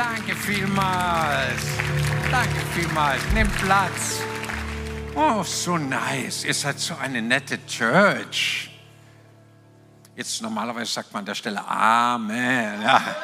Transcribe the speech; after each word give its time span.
Danke 0.00 0.34
vielmals. 0.34 1.60
Danke 2.30 2.60
vielmals. 2.74 3.20
Nimm 3.34 3.46
Platz. 3.50 4.22
Oh, 5.14 5.42
so 5.42 5.76
nice. 5.76 6.42
Ihr 6.44 6.54
seid 6.54 6.80
so 6.80 6.94
eine 6.94 7.20
nette 7.20 7.58
Church. 7.66 8.70
Jetzt 10.16 10.40
normalerweise 10.40 10.90
sagt 10.90 11.12
man 11.12 11.20
an 11.20 11.26
der 11.26 11.34
Stelle 11.34 11.62
Amen. 11.68 12.80
Ja, 12.80 13.14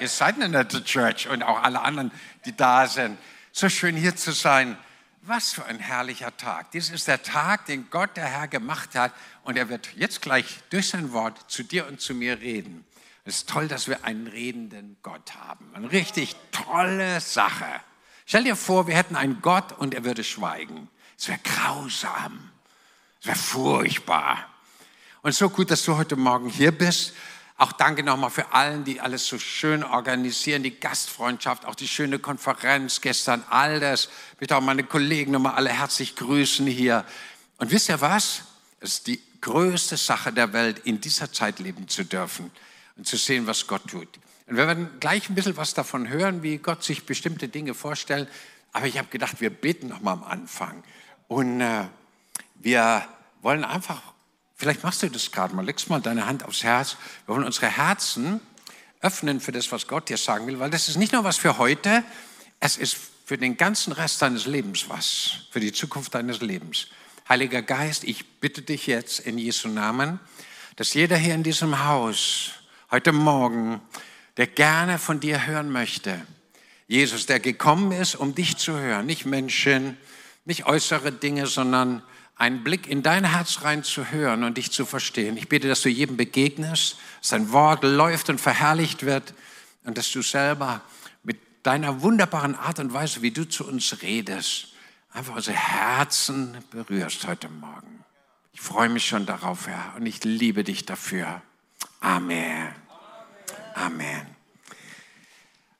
ihr 0.00 0.08
seid 0.08 0.34
eine 0.34 0.48
nette 0.48 0.82
Church 0.82 1.28
und 1.28 1.44
auch 1.44 1.62
alle 1.62 1.80
anderen, 1.80 2.10
die 2.44 2.56
da 2.56 2.88
sind. 2.88 3.18
So 3.52 3.68
schön 3.68 3.94
hier 3.94 4.16
zu 4.16 4.32
sein. 4.32 4.76
Was 5.22 5.52
für 5.52 5.64
ein 5.66 5.78
herrlicher 5.78 6.36
Tag. 6.36 6.72
Dies 6.72 6.90
ist 6.90 7.06
der 7.06 7.22
Tag, 7.22 7.66
den 7.66 7.88
Gott, 7.88 8.16
der 8.16 8.26
Herr, 8.26 8.48
gemacht 8.48 8.96
hat. 8.96 9.12
Und 9.44 9.56
er 9.56 9.68
wird 9.68 9.94
jetzt 9.94 10.22
gleich 10.22 10.58
durch 10.70 10.88
sein 10.88 11.12
Wort 11.12 11.48
zu 11.48 11.62
dir 11.62 11.86
und 11.86 12.00
zu 12.00 12.14
mir 12.14 12.40
reden. 12.40 12.84
Es 13.26 13.38
ist 13.38 13.48
toll, 13.48 13.66
dass 13.66 13.88
wir 13.88 14.04
einen 14.04 14.28
redenden 14.28 14.96
Gott 15.02 15.34
haben. 15.34 15.68
Eine 15.74 15.90
richtig 15.90 16.36
tolle 16.52 17.20
Sache. 17.20 17.66
Stell 18.24 18.44
dir 18.44 18.54
vor, 18.54 18.86
wir 18.86 18.94
hätten 18.94 19.16
einen 19.16 19.42
Gott 19.42 19.72
und 19.72 19.94
er 19.94 20.04
würde 20.04 20.22
schweigen. 20.22 20.88
Es 21.18 21.26
wäre 21.26 21.40
grausam. 21.42 22.52
Es 23.20 23.26
wäre 23.26 23.36
furchtbar. 23.36 24.46
Und 25.22 25.34
so 25.34 25.50
gut, 25.50 25.72
dass 25.72 25.82
du 25.82 25.96
heute 25.96 26.14
Morgen 26.14 26.48
hier 26.48 26.70
bist. 26.70 27.14
Auch 27.58 27.72
danke 27.72 28.04
nochmal 28.04 28.30
für 28.30 28.52
allen, 28.52 28.84
die 28.84 29.00
alles 29.00 29.26
so 29.26 29.40
schön 29.40 29.82
organisieren, 29.82 30.62
die 30.62 30.78
Gastfreundschaft, 30.78 31.64
auch 31.64 31.74
die 31.74 31.88
schöne 31.88 32.20
Konferenz 32.20 33.00
gestern, 33.00 33.42
all 33.50 33.80
das. 33.80 34.08
Bitte 34.38 34.56
auch 34.56 34.60
meine 34.60 34.84
Kollegen 34.84 35.32
nochmal 35.32 35.54
alle 35.54 35.70
herzlich 35.70 36.14
grüßen 36.14 36.66
hier. 36.68 37.04
Und 37.58 37.72
wisst 37.72 37.88
ihr 37.88 38.00
was? 38.00 38.42
Es 38.78 38.94
ist 38.94 39.08
die 39.08 39.20
größte 39.40 39.96
Sache 39.96 40.32
der 40.32 40.52
Welt, 40.52 40.78
in 40.84 41.00
dieser 41.00 41.32
Zeit 41.32 41.58
leben 41.58 41.88
zu 41.88 42.04
dürfen 42.04 42.52
und 42.96 43.06
zu 43.06 43.16
sehen, 43.16 43.46
was 43.46 43.66
Gott 43.66 43.86
tut. 43.88 44.08
Und 44.46 44.56
wir 44.56 44.66
werden 44.66 44.88
gleich 45.00 45.28
ein 45.28 45.34
bisschen 45.34 45.56
was 45.56 45.74
davon 45.74 46.08
hören, 46.08 46.42
wie 46.42 46.58
Gott 46.58 46.84
sich 46.84 47.04
bestimmte 47.04 47.48
Dinge 47.48 47.74
vorstellt. 47.74 48.28
Aber 48.72 48.86
ich 48.86 48.98
habe 48.98 49.08
gedacht, 49.08 49.40
wir 49.40 49.50
beten 49.50 49.88
noch 49.88 50.00
mal 50.00 50.12
am 50.12 50.24
Anfang. 50.24 50.82
Und 51.28 51.60
äh, 51.60 51.84
wir 52.54 53.06
wollen 53.42 53.64
einfach, 53.64 54.02
vielleicht 54.54 54.82
machst 54.82 55.02
du 55.02 55.08
das 55.08 55.32
gerade 55.32 55.54
mal, 55.54 55.64
legst 55.64 55.90
mal 55.90 56.00
deine 56.00 56.26
Hand 56.26 56.44
aufs 56.44 56.62
Herz. 56.62 56.96
Wir 57.26 57.34
wollen 57.34 57.44
unsere 57.46 57.68
Herzen 57.68 58.40
öffnen 59.00 59.40
für 59.40 59.52
das, 59.52 59.70
was 59.72 59.86
Gott 59.86 60.08
dir 60.08 60.16
sagen 60.16 60.46
will, 60.46 60.58
weil 60.58 60.70
das 60.70 60.88
ist 60.88 60.96
nicht 60.96 61.12
nur 61.12 61.24
was 61.24 61.36
für 61.36 61.58
heute, 61.58 62.02
es 62.60 62.76
ist 62.76 62.96
für 63.24 63.36
den 63.36 63.56
ganzen 63.56 63.92
Rest 63.92 64.22
deines 64.22 64.46
Lebens 64.46 64.88
was, 64.88 65.46
für 65.50 65.60
die 65.60 65.72
Zukunft 65.72 66.14
deines 66.14 66.40
Lebens. 66.40 66.88
Heiliger 67.28 67.62
Geist, 67.62 68.04
ich 68.04 68.24
bitte 68.40 68.62
dich 68.62 68.86
jetzt 68.86 69.20
in 69.20 69.36
Jesu 69.36 69.68
Namen, 69.68 70.20
dass 70.76 70.94
jeder 70.94 71.16
hier 71.16 71.34
in 71.34 71.42
diesem 71.42 71.84
Haus 71.84 72.52
heute 72.90 73.12
Morgen, 73.12 73.80
der 74.36 74.46
gerne 74.46 74.98
von 74.98 75.18
dir 75.18 75.46
hören 75.46 75.70
möchte. 75.70 76.24
Jesus, 76.86 77.26
der 77.26 77.40
gekommen 77.40 77.90
ist, 77.90 78.14
um 78.14 78.34
dich 78.34 78.56
zu 78.58 78.78
hören, 78.78 79.06
nicht 79.06 79.26
Menschen, 79.26 79.96
nicht 80.44 80.66
äußere 80.66 81.10
Dinge, 81.10 81.46
sondern 81.46 82.02
einen 82.36 82.62
Blick 82.62 82.86
in 82.86 83.02
dein 83.02 83.24
Herz 83.24 83.62
rein 83.62 83.82
zu 83.82 84.10
hören 84.10 84.44
und 84.44 84.56
dich 84.56 84.70
zu 84.70 84.86
verstehen. 84.86 85.36
Ich 85.36 85.48
bete, 85.48 85.68
dass 85.68 85.82
du 85.82 85.88
jedem 85.88 86.16
begegnest, 86.16 86.96
dass 87.20 87.30
dein 87.30 87.50
Wort 87.50 87.82
läuft 87.82 88.30
und 88.30 88.40
verherrlicht 88.40 89.04
wird 89.04 89.34
und 89.84 89.98
dass 89.98 90.12
du 90.12 90.22
selber 90.22 90.80
mit 91.24 91.38
deiner 91.64 92.02
wunderbaren 92.02 92.54
Art 92.54 92.78
und 92.78 92.92
Weise, 92.92 93.22
wie 93.22 93.32
du 93.32 93.48
zu 93.48 93.66
uns 93.66 94.02
redest, 94.02 94.68
einfach 95.10 95.34
unsere 95.34 95.56
Herzen 95.56 96.56
berührst 96.70 97.26
heute 97.26 97.48
Morgen. 97.48 98.04
Ich 98.52 98.60
freue 98.60 98.90
mich 98.90 99.06
schon 99.06 99.26
darauf, 99.26 99.66
Herr, 99.66 99.94
und 99.96 100.06
ich 100.06 100.22
liebe 100.22 100.62
dich 100.62 100.86
dafür. 100.86 101.42
Amen. 102.06 102.72
Amen. 103.74 104.36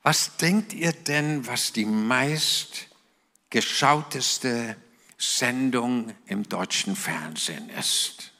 Was 0.03 0.35
denkt 0.35 0.73
ihr 0.73 0.91
denn, 0.91 1.47
was 1.47 1.71
die 1.71 1.85
meist 1.85 2.87
geschauteste 3.49 4.75
Sendung 5.17 6.13
im 6.25 6.43
deutschen 6.43 6.97
Fernsehen 6.97 7.69
ist? 7.69 8.33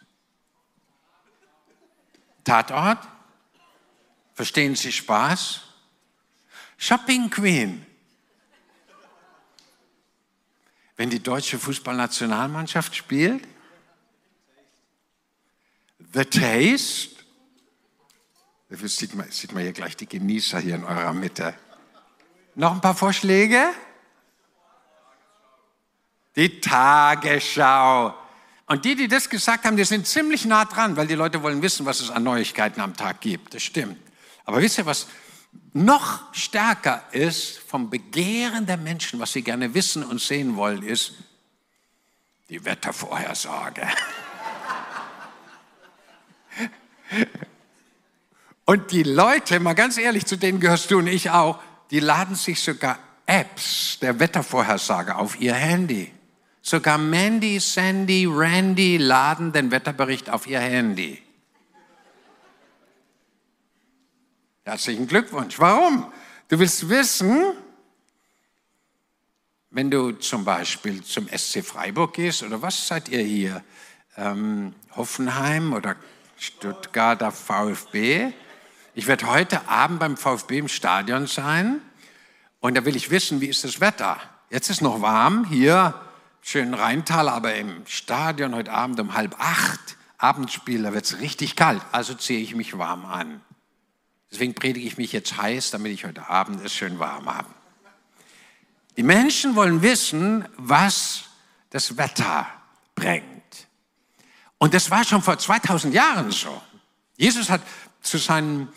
Tatort? 2.43 3.07
Verstehen 4.33 4.75
Sie 4.75 4.91
Spaß? 4.91 5.61
Shopping 6.77 7.29
Queen. 7.29 7.85
Wenn 10.97 11.09
die 11.09 11.23
deutsche 11.23 11.57
Fußballnationalmannschaft 11.57 12.97
spielt? 12.97 13.47
The 16.11 16.25
Taste? 16.25 17.16
Dafür 18.69 18.89
sieht 18.89 19.15
man, 19.15 19.31
sieht 19.31 19.53
man 19.53 19.63
hier 19.63 19.71
gleich 19.71 19.95
die 19.95 20.07
Genießer 20.07 20.59
hier 20.59 20.75
in 20.75 20.83
eurer 20.83 21.13
Mitte. 21.13 21.53
Noch 22.55 22.73
ein 22.73 22.81
paar 22.81 22.95
Vorschläge? 22.95 23.69
Die 26.35 26.59
Tagesschau. 26.59 28.13
Und 28.65 28.83
die, 28.83 28.95
die 28.95 29.07
das 29.07 29.29
gesagt 29.29 29.63
haben, 29.63 29.77
die 29.77 29.85
sind 29.85 30.05
ziemlich 30.05 30.43
nah 30.43 30.65
dran, 30.65 30.97
weil 30.97 31.07
die 31.07 31.15
Leute 31.15 31.41
wollen 31.41 31.61
wissen, 31.61 31.85
was 31.85 32.01
es 32.01 32.09
an 32.09 32.23
Neuigkeiten 32.23 32.81
am 32.81 32.97
Tag 32.97 33.21
gibt. 33.21 33.53
Das 33.53 33.63
stimmt. 33.63 33.97
Aber 34.43 34.61
wisst 34.61 34.77
ihr, 34.77 34.85
was 34.85 35.07
noch 35.71 36.33
stärker 36.33 37.03
ist 37.11 37.59
vom 37.59 37.89
Begehren 37.89 38.65
der 38.65 38.77
Menschen, 38.77 39.19
was 39.19 39.31
sie 39.31 39.41
gerne 39.41 39.73
wissen 39.73 40.03
und 40.03 40.19
sehen 40.19 40.57
wollen, 40.57 40.83
ist 40.83 41.13
die 42.49 42.65
Wettervorhersage. 42.65 43.87
Und 48.69 48.91
die 48.91 49.03
Leute, 49.03 49.61
mal 49.61 49.75
ganz 49.75 49.97
ehrlich, 49.97 50.25
zu 50.25 50.35
denen 50.35 50.59
gehörst 50.59 50.91
du 50.91 50.97
und 50.97 51.07
ich 51.07 51.29
auch, 51.29 51.57
die 51.89 52.01
laden 52.01 52.35
sich 52.35 52.59
sogar 52.59 52.99
Apps 53.25 53.97
der 54.01 54.19
Wettervorhersage 54.19 55.15
auf 55.15 55.39
ihr 55.39 55.53
Handy. 55.53 56.11
Sogar 56.61 56.97
Mandy, 56.97 57.61
Sandy, 57.61 58.25
Randy 58.29 58.97
laden 58.97 59.53
den 59.53 59.71
Wetterbericht 59.71 60.29
auf 60.29 60.47
ihr 60.47 60.59
Handy. 60.59 61.23
Herzlichen 64.65 65.07
Glückwunsch. 65.07 65.57
Warum? 65.59 66.11
Du 66.49 66.59
willst 66.59 66.89
wissen, 66.89 67.53
wenn 69.69 69.89
du 69.89 70.11
zum 70.11 70.43
Beispiel 70.43 71.01
zum 71.05 71.29
SC 71.29 71.63
Freiburg 71.63 72.15
gehst 72.15 72.43
oder 72.43 72.61
was 72.61 72.85
seid 72.85 73.07
ihr 73.07 73.23
hier? 73.23 73.63
Ähm, 74.17 74.75
Hoffenheim 74.93 75.71
oder 75.71 75.95
Stuttgarter 76.35 77.31
VfB? 77.31 78.33
Ich 78.97 79.05
werde 79.05 79.27
heute 79.27 79.67
Abend 79.69 79.99
beim 79.99 80.17
VfB 80.17 80.57
im 80.57 80.67
Stadion 80.67 81.27
sein 81.27 81.81
und 82.61 82.75
da 82.75 82.83
will 82.83 82.95
ich 82.95 83.11
wissen, 83.11 83.41
wie 83.41 83.45
ist 83.45 83.63
das 83.63 83.79
Wetter? 83.79 84.19
Jetzt 84.49 84.71
ist 84.71 84.81
noch 84.81 85.03
warm 85.03 85.45
hier, 85.45 85.93
schön 86.41 86.73
Rheintal, 86.73 87.29
aber 87.29 87.53
im 87.53 87.85
Stadion 87.85 88.55
heute 88.55 88.71
Abend 88.71 88.99
um 88.99 89.13
halb 89.13 89.39
acht, 89.39 89.97
Abendspiel, 90.17 90.81
da 90.81 90.93
wird 90.93 91.05
es 91.05 91.19
richtig 91.19 91.55
kalt, 91.55 91.79
also 91.91 92.15
ziehe 92.15 92.39
ich 92.39 92.55
mich 92.55 92.75
warm 92.75 93.05
an. 93.05 93.41
Deswegen 94.31 94.55
predige 94.55 94.87
ich 94.87 94.97
mich 94.97 95.13
jetzt 95.13 95.39
heiß, 95.39 95.69
damit 95.69 95.91
ich 95.91 96.03
heute 96.03 96.27
Abend 96.27 96.65
es 96.65 96.73
schön 96.73 96.97
warm 96.97 97.31
habe. 97.31 97.49
Die 98.97 99.03
Menschen 99.03 99.55
wollen 99.55 99.83
wissen, 99.83 100.47
was 100.57 101.25
das 101.69 101.97
Wetter 101.97 102.47
bringt. 102.95 103.67
Und 104.57 104.73
das 104.73 104.89
war 104.89 105.03
schon 105.03 105.21
vor 105.21 105.37
2000 105.37 105.93
Jahren 105.93 106.31
so. 106.31 106.63
Jesus 107.15 107.49
hat 107.49 107.61
zu 108.01 108.17
seinen 108.17 108.69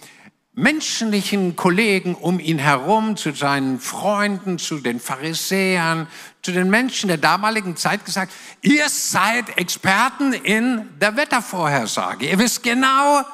menschlichen 0.53 1.57
Kollegen 1.57 2.15
um 2.15 2.39
ihn 2.41 2.59
herum, 2.59 3.17
zu 3.17 3.33
seinen 3.33 3.81
Freunden, 3.81 4.59
zu 4.59 4.79
den 4.79 5.01
Pharisäern, 5.01 6.07
zu 6.43 6.53
den 6.53 6.71
Menschen 6.71 7.09
der 7.09 7.19
damaligen 7.19 7.77
Zeit 7.77 8.05
gesagt, 8.05 8.33
ihr 8.63 8.89
seid 8.89 9.57
Experten 9.57 10.33
in 10.33 10.89
der 11.01 11.17
Wettervorhersage. 11.17 12.29
Ihr 12.29 12.39
wisst 12.39 12.63
genau 12.63 13.25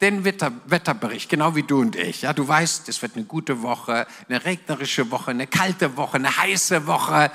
den 0.00 0.24
Wetter, 0.24 0.52
Wetterbericht, 0.66 1.30
genau 1.30 1.56
wie 1.56 1.62
du 1.62 1.80
und 1.80 1.96
ich. 1.96 2.22
Ja, 2.22 2.32
du 2.32 2.46
weißt, 2.46 2.88
es 2.88 3.00
wird 3.00 3.16
eine 3.16 3.24
gute 3.24 3.62
Woche, 3.62 4.06
eine 4.28 4.44
regnerische 4.44 5.10
Woche, 5.10 5.30
eine 5.30 5.46
kalte 5.46 5.96
Woche, 5.96 6.16
eine 6.16 6.36
heiße 6.36 6.86
Woche 6.86 7.30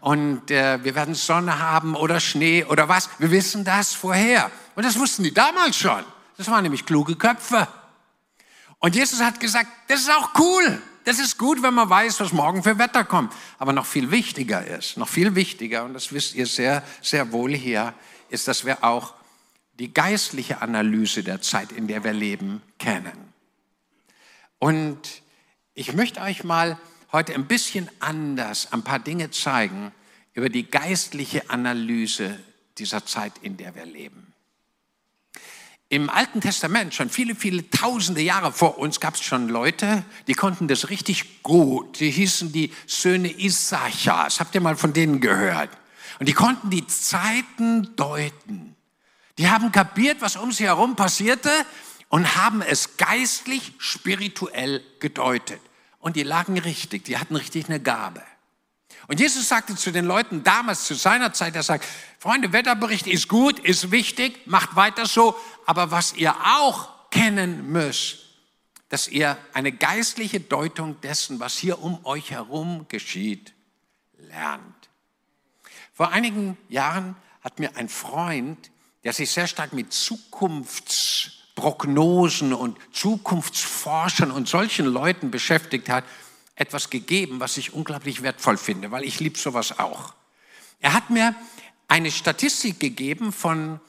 und 0.00 0.50
äh, 0.50 0.84
wir 0.84 0.94
werden 0.94 1.14
Sonne 1.14 1.58
haben 1.58 1.94
oder 1.94 2.20
Schnee 2.20 2.64
oder 2.64 2.88
was. 2.88 3.08
Wir 3.18 3.30
wissen 3.30 3.64
das 3.64 3.94
vorher. 3.94 4.50
Und 4.74 4.84
das 4.84 4.98
wussten 4.98 5.22
die 5.22 5.32
damals 5.32 5.76
schon. 5.76 6.04
Das 6.36 6.48
waren 6.50 6.62
nämlich 6.62 6.86
kluge 6.86 7.16
Köpfe. 7.16 7.68
Und 8.78 8.96
Jesus 8.96 9.20
hat 9.20 9.38
gesagt, 9.40 9.68
das 9.88 10.00
ist 10.00 10.10
auch 10.10 10.30
cool. 10.38 10.82
Das 11.04 11.18
ist 11.18 11.38
gut, 11.38 11.62
wenn 11.62 11.74
man 11.74 11.90
weiß, 11.90 12.20
was 12.20 12.32
morgen 12.32 12.62
für 12.62 12.78
Wetter 12.78 13.04
kommt. 13.04 13.32
Aber 13.58 13.72
noch 13.72 13.86
viel 13.86 14.10
wichtiger 14.10 14.64
ist, 14.66 14.96
noch 14.96 15.08
viel 15.08 15.34
wichtiger, 15.34 15.84
und 15.84 15.94
das 15.94 16.12
wisst 16.12 16.34
ihr 16.34 16.46
sehr, 16.46 16.82
sehr 17.00 17.32
wohl 17.32 17.54
hier, 17.54 17.94
ist, 18.28 18.48
dass 18.48 18.64
wir 18.64 18.84
auch 18.84 19.14
die 19.78 19.92
geistliche 19.92 20.62
Analyse 20.62 21.24
der 21.24 21.40
Zeit, 21.40 21.72
in 21.72 21.88
der 21.88 22.04
wir 22.04 22.12
leben, 22.12 22.62
kennen. 22.78 23.32
Und 24.58 25.22
ich 25.74 25.92
möchte 25.94 26.20
euch 26.20 26.44
mal 26.44 26.78
heute 27.10 27.34
ein 27.34 27.46
bisschen 27.46 27.90
anders 27.98 28.72
ein 28.72 28.82
paar 28.82 28.98
Dinge 28.98 29.30
zeigen 29.30 29.92
über 30.34 30.48
die 30.48 30.70
geistliche 30.70 31.50
Analyse 31.50 32.38
dieser 32.78 33.04
Zeit, 33.04 33.32
in 33.42 33.56
der 33.56 33.74
wir 33.74 33.86
leben. 33.86 34.31
Im 35.92 36.08
Alten 36.08 36.40
Testament, 36.40 36.94
schon 36.94 37.10
viele, 37.10 37.34
viele 37.34 37.68
tausende 37.68 38.22
Jahre 38.22 38.50
vor 38.50 38.78
uns, 38.78 38.98
gab 38.98 39.12
es 39.12 39.20
schon 39.20 39.50
Leute, 39.50 40.02
die 40.26 40.32
konnten 40.32 40.66
das 40.66 40.88
richtig 40.88 41.42
gut. 41.42 42.00
Die 42.00 42.10
hießen 42.10 42.50
die 42.50 42.72
Söhne 42.86 43.28
Issachas. 43.28 44.40
Habt 44.40 44.54
ihr 44.54 44.62
mal 44.62 44.74
von 44.74 44.94
denen 44.94 45.20
gehört? 45.20 45.68
Und 46.18 46.30
die 46.30 46.32
konnten 46.32 46.70
die 46.70 46.86
Zeiten 46.86 47.94
deuten. 47.94 48.74
Die 49.36 49.50
haben 49.50 49.70
kapiert, 49.70 50.22
was 50.22 50.36
um 50.36 50.50
sie 50.50 50.64
herum 50.64 50.96
passierte 50.96 51.50
und 52.08 52.36
haben 52.36 52.62
es 52.62 52.96
geistlich, 52.96 53.74
spirituell 53.76 54.82
gedeutet. 54.98 55.60
Und 55.98 56.16
die 56.16 56.22
lagen 56.22 56.56
richtig, 56.56 57.04
die 57.04 57.18
hatten 57.18 57.36
richtig 57.36 57.66
eine 57.68 57.80
Gabe. 57.80 58.22
Und 59.08 59.20
Jesus 59.20 59.48
sagte 59.48 59.74
zu 59.74 59.90
den 59.90 60.04
Leuten 60.04 60.44
damals, 60.44 60.84
zu 60.84 60.94
seiner 60.94 61.32
Zeit, 61.32 61.56
er 61.56 61.62
sagt, 61.62 61.86
Freunde, 62.18 62.52
Wetterbericht 62.52 63.06
ist 63.06 63.28
gut, 63.28 63.58
ist 63.58 63.90
wichtig, 63.90 64.46
macht 64.46 64.76
weiter 64.76 65.06
so, 65.06 65.36
aber 65.66 65.90
was 65.90 66.14
ihr 66.14 66.34
auch 66.44 66.88
kennen 67.10 67.70
müsst, 67.70 68.18
dass 68.88 69.08
ihr 69.08 69.36
eine 69.54 69.72
geistliche 69.72 70.40
Deutung 70.40 71.00
dessen, 71.00 71.40
was 71.40 71.56
hier 71.56 71.82
um 71.82 72.04
euch 72.04 72.30
herum 72.30 72.86
geschieht, 72.88 73.54
lernt. 74.18 74.62
Vor 75.92 76.10
einigen 76.10 76.56
Jahren 76.68 77.16
hat 77.42 77.58
mir 77.58 77.76
ein 77.76 77.88
Freund, 77.88 78.70
der 79.04 79.12
sich 79.12 79.30
sehr 79.30 79.46
stark 79.46 79.72
mit 79.72 79.92
Zukunftsprognosen 79.92 82.52
und 82.52 82.78
Zukunftsforschern 82.92 84.30
und 84.30 84.48
solchen 84.48 84.86
Leuten 84.86 85.30
beschäftigt 85.30 85.88
hat, 85.88 86.04
etwas 86.54 86.90
gegeben, 86.90 87.40
was 87.40 87.56
ich 87.56 87.72
unglaublich 87.72 88.22
wertvoll 88.22 88.56
finde, 88.56 88.90
weil 88.90 89.04
ich 89.04 89.20
liebe 89.20 89.38
sowas 89.38 89.78
auch. 89.78 90.14
Er 90.80 90.92
hat 90.92 91.10
mir 91.10 91.34
eine 91.88 92.10
Statistik 92.10 92.80
gegeben 92.80 93.32
von 93.32 93.80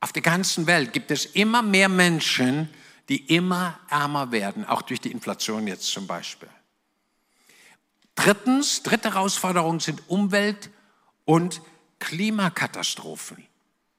Auf 0.00 0.12
der 0.12 0.20
ganzen 0.20 0.66
Welt 0.66 0.92
gibt 0.92 1.10
es 1.10 1.24
immer 1.24 1.62
mehr 1.62 1.88
Menschen, 1.88 2.68
die 3.08 3.24
immer 3.34 3.80
ärmer 3.88 4.32
werden, 4.32 4.66
auch 4.66 4.82
durch 4.82 5.00
die 5.00 5.12
Inflation 5.12 5.66
jetzt 5.66 5.90
zum 5.90 6.06
Beispiel. 6.06 6.50
Drittens, 8.22 8.82
dritte 8.82 9.14
Herausforderung 9.14 9.80
sind 9.80 10.02
Umwelt- 10.08 10.68
und 11.24 11.62
Klimakatastrophen. 12.00 13.46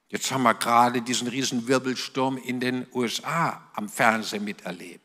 Jetzt 0.10 0.32
haben 0.32 0.44
wir 0.44 0.54
gerade 0.54 1.02
diesen 1.02 1.28
riesen 1.28 1.68
Wirbelsturm 1.68 2.38
in 2.38 2.60
den 2.60 2.86
USA 2.94 3.64
am 3.74 3.90
Fernsehen 3.90 4.44
miterlebt. 4.44 5.04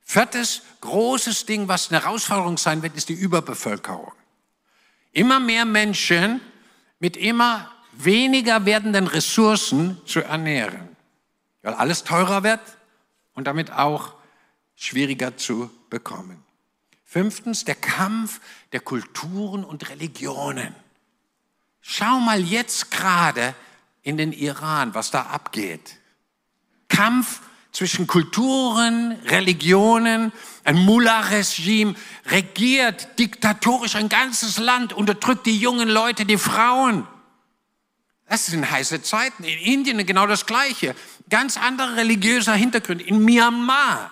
Viertes 0.00 0.62
großes 0.80 1.44
Ding, 1.44 1.68
was 1.68 1.90
eine 1.90 2.02
Herausforderung 2.02 2.56
sein 2.56 2.82
wird, 2.82 2.96
ist 2.96 3.10
die 3.10 3.14
Überbevölkerung. 3.14 4.12
Immer 5.12 5.38
mehr 5.38 5.66
Menschen 5.66 6.40
mit 7.00 7.18
immer 7.18 7.70
weniger 7.92 8.64
werdenden 8.64 9.08
Ressourcen 9.08 10.00
zu 10.06 10.20
ernähren, 10.20 10.96
weil 11.60 11.74
alles 11.74 12.02
teurer 12.02 12.42
wird 12.44 12.62
und 13.34 13.46
damit 13.46 13.72
auch 13.72 14.14
schwieriger 14.74 15.36
zu 15.36 15.70
bekommen. 15.90 16.47
Fünftens, 17.10 17.64
der 17.64 17.74
Kampf 17.74 18.38
der 18.72 18.80
Kulturen 18.80 19.64
und 19.64 19.88
Religionen. 19.88 20.74
Schau 21.80 22.20
mal 22.20 22.38
jetzt 22.38 22.90
gerade 22.90 23.54
in 24.02 24.18
den 24.18 24.30
Iran, 24.30 24.92
was 24.92 25.10
da 25.10 25.22
abgeht. 25.22 25.96
Kampf 26.88 27.40
zwischen 27.72 28.06
Kulturen, 28.06 29.12
Religionen, 29.24 30.32
ein 30.64 30.76
Mullah-Regime 30.76 31.94
regiert 32.26 33.18
diktatorisch 33.18 33.94
ein 33.94 34.10
ganzes 34.10 34.58
Land, 34.58 34.92
unterdrückt 34.92 35.46
die 35.46 35.58
jungen 35.58 35.88
Leute, 35.88 36.26
die 36.26 36.36
Frauen. 36.36 37.06
Das 38.28 38.44
sind 38.44 38.70
heiße 38.70 39.00
Zeiten. 39.00 39.44
In 39.44 39.58
Indien 39.60 40.04
genau 40.04 40.26
das 40.26 40.44
Gleiche. 40.44 40.94
Ganz 41.30 41.56
andere 41.56 41.96
religiöser 41.96 42.52
Hintergrund. 42.52 43.00
In 43.00 43.24
Myanmar, 43.24 44.10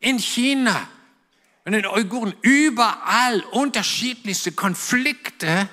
in 0.00 0.18
China, 0.18 0.88
in 1.64 1.86
Uiguren 1.86 2.34
überall 2.42 3.40
unterschiedlichste 3.52 4.52
Konflikte, 4.52 5.68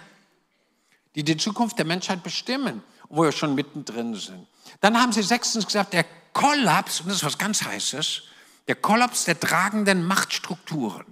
die 1.15 1.24
die 1.24 1.38
Zukunft 1.38 1.77
der 1.77 1.86
Menschheit 1.86 2.24
bestimmen, 2.24 2.83
wo 3.09 3.24
wir 3.24 3.31
schon 3.31 3.56
mittendrin 3.56 4.15
sind. 4.15 4.47
Dann 4.81 5.01
haben 5.01 5.12
sie 5.12 5.24
sechstens 5.24 5.65
gesagt, 5.65 5.94
der 5.94 6.06
Kollaps, 6.33 7.01
und 7.01 7.07
das 7.07 7.18
ist 7.18 7.24
was 7.24 7.38
ganz 7.38 7.63
Heißes, 7.63 8.24
der 8.68 8.75
Kollaps 8.75 9.25
der 9.25 9.39
tragenden 9.39 10.06
Machtstrukturen. 10.06 11.06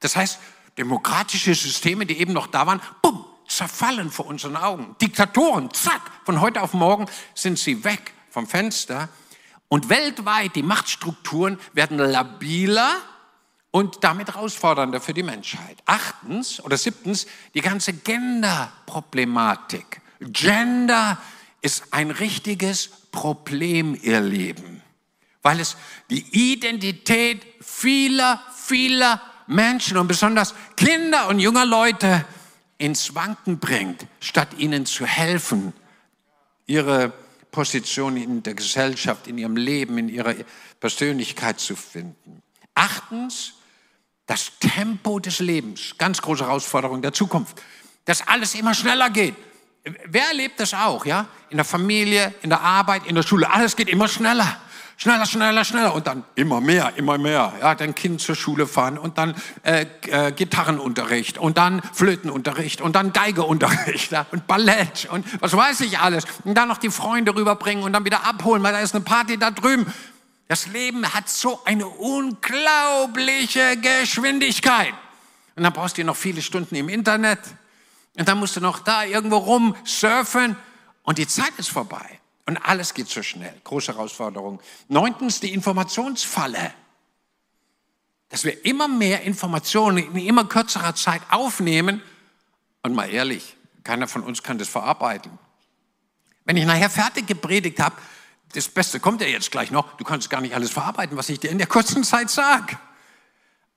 Das 0.00 0.14
heißt, 0.14 0.38
demokratische 0.76 1.54
Systeme, 1.54 2.04
die 2.04 2.18
eben 2.18 2.34
noch 2.34 2.48
da 2.48 2.66
waren, 2.66 2.82
bumm, 3.00 3.24
zerfallen 3.48 4.10
vor 4.10 4.26
unseren 4.26 4.56
Augen. 4.56 4.94
Diktatoren, 5.00 5.72
zack, 5.72 6.02
von 6.24 6.40
heute 6.40 6.60
auf 6.60 6.74
morgen 6.74 7.06
sind 7.34 7.58
sie 7.58 7.82
weg 7.84 8.12
vom 8.30 8.46
Fenster. 8.46 9.08
Und 9.68 9.88
weltweit, 9.88 10.54
die 10.54 10.62
Machtstrukturen 10.62 11.58
werden 11.72 11.98
labiler 11.98 12.96
und 13.72 14.04
damit 14.04 14.28
herausfordernder 14.28 15.00
für 15.00 15.14
die 15.14 15.24
Menschheit. 15.24 15.78
Achtens 15.86 16.60
oder 16.60 16.76
siebtens 16.76 17.26
die 17.54 17.60
ganze 17.60 17.94
Gender-Problematik. 17.94 20.00
Gender 20.20 21.18
ist 21.62 21.82
ein 21.90 22.12
richtiges 22.12 22.88
Problem, 23.10 23.98
ihr 24.00 24.20
Lieben, 24.20 24.80
weil 25.42 25.58
es 25.58 25.76
die 26.10 26.52
Identität 26.52 27.44
vieler, 27.60 28.40
vieler 28.54 29.20
Menschen 29.48 29.96
und 29.96 30.06
besonders 30.06 30.54
Kinder 30.76 31.26
und 31.28 31.40
junger 31.40 31.66
Leute 31.66 32.24
ins 32.78 33.12
Wanken 33.14 33.58
bringt, 33.58 34.06
statt 34.20 34.48
ihnen 34.58 34.86
zu 34.86 35.04
helfen, 35.06 35.74
ihre 36.66 37.12
Position 37.50 38.16
in 38.16 38.42
der 38.42 38.54
Gesellschaft, 38.54 39.28
in 39.28 39.38
ihrem 39.38 39.56
Leben, 39.56 39.98
in 39.98 40.08
ihrer 40.08 40.34
Persönlichkeit 40.80 41.60
zu 41.60 41.76
finden. 41.76 42.42
Achtens, 42.74 43.54
das 44.26 44.52
Tempo 44.60 45.18
des 45.18 45.40
Lebens, 45.40 45.94
ganz 45.98 46.22
große 46.22 46.44
Herausforderung 46.44 47.02
der 47.02 47.12
Zukunft, 47.12 47.60
dass 48.04 48.26
alles 48.26 48.54
immer 48.54 48.74
schneller 48.74 49.10
geht. 49.10 49.34
Wer 50.06 50.28
erlebt 50.28 50.60
das 50.60 50.74
auch, 50.74 51.04
ja? 51.04 51.26
In 51.50 51.56
der 51.56 51.64
Familie, 51.64 52.32
in 52.42 52.50
der 52.50 52.60
Arbeit, 52.60 53.06
in 53.06 53.16
der 53.16 53.22
Schule, 53.22 53.50
alles 53.50 53.74
geht 53.74 53.88
immer 53.88 54.08
schneller. 54.08 54.60
Schneller, 54.96 55.26
schneller, 55.26 55.64
schneller 55.64 55.94
und 55.94 56.06
dann 56.06 56.22
immer 56.36 56.60
mehr, 56.60 56.92
immer 56.94 57.18
mehr. 57.18 57.52
Ja, 57.60 57.74
dein 57.74 57.92
Kind 57.92 58.20
zur 58.20 58.36
Schule 58.36 58.68
fahren 58.68 58.98
und 58.98 59.18
dann 59.18 59.34
äh, 59.64 59.86
äh, 60.06 60.30
Gitarrenunterricht 60.30 61.38
und 61.38 61.58
dann 61.58 61.82
Flötenunterricht 61.92 62.80
und 62.80 62.94
dann 62.94 63.12
Geigeunterricht 63.12 64.12
ja, 64.12 64.26
und 64.30 64.46
Ballett 64.46 65.08
und 65.10 65.26
was 65.42 65.56
weiß 65.56 65.80
ich 65.80 65.98
alles. 65.98 66.24
Und 66.44 66.54
dann 66.54 66.68
noch 66.68 66.78
die 66.78 66.90
Freunde 66.90 67.34
rüberbringen 67.34 67.82
und 67.82 67.92
dann 67.92 68.04
wieder 68.04 68.24
abholen, 68.24 68.62
weil 68.62 68.72
da 68.72 68.78
ist 68.78 68.94
eine 68.94 69.02
Party 69.02 69.38
da 69.38 69.50
drüben. 69.50 69.92
Das 70.48 70.66
Leben 70.66 71.12
hat 71.14 71.28
so 71.28 71.64
eine 71.64 71.86
unglaubliche 71.86 73.76
Geschwindigkeit. 73.78 74.94
Und 75.56 75.62
dann 75.62 75.72
brauchst 75.72 75.98
du 75.98 76.04
noch 76.04 76.16
viele 76.16 76.42
Stunden 76.42 76.74
im 76.74 76.88
Internet. 76.88 77.40
Und 78.16 78.28
dann 78.28 78.38
musst 78.38 78.56
du 78.56 78.60
noch 78.60 78.80
da 78.80 79.04
irgendwo 79.04 79.38
rum 79.38 79.74
surfen. 79.84 80.56
Und 81.02 81.18
die 81.18 81.26
Zeit 81.26 81.52
ist 81.58 81.70
vorbei. 81.70 82.20
Und 82.46 82.56
alles 82.58 82.94
geht 82.94 83.08
so 83.08 83.22
schnell. 83.22 83.54
Große 83.64 83.92
Herausforderung. 83.92 84.60
Neuntens 84.88 85.40
die 85.40 85.52
Informationsfalle. 85.52 86.74
Dass 88.28 88.44
wir 88.44 88.64
immer 88.64 88.88
mehr 88.88 89.22
Informationen 89.22 89.98
in 89.98 90.16
immer 90.16 90.44
kürzerer 90.44 90.94
Zeit 90.94 91.22
aufnehmen. 91.30 92.02
Und 92.82 92.94
mal 92.94 93.08
ehrlich, 93.08 93.56
keiner 93.84 94.08
von 94.08 94.22
uns 94.22 94.42
kann 94.42 94.58
das 94.58 94.68
verarbeiten. 94.68 95.38
Wenn 96.44 96.56
ich 96.56 96.64
nachher 96.64 96.90
fertig 96.90 97.26
gepredigt 97.26 97.78
habe, 97.78 97.96
das 98.54 98.68
Beste 98.68 99.00
kommt 99.00 99.20
ja 99.20 99.26
jetzt 99.26 99.50
gleich 99.50 99.70
noch, 99.70 99.96
du 99.96 100.04
kannst 100.04 100.30
gar 100.30 100.40
nicht 100.40 100.54
alles 100.54 100.70
verarbeiten, 100.70 101.16
was 101.16 101.28
ich 101.28 101.40
dir 101.40 101.50
in 101.50 101.58
der 101.58 101.66
kurzen 101.66 102.04
Zeit 102.04 102.30
sage. 102.30 102.78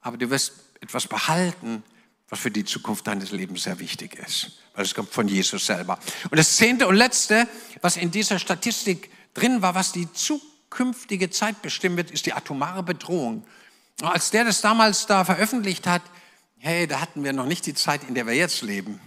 Aber 0.02 0.18
du 0.18 0.30
wirst 0.30 0.54
etwas 0.82 1.08
behalten, 1.08 1.84
was 2.30 2.40
für 2.40 2.52
die 2.52 2.66
Zukunft 2.66 3.08
deines 3.08 3.32
Lebens 3.32 3.64
sehr 3.64 3.80
wichtig 3.80 4.16
ist, 4.16 4.60
weil 4.74 4.86
es 4.86 4.94
kommt 4.94 5.12
von 5.12 5.28
Jesus 5.28 5.66
selber. 5.66 6.00
Und 6.30 6.38
das 6.38 6.58
zehnte 6.58 6.88
und 6.88 6.96
letzte, 6.96 7.48
was 7.82 7.98
in 7.98 8.12
dieser 8.12 8.40
Statistik 8.40 9.12
drin 9.34 9.62
war, 9.62 9.76
was 9.76 9.92
die 9.92 10.12
zukünftige 10.12 11.30
Zeit 11.30 11.62
bestimmen 11.62 11.98
wird, 11.98 12.12
ist 12.12 12.26
die 12.26 12.34
atomare 12.34 12.84
Bedrohung. 12.84 13.46
Als 14.02 14.32
der 14.32 14.44
das 14.44 14.62
damals 14.62 15.06
da 15.06 15.24
veröffentlicht 15.24 15.88
hat, 15.88 16.02
hey, 16.58 16.88
da 16.88 17.00
hatten 17.00 17.24
wir 17.24 17.32
noch 17.32 17.46
nicht 17.46 17.66
die 17.66 17.74
Zeit, 17.74 18.04
in 18.08 18.16
der 18.16 18.26
wir 18.26 18.34
jetzt 18.34 18.62
leben. 18.62 19.00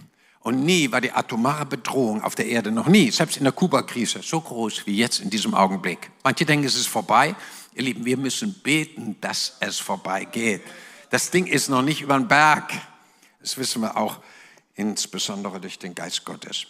Und 0.49 0.65
nie 0.65 0.91
war 0.91 0.99
die 0.99 1.11
atomare 1.11 1.63
Bedrohung 1.63 2.23
auf 2.23 2.33
der 2.33 2.47
Erde, 2.47 2.71
noch 2.71 2.87
nie, 2.87 3.11
selbst 3.11 3.37
in 3.37 3.43
der 3.43 3.53
Kuba-Krise, 3.53 4.23
so 4.23 4.41
groß 4.41 4.87
wie 4.87 4.97
jetzt 4.97 5.19
in 5.19 5.29
diesem 5.29 5.53
Augenblick. 5.53 6.09
Manche 6.23 6.43
denken, 6.43 6.65
es 6.65 6.73
ist 6.73 6.87
vorbei. 6.87 7.35
Ihr 7.75 7.83
Lieben, 7.83 8.03
wir 8.03 8.17
müssen 8.17 8.55
beten, 8.55 9.15
dass 9.21 9.57
es 9.59 9.77
vorbeigeht. 9.77 10.63
Das 11.11 11.29
Ding 11.29 11.45
ist 11.45 11.69
noch 11.69 11.83
nicht 11.83 12.01
über 12.01 12.17
den 12.17 12.27
Berg. 12.27 12.71
Das 13.39 13.59
wissen 13.59 13.83
wir 13.83 13.95
auch 13.95 14.17
insbesondere 14.73 15.61
durch 15.61 15.77
den 15.77 15.93
Geist 15.93 16.25
Gottes. 16.25 16.65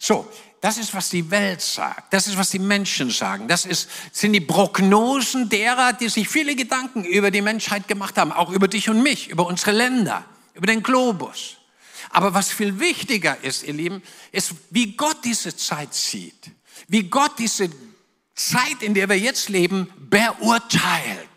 So, 0.00 0.26
das 0.60 0.78
ist, 0.78 0.92
was 0.92 1.08
die 1.08 1.30
Welt 1.30 1.60
sagt. 1.60 2.12
Das 2.12 2.26
ist, 2.26 2.36
was 2.36 2.50
die 2.50 2.58
Menschen 2.58 3.10
sagen. 3.10 3.46
Das 3.46 3.66
ist, 3.66 3.88
sind 4.10 4.32
die 4.32 4.40
Prognosen 4.40 5.48
derer, 5.48 5.92
die 5.92 6.08
sich 6.08 6.28
viele 6.28 6.56
Gedanken 6.56 7.04
über 7.04 7.30
die 7.30 7.40
Menschheit 7.40 7.86
gemacht 7.86 8.18
haben, 8.18 8.32
auch 8.32 8.50
über 8.50 8.66
dich 8.66 8.90
und 8.90 9.00
mich, 9.00 9.28
über 9.28 9.46
unsere 9.46 9.70
Länder, 9.70 10.24
über 10.54 10.66
den 10.66 10.82
Globus. 10.82 11.58
Aber 12.10 12.34
was 12.34 12.50
viel 12.50 12.78
wichtiger 12.78 13.42
ist, 13.42 13.62
ihr 13.62 13.72
Lieben, 13.72 14.02
ist, 14.30 14.54
wie 14.70 14.96
Gott 14.96 15.24
diese 15.24 15.56
Zeit 15.56 15.94
sieht. 15.94 16.50
Wie 16.88 17.04
Gott 17.04 17.38
diese 17.38 17.70
Zeit, 18.34 18.82
in 18.82 18.94
der 18.94 19.08
wir 19.08 19.18
jetzt 19.18 19.48
leben, 19.48 19.88
beurteilt. 19.98 21.28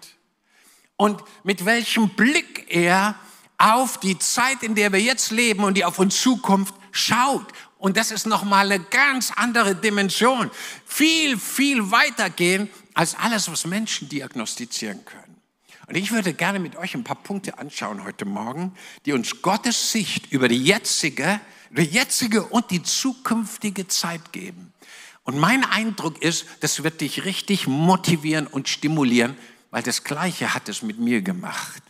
Und 0.98 1.22
mit 1.44 1.66
welchem 1.66 2.10
Blick 2.10 2.66
er 2.70 3.16
auf 3.58 4.00
die 4.00 4.18
Zeit, 4.18 4.64
in 4.64 4.76
der 4.76 4.92
wir 4.92 5.02
jetzt 5.02 5.32
leben 5.32 5.64
und 5.64 5.76
die 5.76 5.86
auf 5.86 6.00
uns 6.00 6.22
Zukunft 6.22 6.74
schaut. 6.92 7.46
Und 7.78 7.98
das 7.98 8.12
ist 8.12 8.26
nochmal 8.26 8.72
eine 8.72 8.84
ganz 8.84 9.32
andere 9.36 9.76
Dimension. 9.76 10.50
Viel, 10.86 11.38
viel 11.38 11.92
weitergehen 11.92 12.70
als 12.94 13.16
alles, 13.16 13.52
was 13.52 13.66
Menschen 13.66 14.10
diagnostizieren 14.10 15.04
können. 15.06 15.25
Und 15.88 15.96
ich 15.96 16.12
würde 16.12 16.34
gerne 16.34 16.60
mit 16.60 16.76
euch 16.76 16.96
ein 16.96 17.04
paar 17.04 17.22
Punkte 17.22 17.58
anschauen 17.60 18.04
heute 18.04 18.26
Morgen, 18.26 18.74
die 19.06 19.14
uns 19.14 19.42
Gottes 19.42 19.92
Sicht 19.92 20.32
über 20.32 20.48
die 20.48 20.64
jetzige, 20.64 21.40
die 21.70 21.84
jetzige 21.84 22.44
und 22.44 22.72
die 22.72 22.82
zukünftige 22.82 23.88
Zeit 23.88 24.32
geben. 24.32 24.74
Und 25.24 25.38
mein 25.38 25.64
Eindruck 25.64 26.22
ist, 26.22 26.46
das 26.62 26.84
wird 26.84 27.02
dich 27.02 27.26
richtig 27.26 27.68
motivieren 27.68 28.48
und 28.48 28.70
stimulieren, 28.70 29.38
weil 29.72 29.84
das 29.84 30.04
Gleiche 30.04 30.54
hat 30.54 30.70
es 30.70 30.82
mit 30.82 31.00
mir 31.00 31.22
gemacht. 31.22 31.84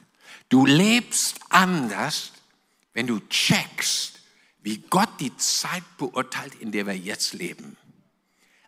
Du 0.49 0.65
lebst 0.65 1.39
anders, 1.49 2.31
wenn 2.93 3.07
du 3.07 3.19
checkst, 3.29 4.19
wie 4.61 4.77
Gott 4.89 5.09
die 5.19 5.35
Zeit 5.37 5.83
beurteilt, 5.97 6.55
in 6.55 6.71
der 6.71 6.87
wir 6.87 6.97
jetzt 6.97 7.33
leben. 7.33 7.77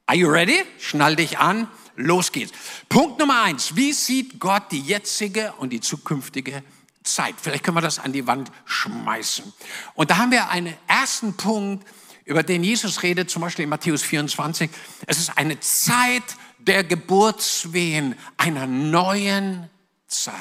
Are 0.05 0.17
you 0.17 0.29
ready? 0.29 0.63
Schnall 0.79 1.15
dich 1.15 1.39
an. 1.39 1.67
Los 1.97 2.31
geht's. 2.31 2.53
Punkt 2.87 3.17
Nummer 3.17 3.41
eins. 3.41 3.75
Wie 3.75 3.91
sieht 3.91 4.39
Gott 4.39 4.71
die 4.71 4.81
jetzige 4.81 5.51
und 5.53 5.71
die 5.71 5.81
zukünftige 5.81 6.63
Zeit? 7.03 7.35
Vielleicht 7.41 7.63
können 7.63 7.75
wir 7.75 7.81
das 7.81 7.97
an 7.97 8.13
die 8.13 8.27
Wand 8.27 8.51
schmeißen. 8.65 9.51
Und 9.95 10.11
da 10.11 10.17
haben 10.17 10.31
wir 10.31 10.49
einen 10.49 10.75
ersten 10.87 11.35
Punkt, 11.35 11.87
über 12.23 12.43
den 12.43 12.63
Jesus 12.63 13.01
redet, 13.01 13.31
zum 13.31 13.41
Beispiel 13.41 13.63
in 13.63 13.69
Matthäus 13.69 14.03
24. 14.03 14.69
Es 15.07 15.17
ist 15.17 15.37
eine 15.37 15.59
Zeit 15.59 16.23
der 16.59 16.83
Geburtswehen 16.83 18.15
einer 18.37 18.67
neuen 18.67 19.67
Zeit. 20.05 20.35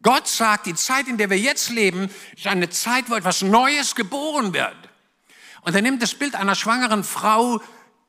Gott 0.00 0.28
sagt, 0.28 0.64
die 0.66 0.74
Zeit, 0.74 1.08
in 1.08 1.18
der 1.18 1.28
wir 1.28 1.38
jetzt 1.38 1.68
leben, 1.68 2.08
ist 2.34 2.46
eine 2.46 2.70
Zeit, 2.70 3.10
wo 3.10 3.16
etwas 3.16 3.42
Neues 3.42 3.94
geboren 3.94 4.54
wird. 4.54 4.76
Und 5.60 5.74
er 5.74 5.82
nimmt 5.82 6.02
das 6.02 6.14
Bild 6.14 6.36
einer 6.36 6.54
schwangeren 6.54 7.04
Frau, 7.04 7.60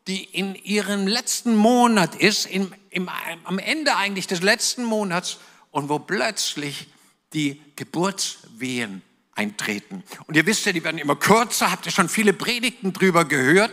die 0.08 0.24
in 0.24 0.56
ihrem 0.56 1.08
letzten 1.08 1.56
Monat 1.56 2.16
ist, 2.16 2.46
im, 2.46 2.74
im, 2.90 3.10
am 3.44 3.60
Ende 3.60 3.96
eigentlich 3.96 4.28
des 4.28 4.42
letzten 4.42 4.84
Monats 4.84 5.38
und 5.72 5.90
wo 5.90 6.00
plötzlich 6.00 6.88
die 7.34 7.62
Geburtswehen 7.76 9.02
eintreten. 9.36 10.04
Und 10.28 10.36
ihr 10.36 10.46
wisst 10.46 10.66
ja, 10.66 10.72
die 10.72 10.84
werden 10.84 10.98
immer 10.98 11.16
kürzer, 11.16 11.72
habt 11.72 11.86
ihr 11.86 11.92
schon 11.92 12.10
viele 12.10 12.34
Predigten 12.34 12.94
drüber 12.94 13.26
gehört. 13.26 13.72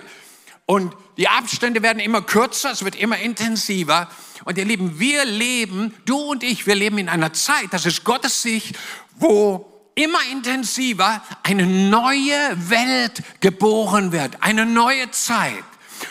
Und 0.67 0.95
die 1.17 1.29
Abstände 1.29 1.83
werden 1.83 1.99
immer 1.99 2.23
kürzer, 2.23 2.71
es 2.71 2.85
wird 2.85 2.95
immer 2.95 3.19
intensiver. 3.19 4.09
Und 4.45 4.57
ihr 4.57 4.65
Lieben, 4.65 4.99
wir 5.01 5.25
leben, 5.25 5.95
du 6.07 6.17
und 6.17 6.43
ich, 6.43 6.67
wir 6.67 6.77
leben 6.77 6.99
in 6.99 7.09
einer 7.09 7.33
Zeit, 7.33 7.73
das 7.73 7.87
ist 7.87 8.05
Gottes 8.05 8.41
Sicht, 8.41 8.79
wo 9.17 9.67
immer 9.97 10.21
intensiver 10.31 11.23
eine 11.43 11.67
neue 11.67 12.71
Welt 12.71 13.23
geboren 13.41 14.13
wird, 14.13 14.43
eine 14.43 14.65
neue 14.65 15.11
Zeit. 15.11 15.65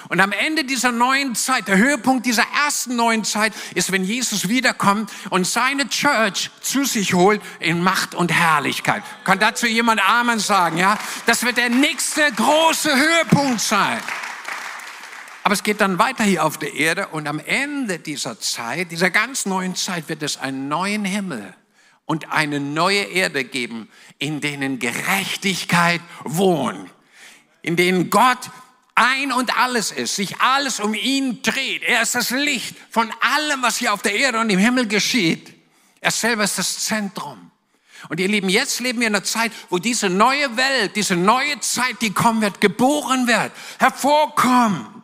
Und 0.09 0.19
am 0.19 0.31
Ende 0.31 0.63
dieser 0.63 0.91
neuen 0.91 1.35
Zeit, 1.35 1.67
der 1.67 1.77
Höhepunkt 1.77 2.25
dieser 2.25 2.45
ersten 2.65 2.95
neuen 2.95 3.23
Zeit, 3.23 3.53
ist, 3.75 3.91
wenn 3.91 4.03
Jesus 4.03 4.49
wiederkommt 4.49 5.11
und 5.29 5.45
seine 5.45 5.87
Church 5.89 6.51
zu 6.61 6.85
sich 6.85 7.13
holt 7.13 7.41
in 7.59 7.81
Macht 7.81 8.15
und 8.15 8.31
Herrlichkeit. 8.31 9.03
Kann 9.23 9.39
dazu 9.39 9.67
jemand 9.67 10.07
Amen 10.07 10.39
sagen, 10.39 10.77
ja? 10.77 10.97
Das 11.25 11.43
wird 11.43 11.57
der 11.57 11.69
nächste 11.69 12.31
große 12.31 12.95
Höhepunkt 12.95 13.61
sein. 13.61 13.99
Aber 15.43 15.53
es 15.53 15.63
geht 15.63 15.81
dann 15.81 15.97
weiter 15.97 16.23
hier 16.23 16.45
auf 16.45 16.57
der 16.57 16.73
Erde 16.73 17.07
und 17.07 17.27
am 17.27 17.39
Ende 17.39 17.97
dieser 17.97 18.39
Zeit, 18.39 18.91
dieser 18.91 19.09
ganz 19.09 19.45
neuen 19.45 19.75
Zeit, 19.75 20.09
wird 20.09 20.21
es 20.21 20.37
einen 20.37 20.67
neuen 20.67 21.05
Himmel 21.05 21.55
und 22.05 22.31
eine 22.31 22.59
neue 22.59 23.03
Erde 23.03 23.43
geben, 23.43 23.89
in 24.17 24.41
denen 24.41 24.79
Gerechtigkeit 24.79 26.01
wohnt, 26.23 26.89
in 27.61 27.75
denen 27.75 28.09
Gott 28.09 28.51
ein 28.99 29.31
und 29.31 29.57
alles 29.57 29.91
ist, 29.91 30.15
sich 30.15 30.39
alles 30.41 30.79
um 30.79 30.93
ihn 30.93 31.41
dreht. 31.41 31.83
Er 31.83 32.01
ist 32.01 32.15
das 32.15 32.31
Licht 32.31 32.75
von 32.91 33.11
allem, 33.21 33.61
was 33.61 33.77
hier 33.77 33.93
auf 33.93 34.01
der 34.01 34.13
Erde 34.13 34.39
und 34.39 34.49
im 34.49 34.59
Himmel 34.59 34.87
geschieht. 34.87 35.53
Er 36.01 36.11
selber 36.11 36.43
ist 36.43 36.57
das 36.57 36.85
Zentrum. 36.85 37.49
Und 38.09 38.19
ihr 38.19 38.27
Lieben, 38.27 38.49
jetzt 38.49 38.79
leben 38.79 38.99
wir 38.99 39.07
in 39.07 39.15
einer 39.15 39.23
Zeit, 39.23 39.51
wo 39.69 39.77
diese 39.77 40.09
neue 40.09 40.55
Welt, 40.57 40.95
diese 40.95 41.15
neue 41.15 41.59
Zeit, 41.59 42.01
die 42.01 42.13
kommen 42.13 42.41
wird, 42.41 42.61
geboren 42.61 43.27
wird, 43.27 43.51
hervorkommt. 43.77 44.99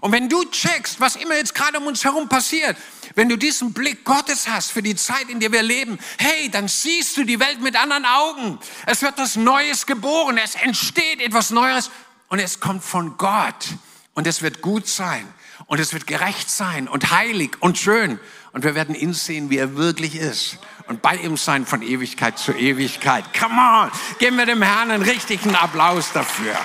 Und 0.00 0.12
wenn 0.12 0.28
du 0.28 0.44
checkst, 0.44 1.00
was 1.00 1.16
immer 1.16 1.36
jetzt 1.36 1.54
gerade 1.54 1.78
um 1.78 1.86
uns 1.86 2.04
herum 2.04 2.28
passiert, 2.28 2.76
wenn 3.14 3.28
du 3.28 3.36
diesen 3.36 3.72
Blick 3.72 4.04
Gottes 4.04 4.46
hast 4.48 4.72
für 4.72 4.82
die 4.82 4.94
Zeit, 4.94 5.28
in 5.30 5.40
der 5.40 5.50
wir 5.52 5.62
leben, 5.62 5.98
hey, 6.18 6.50
dann 6.50 6.68
siehst 6.68 7.16
du 7.16 7.24
die 7.24 7.40
Welt 7.40 7.60
mit 7.60 7.76
anderen 7.76 8.04
Augen. 8.04 8.58
Es 8.84 9.00
wird 9.02 9.16
was 9.16 9.36
Neues 9.36 9.86
geboren, 9.86 10.38
es 10.38 10.54
entsteht 10.54 11.20
etwas 11.22 11.50
Neues 11.50 11.90
und 12.28 12.38
es 12.38 12.60
kommt 12.60 12.84
von 12.84 13.16
Gott. 13.16 13.66
Und 14.14 14.26
es 14.26 14.40
wird 14.40 14.62
gut 14.62 14.88
sein 14.88 15.28
und 15.66 15.78
es 15.78 15.92
wird 15.92 16.06
gerecht 16.06 16.48
sein 16.48 16.88
und 16.88 17.10
heilig 17.10 17.50
und 17.60 17.76
schön. 17.76 18.18
Und 18.52 18.64
wir 18.64 18.74
werden 18.74 18.94
ihn 18.94 19.12
sehen, 19.12 19.50
wie 19.50 19.58
er 19.58 19.76
wirklich 19.76 20.16
ist. 20.16 20.58
Und 20.86 21.02
bei 21.02 21.16
ihm 21.16 21.36
sein 21.36 21.66
von 21.66 21.82
Ewigkeit 21.82 22.38
zu 22.38 22.52
Ewigkeit. 22.52 23.24
Come 23.38 23.60
on, 23.60 23.90
geben 24.18 24.38
wir 24.38 24.46
dem 24.46 24.62
Herrn 24.62 24.90
einen 24.90 25.02
richtigen 25.02 25.54
Applaus 25.54 26.12
dafür. 26.12 26.56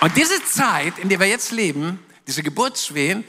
Und 0.00 0.16
diese 0.16 0.44
Zeit, 0.44 0.96
in 0.98 1.08
der 1.08 1.18
wir 1.18 1.26
jetzt 1.26 1.50
leben, 1.50 1.98
diese 2.28 2.44
Geburtswehen, 2.44 3.24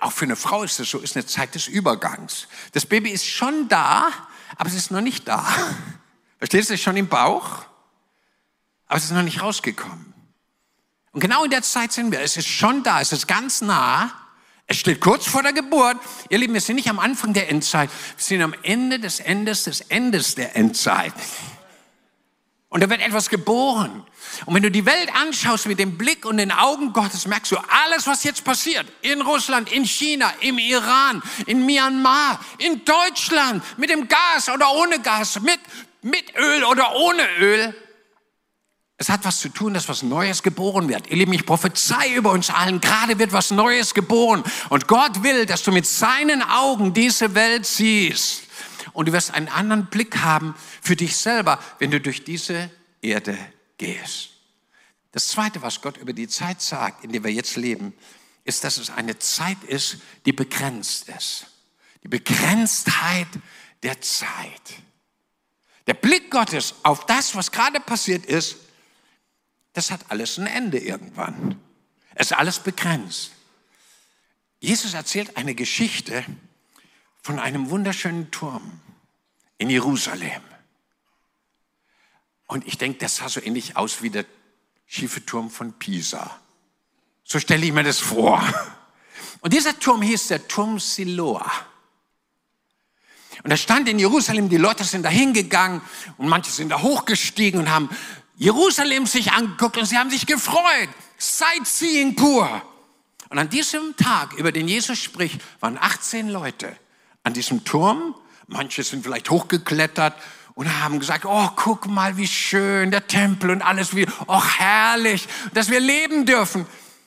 auch 0.00 0.12
für 0.12 0.24
eine 0.24 0.36
Frau 0.36 0.64
ist 0.64 0.80
das 0.80 0.90
so, 0.90 0.98
ist 0.98 1.16
eine 1.16 1.24
Zeit 1.24 1.54
des 1.54 1.68
Übergangs. 1.68 2.48
Das 2.72 2.84
Baby 2.84 3.10
ist 3.10 3.26
schon 3.26 3.68
da, 3.68 4.10
aber 4.56 4.68
es 4.68 4.74
ist 4.74 4.90
noch 4.90 5.00
nicht 5.00 5.28
da. 5.28 5.46
Verstehst 6.38 6.70
du, 6.70 6.74
es 6.74 6.80
ist 6.80 6.84
schon 6.84 6.96
im 6.96 7.08
Bauch, 7.08 7.64
aber 8.90 8.98
es 8.98 9.04
ist 9.04 9.12
noch 9.12 9.22
nicht 9.22 9.40
rausgekommen. 9.40 10.12
Und 11.12 11.20
genau 11.20 11.44
in 11.44 11.50
der 11.52 11.62
Zeit 11.62 11.92
sind 11.92 12.10
wir. 12.10 12.20
Es 12.22 12.36
ist 12.36 12.48
schon 12.48 12.82
da, 12.82 13.00
es 13.00 13.12
ist 13.12 13.28
ganz 13.28 13.60
nah. 13.60 14.12
Es 14.66 14.78
steht 14.78 15.00
kurz 15.00 15.26
vor 15.26 15.44
der 15.44 15.52
Geburt. 15.52 15.96
Ihr 16.28 16.38
Lieben, 16.38 16.54
wir 16.54 16.60
sind 16.60 16.74
nicht 16.74 16.90
am 16.90 16.98
Anfang 16.98 17.32
der 17.32 17.48
Endzeit, 17.50 17.88
wir 17.88 18.24
sind 18.24 18.42
am 18.42 18.52
Ende 18.64 18.98
des 18.98 19.20
Endes 19.20 19.62
des 19.62 19.80
Endes 19.82 20.34
der 20.34 20.56
Endzeit. 20.56 21.14
Und 22.68 22.82
da 22.82 22.90
wird 22.90 23.00
etwas 23.00 23.28
geboren. 23.28 24.04
Und 24.46 24.54
wenn 24.54 24.62
du 24.64 24.72
die 24.72 24.86
Welt 24.86 25.14
anschaust 25.14 25.66
mit 25.66 25.78
dem 25.78 25.96
Blick 25.96 26.24
und 26.24 26.38
den 26.38 26.50
Augen 26.50 26.92
Gottes, 26.92 27.28
merkst 27.28 27.52
du, 27.52 27.58
alles, 27.58 28.08
was 28.08 28.24
jetzt 28.24 28.42
passiert, 28.42 28.86
in 29.02 29.22
Russland, 29.22 29.70
in 29.70 29.84
China, 29.84 30.32
im 30.40 30.58
Iran, 30.58 31.22
in 31.46 31.64
Myanmar, 31.64 32.40
in 32.58 32.84
Deutschland, 32.84 33.62
mit 33.78 33.90
dem 33.90 34.08
Gas 34.08 34.48
oder 34.48 34.72
ohne 34.72 35.00
Gas, 35.00 35.38
mit, 35.40 35.60
mit 36.02 36.36
Öl 36.36 36.64
oder 36.64 36.96
ohne 36.96 37.22
Öl, 37.38 37.74
es 39.00 39.08
hat 39.08 39.24
was 39.24 39.40
zu 39.40 39.48
tun, 39.48 39.72
dass 39.72 39.88
was 39.88 40.02
Neues 40.02 40.42
geboren 40.42 40.86
wird. 40.90 41.06
Ihr 41.06 41.16
Lieben, 41.16 41.32
ich 41.32 41.46
prophezei 41.46 42.12
über 42.12 42.32
uns 42.32 42.50
allen, 42.50 42.82
gerade 42.82 43.18
wird 43.18 43.32
was 43.32 43.50
Neues 43.50 43.94
geboren. 43.94 44.44
Und 44.68 44.88
Gott 44.88 45.22
will, 45.22 45.46
dass 45.46 45.62
du 45.62 45.72
mit 45.72 45.86
seinen 45.86 46.42
Augen 46.42 46.92
diese 46.92 47.34
Welt 47.34 47.64
siehst. 47.64 48.42
Und 48.92 49.08
du 49.08 49.12
wirst 49.14 49.32
einen 49.32 49.48
anderen 49.48 49.86
Blick 49.86 50.18
haben 50.18 50.54
für 50.82 50.96
dich 50.96 51.16
selber, 51.16 51.58
wenn 51.78 51.90
du 51.90 51.98
durch 51.98 52.24
diese 52.24 52.70
Erde 53.00 53.38
gehst. 53.78 54.32
Das 55.12 55.28
Zweite, 55.28 55.62
was 55.62 55.80
Gott 55.80 55.96
über 55.96 56.12
die 56.12 56.28
Zeit 56.28 56.60
sagt, 56.60 57.02
in 57.02 57.10
der 57.10 57.24
wir 57.24 57.32
jetzt 57.32 57.56
leben, 57.56 57.94
ist, 58.44 58.64
dass 58.64 58.76
es 58.76 58.90
eine 58.90 59.18
Zeit 59.18 59.64
ist, 59.66 59.96
die 60.26 60.32
begrenzt 60.32 61.08
ist. 61.08 61.46
Die 62.02 62.08
Begrenztheit 62.08 63.28
der 63.82 63.98
Zeit. 64.02 64.28
Der 65.86 65.94
Blick 65.94 66.30
Gottes 66.30 66.74
auf 66.82 67.06
das, 67.06 67.34
was 67.34 67.50
gerade 67.50 67.80
passiert 67.80 68.26
ist, 68.26 68.56
das 69.72 69.90
hat 69.90 70.00
alles 70.08 70.38
ein 70.38 70.46
Ende 70.46 70.78
irgendwann. 70.78 71.60
Es 72.14 72.30
ist 72.30 72.36
alles 72.36 72.58
begrenzt. 72.58 73.32
Jesus 74.58 74.94
erzählt 74.94 75.36
eine 75.36 75.54
Geschichte 75.54 76.24
von 77.22 77.38
einem 77.38 77.70
wunderschönen 77.70 78.30
Turm 78.30 78.80
in 79.58 79.70
Jerusalem. 79.70 80.42
Und 82.46 82.66
ich 82.66 82.78
denke, 82.78 82.98
das 82.98 83.16
sah 83.16 83.28
so 83.28 83.40
ähnlich 83.40 83.76
aus 83.76 84.02
wie 84.02 84.10
der 84.10 84.26
schiefe 84.86 85.24
Turm 85.24 85.50
von 85.50 85.72
Pisa. 85.74 86.40
So 87.22 87.38
stelle 87.38 87.64
ich 87.64 87.72
mir 87.72 87.84
das 87.84 88.00
vor. 88.00 88.42
Und 89.40 89.52
dieser 89.52 89.78
Turm 89.78 90.02
hieß 90.02 90.28
der 90.28 90.48
Turm 90.48 90.80
Siloa. 90.80 91.50
Und 93.42 93.50
er 93.50 93.56
stand 93.56 93.88
in 93.88 93.98
Jerusalem, 93.98 94.48
die 94.48 94.56
Leute 94.56 94.84
sind 94.84 95.04
da 95.04 95.08
hingegangen 95.08 95.80
und 96.18 96.28
manche 96.28 96.50
sind 96.50 96.70
da 96.70 96.82
hochgestiegen 96.82 97.60
und 97.60 97.70
haben 97.70 97.88
Jerusalem 98.40 99.04
sich 99.04 99.32
angeguckt 99.32 99.76
und 99.76 99.84
sie 99.84 99.98
haben 99.98 100.08
sich 100.08 100.24
gefreut. 100.24 100.88
Sightseeing 101.18 102.16
pur. 102.16 102.62
Und 103.28 103.38
an 103.38 103.50
diesem 103.50 103.94
Tag, 103.98 104.32
über 104.32 104.50
den 104.50 104.66
Jesus 104.66 104.98
spricht, 104.98 105.42
waren 105.60 105.76
18 105.78 106.30
Leute 106.30 106.74
an 107.22 107.34
diesem 107.34 107.66
Turm. 107.66 108.14
Manche 108.46 108.82
sind 108.82 109.04
vielleicht 109.04 109.28
hochgeklettert 109.28 110.14
und 110.54 110.80
haben 110.80 111.00
gesagt, 111.00 111.26
oh, 111.26 111.50
guck 111.54 111.86
mal, 111.86 112.16
wie 112.16 112.26
schön, 112.26 112.90
der 112.90 113.06
Tempel 113.06 113.50
und 113.50 113.60
alles, 113.60 113.94
wie, 113.94 114.06
oh, 114.26 114.42
herrlich, 114.42 115.28
dass 115.52 115.68
wir 115.68 115.78
leben 115.78 116.24
dürfen. 116.24 116.64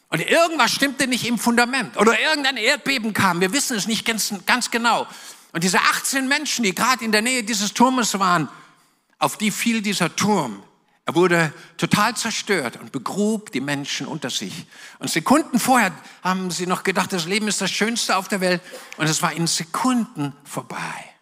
Und 0.09 0.21
irgendwas 0.21 0.71
stimmte 0.71 1.07
nicht 1.07 1.25
im 1.25 1.39
Fundament 1.39 1.97
oder 1.97 2.19
irgendein 2.19 2.57
Erdbeben 2.57 3.11
kam. 3.13 3.41
Wir 3.41 3.51
wissen 3.53 3.75
es 3.75 3.87
nicht 3.87 4.05
ganz, 4.05 4.31
ganz 4.45 4.69
genau. 4.69 5.07
Und 5.51 5.63
diese 5.63 5.79
18 5.79 6.27
Menschen, 6.27 6.61
die 6.61 6.75
gerade 6.75 7.03
in 7.03 7.11
der 7.11 7.23
Nähe 7.23 7.43
dieses 7.43 7.73
Turmes 7.73 8.19
waren, 8.19 8.49
auf 9.17 9.35
die 9.35 9.49
fiel 9.49 9.81
dieser 9.81 10.15
Turm. 10.15 10.61
Er 11.05 11.15
wurde 11.15 11.53
total 11.77 12.15
zerstört 12.15 12.77
und 12.77 12.93
begrub 12.93 13.51
die 13.51 13.59
Menschen 13.59 14.07
unter 14.07 14.29
sich. 14.29 14.65
Und 14.99 15.09
Sekunden 15.09 15.59
vorher 15.59 15.91
haben 16.23 16.49
sie 16.49 16.65
noch 16.65 16.83
gedacht, 16.83 17.11
das 17.11 17.25
Leben 17.25 17.47
ist 17.49 17.59
das 17.59 17.71
Schönste 17.71 18.15
auf 18.15 18.29
der 18.29 18.39
Welt. 18.39 18.61
Und 18.95 19.09
es 19.09 19.21
war 19.21 19.33
in 19.33 19.47
Sekunden 19.47 20.33
vorbei. 20.45 21.13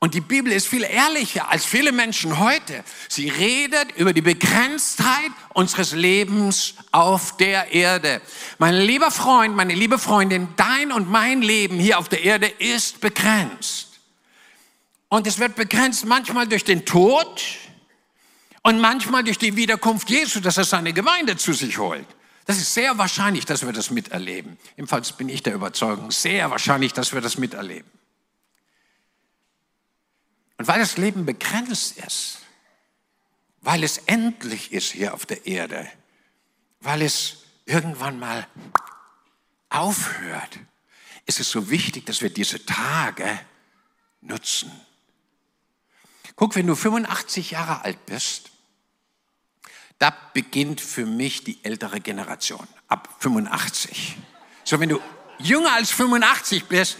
Und 0.00 0.14
die 0.14 0.20
Bibel 0.20 0.52
ist 0.52 0.68
viel 0.68 0.84
ehrlicher 0.84 1.50
als 1.50 1.64
viele 1.64 1.90
Menschen 1.90 2.38
heute. 2.38 2.84
Sie 3.08 3.30
redet 3.30 3.92
über 3.96 4.12
die 4.12 4.20
Begrenztheit 4.22 5.32
unseres 5.54 5.92
Lebens 5.92 6.74
auf 6.92 7.36
der 7.38 7.72
Erde. 7.72 8.20
Mein 8.58 8.74
lieber 8.74 9.10
Freund, 9.10 9.56
meine 9.56 9.74
liebe 9.74 9.98
Freundin, 9.98 10.48
dein 10.56 10.92
und 10.92 11.10
mein 11.10 11.42
Leben 11.42 11.80
hier 11.80 11.98
auf 11.98 12.08
der 12.08 12.22
Erde 12.22 12.46
ist 12.46 13.00
begrenzt. 13.00 13.88
Und 15.08 15.26
es 15.26 15.38
wird 15.40 15.56
begrenzt 15.56 16.04
manchmal 16.04 16.46
durch 16.46 16.64
den 16.64 16.84
Tod 16.84 17.42
und 18.62 18.80
manchmal 18.80 19.24
durch 19.24 19.38
die 19.38 19.56
Wiederkunft 19.56 20.10
Jesu, 20.10 20.40
dass 20.40 20.56
er 20.56 20.64
seine 20.64 20.92
Gemeinde 20.92 21.36
zu 21.36 21.52
sich 21.52 21.78
holt. 21.78 22.06
Das 22.44 22.56
ist 22.56 22.72
sehr 22.72 22.96
wahrscheinlich, 22.96 23.44
dass 23.44 23.64
wir 23.64 23.72
das 23.72 23.90
miterleben. 23.90 24.56
Jedenfalls 24.76 25.12
bin 25.12 25.28
ich 25.28 25.42
der 25.42 25.54
Überzeugung, 25.54 26.10
sehr 26.10 26.50
wahrscheinlich, 26.50 26.92
dass 26.94 27.12
wir 27.12 27.20
das 27.20 27.36
miterleben. 27.36 27.90
Und 30.56 30.66
weil 30.66 30.80
das 30.80 30.96
Leben 30.96 31.26
begrenzt 31.26 31.98
ist, 31.98 32.38
weil 33.60 33.84
es 33.84 33.98
endlich 33.98 34.72
ist 34.72 34.92
hier 34.92 35.14
auf 35.14 35.26
der 35.26 35.46
Erde, 35.46 35.86
weil 36.80 37.02
es 37.02 37.44
irgendwann 37.66 38.18
mal 38.18 38.46
aufhört, 39.68 40.58
ist 41.26 41.40
es 41.40 41.50
so 41.50 41.68
wichtig, 41.68 42.06
dass 42.06 42.22
wir 42.22 42.30
diese 42.30 42.64
Tage 42.64 43.38
nutzen. 44.22 44.72
Guck, 46.38 46.54
wenn 46.54 46.68
du 46.68 46.76
85 46.76 47.50
Jahre 47.50 47.84
alt 47.84 48.06
bist, 48.06 48.50
da 49.98 50.14
beginnt 50.34 50.80
für 50.80 51.04
mich 51.04 51.42
die 51.42 51.58
ältere 51.64 51.98
Generation, 51.98 52.64
ab 52.86 53.08
85. 53.18 54.16
So, 54.62 54.78
wenn 54.78 54.88
du 54.88 55.00
jünger 55.38 55.72
als 55.72 55.90
85 55.90 56.66
bist, 56.66 56.96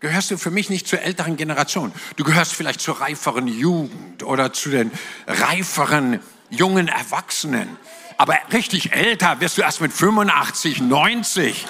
gehörst 0.00 0.30
du 0.30 0.36
für 0.36 0.50
mich 0.50 0.68
nicht 0.68 0.86
zur 0.86 1.00
älteren 1.00 1.38
Generation. 1.38 1.90
Du 2.16 2.24
gehörst 2.24 2.52
vielleicht 2.52 2.82
zur 2.82 3.00
reiferen 3.00 3.48
Jugend 3.48 4.24
oder 4.24 4.52
zu 4.52 4.68
den 4.68 4.90
reiferen 5.26 6.20
jungen 6.50 6.88
Erwachsenen. 6.88 7.78
Aber 8.18 8.36
richtig 8.52 8.92
älter 8.92 9.40
wirst 9.40 9.56
du 9.56 9.62
erst 9.62 9.80
mit 9.80 9.94
85, 9.94 10.82
90. 10.82 11.66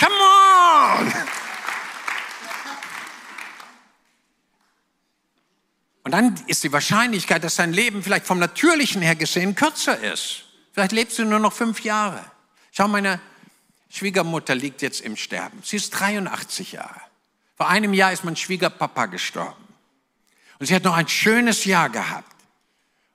Come 0.00 0.14
on! 0.16 1.39
Und 6.10 6.14
dann 6.14 6.44
ist 6.48 6.64
die 6.64 6.72
Wahrscheinlichkeit, 6.72 7.44
dass 7.44 7.54
dein 7.54 7.72
Leben 7.72 8.02
vielleicht 8.02 8.26
vom 8.26 8.40
Natürlichen 8.40 9.00
her 9.00 9.14
gesehen 9.14 9.54
kürzer 9.54 9.96
ist. 10.00 10.42
Vielleicht 10.72 10.90
lebst 10.90 11.20
du 11.20 11.24
nur 11.24 11.38
noch 11.38 11.52
fünf 11.52 11.84
Jahre. 11.84 12.24
Schau, 12.72 12.88
meine 12.88 13.20
Schwiegermutter 13.90 14.56
liegt 14.56 14.82
jetzt 14.82 15.02
im 15.02 15.14
Sterben. 15.14 15.60
Sie 15.62 15.76
ist 15.76 15.90
83 15.90 16.72
Jahre. 16.72 17.00
Vor 17.56 17.68
einem 17.68 17.94
Jahr 17.94 18.12
ist 18.12 18.24
mein 18.24 18.34
Schwiegerpapa 18.34 19.06
gestorben. 19.06 19.68
Und 20.58 20.66
sie 20.66 20.74
hat 20.74 20.82
noch 20.82 20.96
ein 20.96 21.06
schönes 21.06 21.64
Jahr 21.64 21.88
gehabt. 21.88 22.34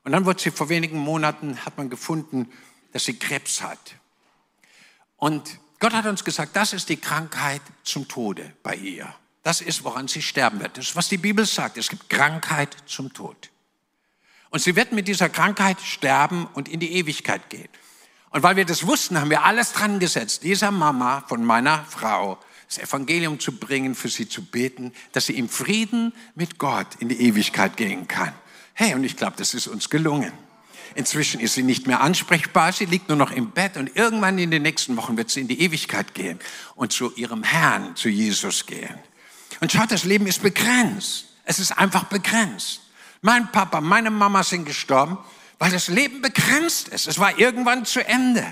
Und 0.06 0.14
dann 0.14 0.24
wurde 0.24 0.42
sie 0.42 0.52
vor 0.52 0.70
wenigen 0.70 0.98
Monaten, 0.98 1.66
hat 1.66 1.78
man 1.78 1.90
gefunden, 1.90 2.50
dass 2.94 3.04
sie 3.04 3.20
Krebs 3.20 3.62
hat. 3.62 3.96
Und 5.18 5.60
Gott 5.82 5.92
hat 5.92 6.06
uns 6.06 6.24
gesagt, 6.24 6.56
das 6.56 6.72
ist 6.72 6.88
die 6.88 6.96
Krankheit 6.96 7.62
zum 7.84 8.08
Tode 8.08 8.54
bei 8.64 8.78
ihr. 8.78 9.14
Das 9.46 9.62
ist, 9.62 9.84
woran 9.84 10.08
sie 10.08 10.24
sterben 10.24 10.60
wird. 10.60 10.76
Das 10.76 10.88
ist, 10.88 10.96
was 10.96 11.08
die 11.08 11.20
Bibel 11.20 11.46
sagt. 11.46 11.78
Es 11.78 11.90
gibt 11.90 12.10
Krankheit 12.10 12.76
zum 12.88 13.14
Tod. 13.14 13.52
Und 14.50 14.60
sie 14.64 14.76
wird 14.76 14.92
mit 14.92 15.08
dieser 15.08 15.30
Krankheit 15.30 15.80
sterben 15.82 16.48
und 16.56 16.68
in 16.68 16.80
die 16.80 16.94
Ewigkeit 16.94 17.48
gehen. 17.52 17.70
Und 18.32 18.42
weil 18.42 18.56
wir 18.56 18.66
das 18.66 18.88
wussten, 18.88 19.22
haben 19.22 19.30
wir 19.30 19.44
alles 19.44 19.72
dran 19.72 20.00
gesetzt, 20.00 20.42
dieser 20.42 20.72
Mama 20.72 21.24
von 21.28 21.46
meiner 21.46 21.86
Frau 21.86 22.40
das 22.68 22.80
Evangelium 22.80 23.40
zu 23.40 23.52
bringen, 23.52 23.94
für 23.94 24.10
sie 24.10 24.28
zu 24.28 24.44
beten, 24.44 24.92
dass 25.12 25.28
sie 25.28 25.38
im 25.38 25.48
Frieden 25.48 26.12
mit 26.34 26.58
Gott 26.58 26.88
in 26.98 27.10
die 27.10 27.22
Ewigkeit 27.22 27.78
gehen 27.78 28.08
kann. 28.08 28.34
Hey, 28.74 28.96
und 28.96 29.04
ich 29.04 29.16
glaube, 29.16 29.36
das 29.38 29.54
ist 29.54 29.68
uns 29.68 29.92
gelungen. 29.92 30.32
Inzwischen 30.96 31.40
ist 31.40 31.54
sie 31.54 31.62
nicht 31.62 31.86
mehr 31.86 32.02
ansprechbar, 32.02 32.74
sie 32.74 32.86
liegt 32.86 33.10
nur 33.10 33.18
noch 33.20 33.30
im 33.30 33.52
Bett 33.52 33.78
und 33.78 33.96
irgendwann 33.96 34.40
in 34.40 34.50
den 34.50 34.64
nächsten 34.64 34.98
Wochen 34.98 35.18
wird 35.18 35.30
sie 35.30 35.42
in 35.42 35.48
die 35.48 35.62
Ewigkeit 35.62 36.16
gehen 36.16 36.40
und 36.74 36.92
zu 36.92 37.14
ihrem 37.16 37.44
Herrn, 37.44 37.96
zu 37.96 38.10
Jesus 38.10 38.66
gehen. 38.66 38.98
Und 39.62 39.72
schaut, 39.72 39.92
das 39.92 40.04
Leben 40.04 40.28
ist 40.28 40.42
begrenzt. 40.42 41.26
Es 41.46 41.60
ist 41.60 41.72
einfach 41.72 42.06
begrenzt. 42.06 42.82
Mein 43.22 43.52
Papa, 43.52 43.82
meine 43.82 44.12
Mama 44.12 44.44
sind 44.44 44.66
gestorben 44.66 45.18
weil 45.58 45.72
das 45.72 45.88
Leben 45.88 46.22
begrenzt 46.22 46.90
ist. 46.90 47.08
Es 47.08 47.18
war 47.18 47.40
irgendwann 47.40 47.86
zu 47.86 48.06
Ende. 48.06 48.44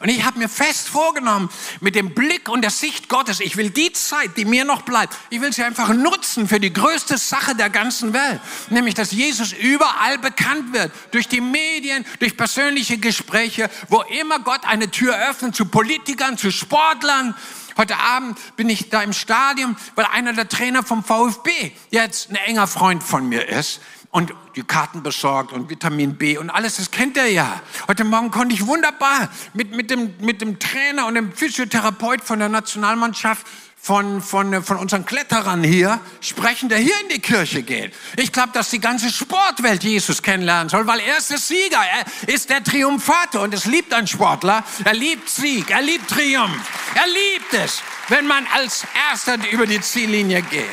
Und 0.00 0.08
ich 0.08 0.24
habe 0.24 0.38
mir 0.38 0.48
fest 0.48 0.88
vorgenommen, 0.88 1.50
mit 1.80 1.94
dem 1.94 2.14
Blick 2.14 2.48
und 2.48 2.62
der 2.62 2.70
Sicht 2.70 3.08
Gottes, 3.08 3.40
ich 3.40 3.56
will 3.56 3.70
die 3.70 3.92
Zeit, 3.92 4.36
die 4.36 4.44
mir 4.44 4.64
noch 4.64 4.82
bleibt, 4.82 5.16
ich 5.30 5.40
will 5.40 5.52
sie 5.52 5.62
einfach 5.62 5.90
nutzen 5.90 6.48
für 6.48 6.60
die 6.60 6.72
größte 6.72 7.18
Sache 7.18 7.54
der 7.54 7.68
ganzen 7.68 8.12
Welt, 8.12 8.40
nämlich 8.70 8.94
dass 8.94 9.12
Jesus 9.12 9.52
überall 9.52 10.18
bekannt 10.18 10.72
wird, 10.72 10.92
durch 11.10 11.28
die 11.28 11.40
Medien, 11.40 12.06
durch 12.20 12.36
persönliche 12.36 12.98
Gespräche, 12.98 13.70
wo 13.88 14.02
immer 14.02 14.38
Gott 14.40 14.64
eine 14.64 14.90
Tür 14.90 15.16
öffnet, 15.28 15.54
zu 15.54 15.66
Politikern, 15.66 16.38
zu 16.38 16.50
Sportlern. 16.50 17.34
Heute 17.76 17.98
Abend 17.98 18.38
bin 18.56 18.68
ich 18.68 18.90
da 18.90 19.02
im 19.02 19.12
Stadion, 19.12 19.76
weil 19.94 20.06
einer 20.06 20.32
der 20.32 20.48
Trainer 20.48 20.82
vom 20.82 21.02
VfB 21.02 21.72
jetzt 21.90 22.30
ein 22.30 22.36
enger 22.36 22.66
Freund 22.66 23.02
von 23.02 23.28
mir 23.28 23.48
ist 23.48 23.80
und 24.10 24.34
die 24.56 24.62
Karten 24.62 25.02
besorgt 25.02 25.52
und 25.52 25.70
Vitamin 25.70 26.16
B 26.16 26.36
und 26.36 26.50
alles, 26.50 26.76
das 26.76 26.90
kennt 26.90 27.16
er 27.16 27.28
ja. 27.28 27.60
Heute 27.88 28.04
Morgen 28.04 28.30
konnte 28.30 28.54
ich 28.54 28.66
wunderbar 28.66 29.30
mit, 29.54 29.74
mit, 29.74 29.90
dem, 29.90 30.14
mit 30.20 30.42
dem 30.42 30.58
Trainer 30.58 31.06
und 31.06 31.14
dem 31.14 31.32
Physiotherapeut 31.32 32.22
von 32.22 32.38
der 32.38 32.50
Nationalmannschaft 32.50 33.46
von, 33.84 34.22
von, 34.22 34.62
von 34.62 34.76
unseren 34.76 35.04
Kletterern 35.04 35.64
hier 35.64 35.98
sprechen, 36.20 36.68
der 36.68 36.78
hier 36.78 36.94
in 37.00 37.08
die 37.08 37.18
Kirche 37.18 37.64
geht. 37.64 37.92
Ich 38.16 38.30
glaube, 38.30 38.50
dass 38.52 38.70
die 38.70 38.78
ganze 38.78 39.10
Sportwelt 39.10 39.82
Jesus 39.82 40.22
kennenlernen 40.22 40.68
soll, 40.68 40.86
weil 40.86 41.00
er 41.00 41.18
ist 41.18 41.30
der 41.30 41.38
Sieger, 41.38 41.80
er 41.80 42.32
ist 42.32 42.48
der 42.48 42.62
Triumphator 42.62 43.42
und 43.42 43.52
es 43.52 43.64
liebt 43.64 43.92
ein 43.92 44.06
Sportler. 44.06 44.62
Er 44.84 44.94
liebt 44.94 45.28
Sieg, 45.28 45.68
er 45.70 45.82
liebt 45.82 46.08
Triumph, 46.08 46.62
er 46.94 47.06
liebt 47.08 47.54
es, 47.54 47.82
wenn 48.06 48.24
man 48.24 48.46
als 48.54 48.86
Erster 49.10 49.36
über 49.50 49.66
die 49.66 49.80
Ziellinie 49.80 50.42
geht. 50.42 50.64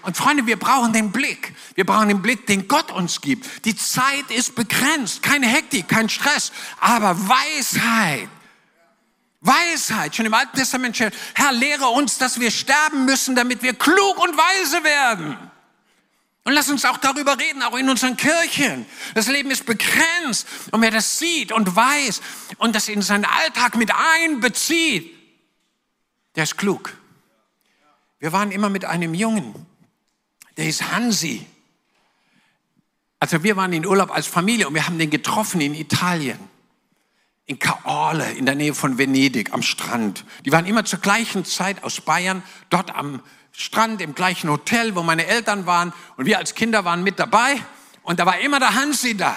Und 0.00 0.16
Freunde, 0.16 0.46
wir 0.46 0.58
brauchen 0.58 0.94
den 0.94 1.12
Blick. 1.12 1.52
Wir 1.74 1.84
brauchen 1.84 2.08
den 2.08 2.22
Blick, 2.22 2.46
den 2.46 2.68
Gott 2.68 2.90
uns 2.90 3.20
gibt. 3.20 3.66
Die 3.66 3.76
Zeit 3.76 4.30
ist 4.30 4.54
begrenzt. 4.54 5.22
Keine 5.22 5.46
Hektik, 5.46 5.88
kein 5.88 6.08
Stress, 6.08 6.52
aber 6.80 7.18
Weisheit. 7.28 8.28
Weisheit. 9.40 10.14
Schon 10.14 10.26
im 10.26 10.34
Alten 10.34 10.56
Testament 10.56 10.96
steht, 10.96 11.14
Herr, 11.34 11.52
lehre 11.52 11.86
uns, 11.86 12.18
dass 12.18 12.40
wir 12.40 12.50
sterben 12.50 13.04
müssen, 13.06 13.34
damit 13.34 13.62
wir 13.62 13.74
klug 13.74 14.18
und 14.18 14.36
weise 14.36 14.84
werden. 14.84 15.36
Und 16.44 16.52
lass 16.54 16.68
uns 16.68 16.84
auch 16.84 16.96
darüber 16.96 17.38
reden, 17.38 17.62
auch 17.62 17.76
in 17.76 17.88
unseren 17.88 18.16
Kirchen. 18.16 18.86
Das 19.14 19.28
Leben 19.28 19.50
ist 19.50 19.66
begrenzt. 19.66 20.46
Und 20.72 20.82
wer 20.82 20.90
das 20.90 21.18
sieht 21.18 21.52
und 21.52 21.74
weiß 21.74 22.20
und 22.58 22.74
das 22.74 22.88
in 22.88 23.02
seinen 23.02 23.24
Alltag 23.24 23.76
mit 23.76 23.90
einbezieht, 23.94 25.14
der 26.34 26.44
ist 26.44 26.56
klug. 26.56 26.96
Wir 28.18 28.32
waren 28.32 28.50
immer 28.50 28.68
mit 28.68 28.84
einem 28.84 29.14
Jungen, 29.14 29.66
der 30.56 30.66
ist 30.66 30.92
Hansi. 30.92 31.46
Also 33.18 33.42
wir 33.42 33.56
waren 33.56 33.72
in 33.72 33.86
Urlaub 33.86 34.10
als 34.10 34.26
Familie 34.26 34.68
und 34.68 34.74
wir 34.74 34.86
haben 34.86 34.98
den 34.98 35.10
getroffen 35.10 35.60
in 35.60 35.74
Italien. 35.74 36.49
In 37.50 37.58
Caorle 37.58 38.30
in 38.30 38.46
der 38.46 38.54
Nähe 38.54 38.74
von 38.74 38.96
Venedig 38.96 39.52
am 39.52 39.62
Strand. 39.62 40.24
Die 40.44 40.52
waren 40.52 40.66
immer 40.66 40.84
zur 40.84 41.00
gleichen 41.00 41.44
Zeit 41.44 41.82
aus 41.82 42.00
Bayern 42.00 42.44
dort 42.70 42.94
am 42.94 43.20
Strand 43.50 44.00
im 44.00 44.14
gleichen 44.14 44.48
Hotel, 44.48 44.94
wo 44.94 45.02
meine 45.02 45.26
Eltern 45.26 45.66
waren 45.66 45.92
und 46.16 46.26
wir 46.26 46.38
als 46.38 46.54
Kinder 46.54 46.84
waren 46.84 47.02
mit 47.02 47.18
dabei 47.18 47.56
und 48.04 48.20
da 48.20 48.26
war 48.26 48.38
immer 48.38 48.60
der 48.60 48.76
Hansi 48.76 49.16
da. 49.16 49.34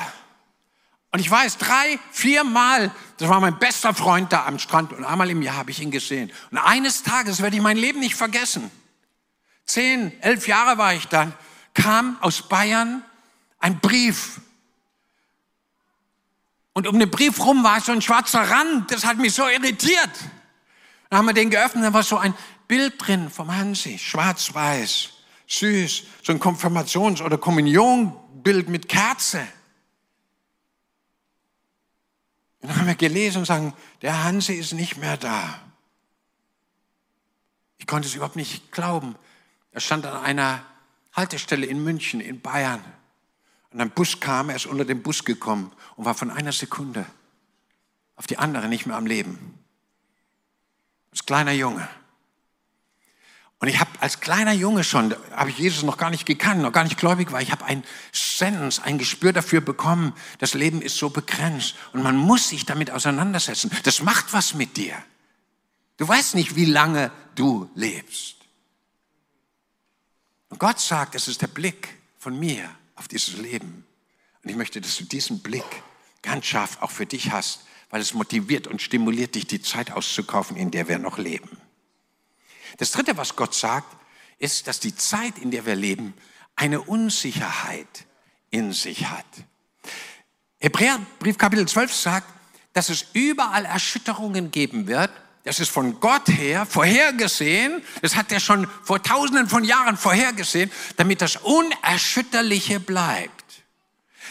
Und 1.09 1.21
ich 1.21 1.31
weiß, 1.31 1.57
drei, 1.57 1.97
vier 2.11 2.43
Mal, 2.43 2.91
das 3.17 3.29
war 3.29 3.39
mein 3.39 3.57
bester 3.57 3.95
Freund 3.95 4.31
da 4.31 4.45
am 4.45 4.59
Strand 4.59 4.93
und 4.93 5.05
einmal 5.05 5.31
im 5.31 5.41
Jahr 5.41 5.55
habe 5.55 5.71
ich 5.71 5.81
ihn 5.81 5.89
gesehen. 5.89 6.31
Und 6.51 6.59
eines 6.59 7.01
Tages 7.01 7.41
werde 7.41 7.55
ich 7.55 7.63
mein 7.63 7.77
Leben 7.77 7.99
nicht 7.99 8.15
vergessen. 8.15 8.69
Zehn, 9.65 10.11
elf 10.21 10.47
Jahre 10.47 10.77
war 10.77 10.93
ich 10.93 11.07
dann, 11.07 11.33
kam 11.73 12.17
aus 12.21 12.47
Bayern 12.47 13.01
ein 13.57 13.79
Brief 13.79 14.39
und 16.73 16.87
um 16.87 16.99
den 16.99 17.09
Brief 17.09 17.39
rum 17.39 17.63
war 17.63 17.81
so 17.81 17.91
ein 17.91 18.01
schwarzer 18.01 18.49
Rand. 18.49 18.91
Das 18.91 19.05
hat 19.05 19.17
mich 19.17 19.33
so 19.33 19.47
irritiert. 19.47 20.09
Dann 21.09 21.19
haben 21.19 21.25
wir 21.27 21.33
den 21.33 21.51
geöffnet, 21.51 21.83
da 21.85 21.93
war 21.93 22.03
so 22.03 22.17
ein 22.17 22.33
Bild 22.67 22.95
drin 22.97 23.29
vom 23.29 23.55
Hansi, 23.55 23.99
schwarz-weiß, 23.99 25.09
süß, 25.47 26.03
so 26.23 26.31
ein 26.31 26.39
Konfirmations- 26.39 27.21
oder 27.21 27.37
Kommunionbild 27.37 28.67
mit 28.69 28.89
Kerze. 28.89 29.47
Und 32.61 32.69
dann 32.69 32.79
haben 32.79 32.87
wir 32.87 32.95
gelesen 32.95 33.39
und 33.39 33.45
sagen, 33.45 33.73
der 34.01 34.23
Hansi 34.23 34.53
ist 34.53 34.73
nicht 34.73 34.97
mehr 34.97 35.17
da. 35.17 35.59
Ich 37.77 37.85
konnte 37.85 38.07
es 38.07 38.15
überhaupt 38.15 38.37
nicht 38.37 38.71
glauben. 38.71 39.15
Er 39.71 39.81
stand 39.81 40.05
an 40.05 40.23
einer 40.23 40.63
Haltestelle 41.11 41.65
in 41.65 41.83
München, 41.83 42.21
in 42.21 42.41
Bayern. 42.41 42.83
Und 43.73 43.81
ein 43.81 43.89
Bus 43.89 44.19
kam, 44.19 44.49
er 44.49 44.55
ist 44.55 44.67
unter 44.67 44.85
den 44.85 45.01
Bus 45.01 45.25
gekommen 45.25 45.71
und 45.95 46.05
war 46.05 46.13
von 46.13 46.29
einer 46.29 46.51
Sekunde 46.51 47.05
auf 48.15 48.27
die 48.27 48.37
andere 48.37 48.67
nicht 48.67 48.85
mehr 48.85 48.95
am 48.95 49.07
Leben. 49.07 49.57
Als 51.11 51.25
kleiner 51.25 51.51
Junge. 51.51 51.87
Und 53.59 53.69
ich 53.69 53.79
habe 53.79 53.89
als 53.99 54.19
kleiner 54.19 54.51
Junge 54.51 54.83
schon, 54.83 55.15
habe 55.31 55.49
ich 55.49 55.57
Jesus 55.57 55.83
noch 55.83 55.97
gar 55.97 56.11
nicht 56.11 56.25
gekannt, 56.25 56.61
noch 56.61 56.71
gar 56.71 56.83
nicht 56.83 56.97
gläubig 56.97 57.31
war, 57.31 57.41
ich 57.41 57.51
habe 57.51 57.65
ein 57.65 57.83
Sens, 58.11 58.79
ein 58.79 58.97
Gespür 58.97 59.33
dafür 59.33 59.61
bekommen, 59.61 60.13
das 60.37 60.53
Leben 60.53 60.81
ist 60.81 60.97
so 60.97 61.09
begrenzt 61.09 61.75
und 61.93 62.03
man 62.03 62.17
muss 62.17 62.49
sich 62.49 62.65
damit 62.65 62.91
auseinandersetzen. 62.91 63.71
Das 63.83 64.03
macht 64.03 64.33
was 64.33 64.53
mit 64.53 64.77
dir. 64.77 64.95
Du 65.97 66.07
weißt 66.07 66.35
nicht, 66.35 66.55
wie 66.55 66.65
lange 66.65 67.09
du 67.35 67.69
lebst. 67.73 68.35
Und 70.49 70.59
Gott 70.59 70.79
sagt, 70.79 71.15
es 71.15 71.27
ist 71.27 71.41
der 71.41 71.47
Blick 71.47 71.95
von 72.19 72.37
mir 72.37 72.69
auf 72.95 73.07
dieses 73.07 73.37
Leben. 73.37 73.85
Und 74.43 74.49
ich 74.49 74.55
möchte, 74.55 74.81
dass 74.81 74.97
du 74.97 75.05
diesen 75.05 75.41
Blick 75.41 75.65
ganz 76.21 76.45
scharf 76.45 76.81
auch 76.81 76.91
für 76.91 77.05
dich 77.05 77.31
hast, 77.31 77.65
weil 77.89 78.01
es 78.01 78.13
motiviert 78.13 78.67
und 78.67 78.81
stimuliert 78.81 79.35
dich, 79.35 79.45
die 79.45 79.61
Zeit 79.61 79.91
auszukaufen, 79.91 80.57
in 80.57 80.71
der 80.71 80.87
wir 80.87 80.99
noch 80.99 81.17
leben. 81.17 81.57
Das 82.77 82.91
Dritte, 82.91 83.17
was 83.17 83.35
Gott 83.35 83.53
sagt, 83.53 83.95
ist, 84.39 84.67
dass 84.67 84.79
die 84.79 84.95
Zeit, 84.95 85.37
in 85.37 85.51
der 85.51 85.65
wir 85.65 85.75
leben, 85.75 86.13
eine 86.55 86.81
Unsicherheit 86.81 88.05
in 88.49 88.73
sich 88.73 89.07
hat. 89.07 89.25
Hebräerbrief 90.59 91.37
Kapitel 91.37 91.67
12 91.67 91.93
sagt, 91.93 92.33
dass 92.73 92.89
es 92.89 93.05
überall 93.13 93.65
Erschütterungen 93.65 94.51
geben 94.51 94.87
wird. 94.87 95.11
Das 95.43 95.59
ist 95.59 95.71
von 95.71 95.99
Gott 95.99 96.29
her 96.29 96.65
vorhergesehen. 96.65 97.81
Das 98.01 98.15
hat 98.15 98.31
er 98.31 98.39
schon 98.39 98.67
vor 98.83 99.03
tausenden 99.03 99.49
von 99.49 99.65
Jahren 99.65 99.97
vorhergesehen, 99.97 100.71
damit 100.95 101.21
das 101.21 101.35
Unerschütterliche 101.35 102.79
bleibt. 102.79 103.43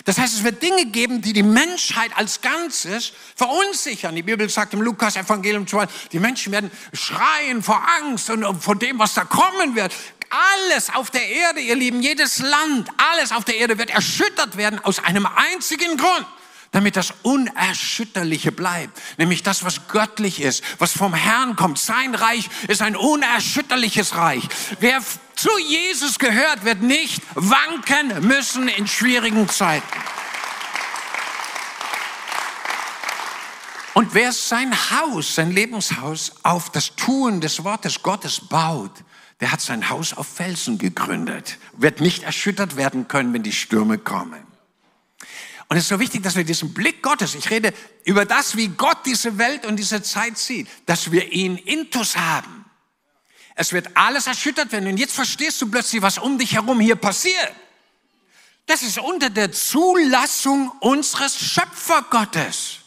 Das 0.07 0.19
heißt, 0.19 0.35
es 0.35 0.43
wird 0.43 0.63
Dinge 0.63 0.87
geben, 0.87 1.21
die 1.21 1.35
die 1.35 1.43
Menschheit 1.43 2.17
als 2.17 2.41
Ganzes 2.41 3.13
verunsichern. 3.37 4.17
Die 4.17 4.23
Bibel 4.23 4.49
sagt 4.49 4.73
im 4.73 4.81
Lukas-Evangelium, 4.81 5.67
die 6.11 6.19
Menschen 6.19 6.51
werden 6.51 6.71
schreien 6.95 7.63
vor 7.63 7.81
Angst 8.01 8.31
und 8.31 8.63
vor 8.63 8.75
dem, 8.75 8.99
was 8.99 9.13
da 9.13 9.25
kommen 9.25 9.77
wird. 9.77 9.93
Alles 10.65 10.89
auf 10.89 11.11
der 11.11 11.29
Erde, 11.29 11.61
ihr 11.61 11.77
Lieben, 11.77 12.01
jedes 12.01 12.39
Land, 12.39 12.89
alles 12.97 13.33
auf 13.33 13.45
der 13.45 13.57
Erde 13.59 13.77
wird 13.77 13.91
erschüttert 13.91 14.57
werden 14.57 14.83
aus 14.83 14.99
einem 15.05 15.27
einzigen 15.27 15.99
Grund 15.99 16.27
damit 16.73 16.97
das 16.97 17.13
Unerschütterliche 17.23 18.51
bleibt, 18.51 19.01
nämlich 19.19 19.43
das, 19.43 19.63
was 19.63 19.89
göttlich 19.89 20.41
ist, 20.41 20.65
was 20.79 20.93
vom 20.93 21.15
Herrn 21.15 21.55
kommt. 21.55 21.79
Sein 21.79 22.15
Reich 22.15 22.49
ist 22.67 22.83
ein 22.83 22.97
unerschütterliches 22.97 24.17
Reich. 24.17 24.49
Wer 24.81 25.01
zu 25.37 25.51
Jesus 25.59 26.19
gehört, 26.19 26.65
wird 26.65 26.83
nicht 26.83 27.23
wanken 27.35 28.27
müssen 28.27 28.69
in 28.69 28.89
schwierigen 28.89 29.49
Zeiten. 29.49 29.87
Und 33.95 34.15
wer 34.15 34.33
sein 34.33 34.75
Haus, 34.91 35.35
sein 35.35 35.51
Lebenshaus 35.51 36.33
auf 36.43 36.71
das 36.71 36.97
Tun 36.97 37.43
des 37.43 37.63
Wortes 37.63 38.03
Gottes 38.03 38.41
baut, 38.41 38.93
der 39.41 39.53
hat 39.53 39.61
sein 39.61 39.91
Haus 39.91 40.15
auf 40.15 40.27
Felsen 40.27 40.79
gegründet, 40.79 41.59
wird 41.77 42.01
nicht 42.01 42.23
erschüttert 42.23 42.77
werden 42.77 43.09
können, 43.09 43.35
wenn 43.35 43.43
die 43.43 43.53
Stürme 43.53 43.99
kommen. 43.99 44.52
Und 45.73 45.79
es 45.79 45.85
ist 45.85 45.89
so 45.89 45.99
wichtig, 45.99 46.23
dass 46.23 46.37
wir 46.37 46.45
diesen 46.45 46.75
Blick 46.75 47.03
Gottes, 47.03 47.35
ich 47.35 47.49
rede 47.49 47.73
über 48.05 48.27
das, 48.27 48.59
wie 48.59 48.69
Gott 48.69 48.99
diese 49.07 49.39
Welt 49.39 49.65
und 49.65 49.77
diese 49.77 50.03
Zeit 50.03 50.37
sieht, 50.37 50.69
dass 50.85 51.11
wir 51.11 51.33
ihn 51.33 51.57
intus 51.57 52.15
haben. 52.15 52.67
Es 53.55 53.73
wird 53.73 53.89
alles 53.97 54.27
erschüttert 54.27 54.71
werden. 54.71 54.87
Und 54.87 54.99
jetzt 54.99 55.15
verstehst 55.15 55.63
du 55.63 55.71
plötzlich, 55.71 56.03
was 56.03 56.19
um 56.19 56.37
dich 56.37 56.53
herum 56.53 56.79
hier 56.79 56.97
passiert. 56.97 57.55
Das 58.67 58.83
ist 58.83 58.99
unter 58.99 59.31
der 59.31 59.51
Zulassung 59.51 60.71
unseres 60.81 61.39
Schöpfergottes. 61.39 62.81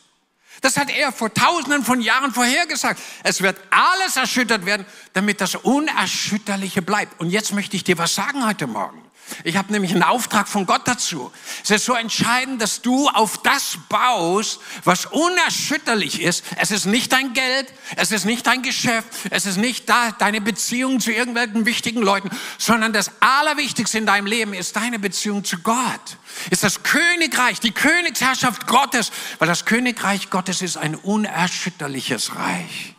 Das 0.61 0.77
hat 0.77 0.91
er 0.91 1.11
vor 1.11 1.33
tausenden 1.33 1.83
von 1.83 2.01
Jahren 2.01 2.31
vorhergesagt. 2.31 3.01
Es 3.23 3.41
wird 3.41 3.59
alles 3.71 4.15
erschüttert 4.15 4.63
werden, 4.67 4.85
damit 5.13 5.41
das 5.41 5.55
Unerschütterliche 5.55 6.83
bleibt. 6.83 7.19
Und 7.19 7.31
jetzt 7.31 7.51
möchte 7.51 7.77
ich 7.77 7.83
dir 7.83 7.97
was 7.97 8.13
sagen 8.13 8.45
heute 8.45 8.67
Morgen. 8.67 9.04
Ich 9.43 9.57
habe 9.57 9.71
nämlich 9.71 9.91
einen 9.91 10.03
Auftrag 10.03 10.47
von 10.47 10.65
Gott 10.65 10.87
dazu. 10.87 11.31
Es 11.63 11.71
ist 11.71 11.85
so 11.85 11.93
entscheidend, 11.93 12.61
dass 12.61 12.81
du 12.81 13.09
auf 13.09 13.37
das 13.41 13.77
baust, 13.89 14.59
was 14.83 15.05
unerschütterlich 15.05 16.21
ist. 16.21 16.43
Es 16.57 16.71
ist 16.71 16.85
nicht 16.85 17.11
dein 17.11 17.33
Geld, 17.33 17.73
es 17.95 18.11
ist 18.11 18.25
nicht 18.25 18.45
dein 18.47 18.61
Geschäft, 18.61 19.07
es 19.31 19.45
ist 19.45 19.57
nicht 19.57 19.89
deine 19.89 20.41
Beziehung 20.41 20.99
zu 20.99 21.11
irgendwelchen 21.11 21.65
wichtigen 21.65 22.01
Leuten, 22.01 22.29
sondern 22.57 22.93
das 22.93 23.11
Allerwichtigste 23.19 23.97
in 23.97 24.05
deinem 24.05 24.27
Leben 24.27 24.53
ist 24.53 24.75
deine 24.75 24.99
Beziehung 24.99 25.43
zu 25.43 25.57
Gott. 25.59 26.17
Ist 26.49 26.63
das 26.63 26.83
Königreich, 26.83 27.59
die 27.59 27.71
Königsherrschaft 27.71 28.67
Gottes, 28.67 29.11
weil 29.39 29.47
das 29.47 29.65
Königreich 29.65 30.29
Gottes 30.29 30.61
ist 30.61 30.77
ein 30.77 30.95
unerschütterliches 30.95 32.35
Reich. 32.35 32.94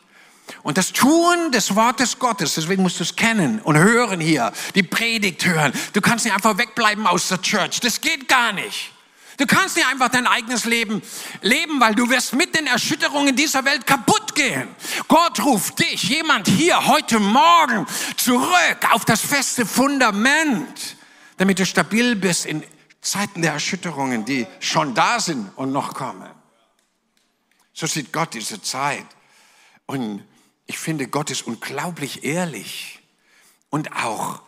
Und 0.62 0.78
das 0.78 0.92
Tun 0.92 1.52
des 1.52 1.74
Wortes 1.74 2.18
Gottes, 2.18 2.54
deswegen 2.54 2.82
musst 2.82 2.98
du 2.98 3.04
es 3.04 3.16
kennen 3.16 3.60
und 3.60 3.76
hören 3.76 4.20
hier, 4.20 4.52
die 4.74 4.82
Predigt 4.82 5.44
hören. 5.44 5.72
Du 5.92 6.00
kannst 6.00 6.24
nicht 6.24 6.34
einfach 6.34 6.58
wegbleiben 6.58 7.06
aus 7.06 7.28
der 7.28 7.40
Church. 7.40 7.80
Das 7.80 8.00
geht 8.00 8.28
gar 8.28 8.52
nicht. 8.52 8.92
Du 9.36 9.46
kannst 9.46 9.76
nicht 9.76 9.86
einfach 9.86 10.08
dein 10.08 10.26
eigenes 10.26 10.64
Leben 10.64 11.02
leben, 11.42 11.78
weil 11.78 11.94
du 11.94 12.08
wirst 12.08 12.32
mit 12.32 12.54
den 12.54 12.66
Erschütterungen 12.66 13.36
dieser 13.36 13.64
Welt 13.64 13.86
kaputt 13.86 14.34
gehen. 14.34 14.68
Gott 15.08 15.44
ruft 15.44 15.78
dich, 15.78 16.04
jemand 16.04 16.48
hier 16.48 16.86
heute 16.86 17.18
Morgen 17.18 17.86
zurück 18.16 18.78
auf 18.92 19.04
das 19.04 19.20
feste 19.20 19.66
Fundament, 19.66 20.96
damit 21.36 21.58
du 21.58 21.66
stabil 21.66 22.16
bist 22.16 22.46
in 22.46 22.62
Zeiten 23.02 23.42
der 23.42 23.52
Erschütterungen, 23.52 24.24
die 24.24 24.46
schon 24.58 24.94
da 24.94 25.20
sind 25.20 25.50
und 25.56 25.70
noch 25.70 25.92
kommen. 25.92 26.30
So 27.74 27.86
sieht 27.86 28.12
Gott 28.12 28.32
diese 28.32 28.62
Zeit. 28.62 29.04
Und 29.84 30.24
ich 30.66 30.78
finde, 30.78 31.08
Gott 31.08 31.30
ist 31.30 31.46
unglaublich 31.46 32.24
ehrlich 32.24 33.00
und 33.70 33.92
auch, 33.92 34.42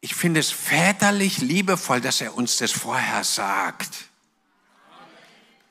ich 0.00 0.14
finde 0.14 0.40
es 0.40 0.50
väterlich 0.50 1.38
liebevoll, 1.38 2.00
dass 2.00 2.20
er 2.20 2.34
uns 2.34 2.56
das 2.58 2.72
vorher 2.72 3.24
sagt. 3.24 3.90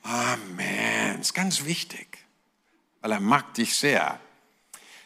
Amen. 0.02 1.20
Ist 1.20 1.34
ganz 1.34 1.64
wichtig, 1.64 2.18
weil 3.00 3.12
er 3.12 3.20
mag 3.20 3.54
dich 3.54 3.76
sehr. 3.76 4.20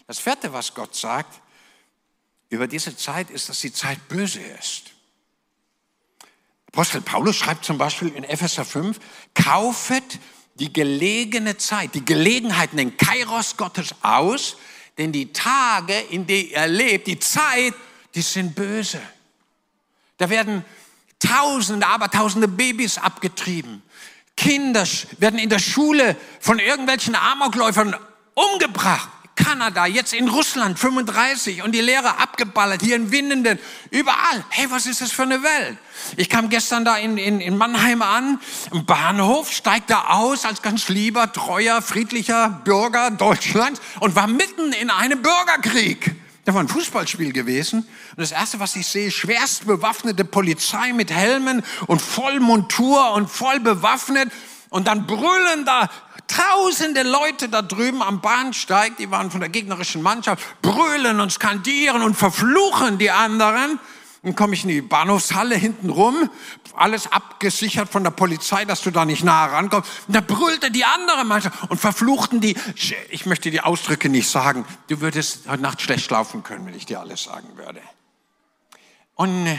Das 0.07 0.19
vierte, 0.19 0.53
was 0.53 0.75
Gott 0.75 0.95
sagt 0.95 1.41
über 2.49 2.67
diese 2.67 2.97
Zeit, 2.97 3.31
ist, 3.31 3.49
dass 3.49 3.61
die 3.61 3.73
Zeit 3.73 4.09
böse 4.09 4.41
ist. 4.41 4.93
Apostel 6.69 7.01
Paulus 7.01 7.37
schreibt 7.37 7.65
zum 7.65 7.79
Beispiel 7.79 8.09
in 8.09 8.25
Epheser 8.25 8.65
5, 8.65 8.99
kaufet 9.35 10.19
die 10.59 10.73
gelegene 10.73 11.57
Zeit, 11.57 11.95
die 11.95 12.05
Gelegenheiten, 12.05 12.77
den 12.77 12.97
Kairos 12.97 13.57
Gottes 13.57 13.95
aus, 14.03 14.57
denn 14.97 15.13
die 15.13 15.33
Tage, 15.33 15.99
in 16.11 16.27
denen 16.27 16.51
er 16.51 16.67
lebt, 16.67 17.07
die 17.07 17.19
Zeit, 17.19 17.75
die 18.15 18.23
sind 18.23 18.55
böse. 18.55 19.01
Da 20.17 20.29
werden 20.29 20.65
Tausende, 21.21 21.87
aber 21.87 22.11
Tausende 22.11 22.49
Babys 22.49 22.99
abgetrieben. 22.99 23.83
Kinder 24.37 24.87
werden 25.19 25.39
in 25.39 25.49
der 25.49 25.59
Schule 25.59 26.17
von 26.41 26.59
irgendwelchen 26.59 27.17
Amokläufern 27.17 27.97
umgebracht. 28.35 29.09
Kanada, 29.39 29.87
jetzt 29.87 30.13
in 30.13 30.29
Russland 30.29 30.79
35 30.79 31.63
und 31.63 31.73
die 31.73 31.81
Lehrer 31.81 32.21
abgeballert, 32.21 32.83
hier 32.83 32.97
in 32.97 33.13
Winnenden, 33.13 33.59
überall. 33.91 34.45
Hey, 34.51 34.67
was 34.71 34.87
ist 34.87 35.01
das 35.01 35.13
für 35.13 35.23
eine 35.23 35.43
Welt? 35.43 35.79
Ich 36.17 36.29
kam 36.29 36.49
gestern 36.49 36.85
da 36.85 36.97
in, 36.97 37.17
in, 37.17 37.41
in 37.41 37.57
Mannheim 37.57 38.03
an, 38.03 38.41
im 38.73 38.85
Bahnhof, 38.85 39.53
steigt 39.53 39.91
da 39.91 40.09
aus 40.09 40.45
als 40.45 40.61
ganz 40.61 40.89
lieber, 40.89 41.33
treuer, 41.33 41.81
friedlicher 41.83 42.61
Bürger 42.65 43.11
Deutschlands 43.11 43.81
und 44.01 44.17
war 44.17 44.27
mitten 44.27 44.73
in 44.73 44.91
einem 44.91 45.23
Bürgerkrieg. 45.23 46.17
Da 46.45 46.55
war 46.55 46.63
ein 46.63 46.69
Fußballspiel 46.69 47.33
gewesen. 47.33 47.81
Und 47.81 48.21
das 48.21 48.33
Erste, 48.33 48.59
was 48.59 48.75
ich 48.75 48.87
sehe, 48.87 49.11
schwerst 49.11 49.67
bewaffnete 49.67 50.25
Polizei 50.25 50.93
mit 50.93 51.13
Helmen 51.13 51.63
und 51.87 52.03
voll 52.03 52.41
Montur 52.41 53.13
und 53.13 53.31
voll 53.31 53.61
bewaffnet. 53.61 54.33
Und 54.71 54.89
dann 54.89 55.07
brüllen 55.07 55.65
da 55.65 55.91
tausende 56.29 57.03
Leute 57.03 57.49
da 57.49 57.63
drüben 57.63 58.03
am 58.03 58.21
Bahnsteig, 58.21 58.97
die 58.99 59.11
waren 59.11 59.31
von 59.31 59.41
der 59.41 59.49
gegnerischen 59.49 60.03
Mannschaft, 60.03 60.45
brüllen 60.63 61.21
und 61.21 61.33
skandieren 61.33 62.03
und 62.03 62.15
verfluchen 62.15 62.99
die 62.99 63.11
anderen. 63.11 63.81
Dann 64.23 64.35
komme 64.35 64.55
ich 64.55 64.65
in 64.65 64.69
die 64.69 64.83
Bahnhofshalle 64.83 65.55
hinten 65.55 65.91
rum, 65.91 66.29
alles 66.75 67.11
abgesichert 67.11 67.89
von 67.89 68.05
der 68.05 68.11
Polizei, 68.11 68.65
dass 68.65 68.83
du 68.83 68.91
da 68.91 69.05
nicht 69.05 69.25
nah 69.25 69.47
rankommst. 69.47 69.91
Und 70.07 70.15
da 70.15 70.21
brüllte 70.21 70.71
die 70.71 70.85
andere 70.85 71.25
Mannschaft 71.25 71.71
und 71.71 71.81
verfluchten 71.81 72.41
die, 72.41 72.57
ich 73.11 73.27
möchte 73.27 73.51
die 73.51 73.61
Ausdrücke 73.61 74.09
nicht 74.09 74.29
sagen, 74.29 74.65
du 74.89 75.01
würdest 75.01 75.49
heute 75.49 75.63
Nacht 75.63 75.81
schlecht 75.81 76.05
schlafen 76.05 76.43
können, 76.43 76.67
wenn 76.67 76.75
ich 76.75 76.87
dir 76.87 77.01
alles 77.01 77.25
sagen 77.25 77.49
würde. 77.57 77.81
Und 79.15 79.59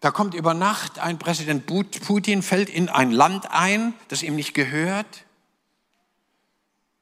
da 0.00 0.10
kommt 0.10 0.34
über 0.34 0.54
Nacht 0.54 0.98
ein 0.98 1.18
Präsident 1.18 1.66
Putin, 1.66 2.42
fällt 2.42 2.68
in 2.68 2.88
ein 2.88 3.10
Land 3.10 3.50
ein, 3.50 3.94
das 4.08 4.22
ihm 4.22 4.36
nicht 4.36 4.54
gehört 4.54 5.24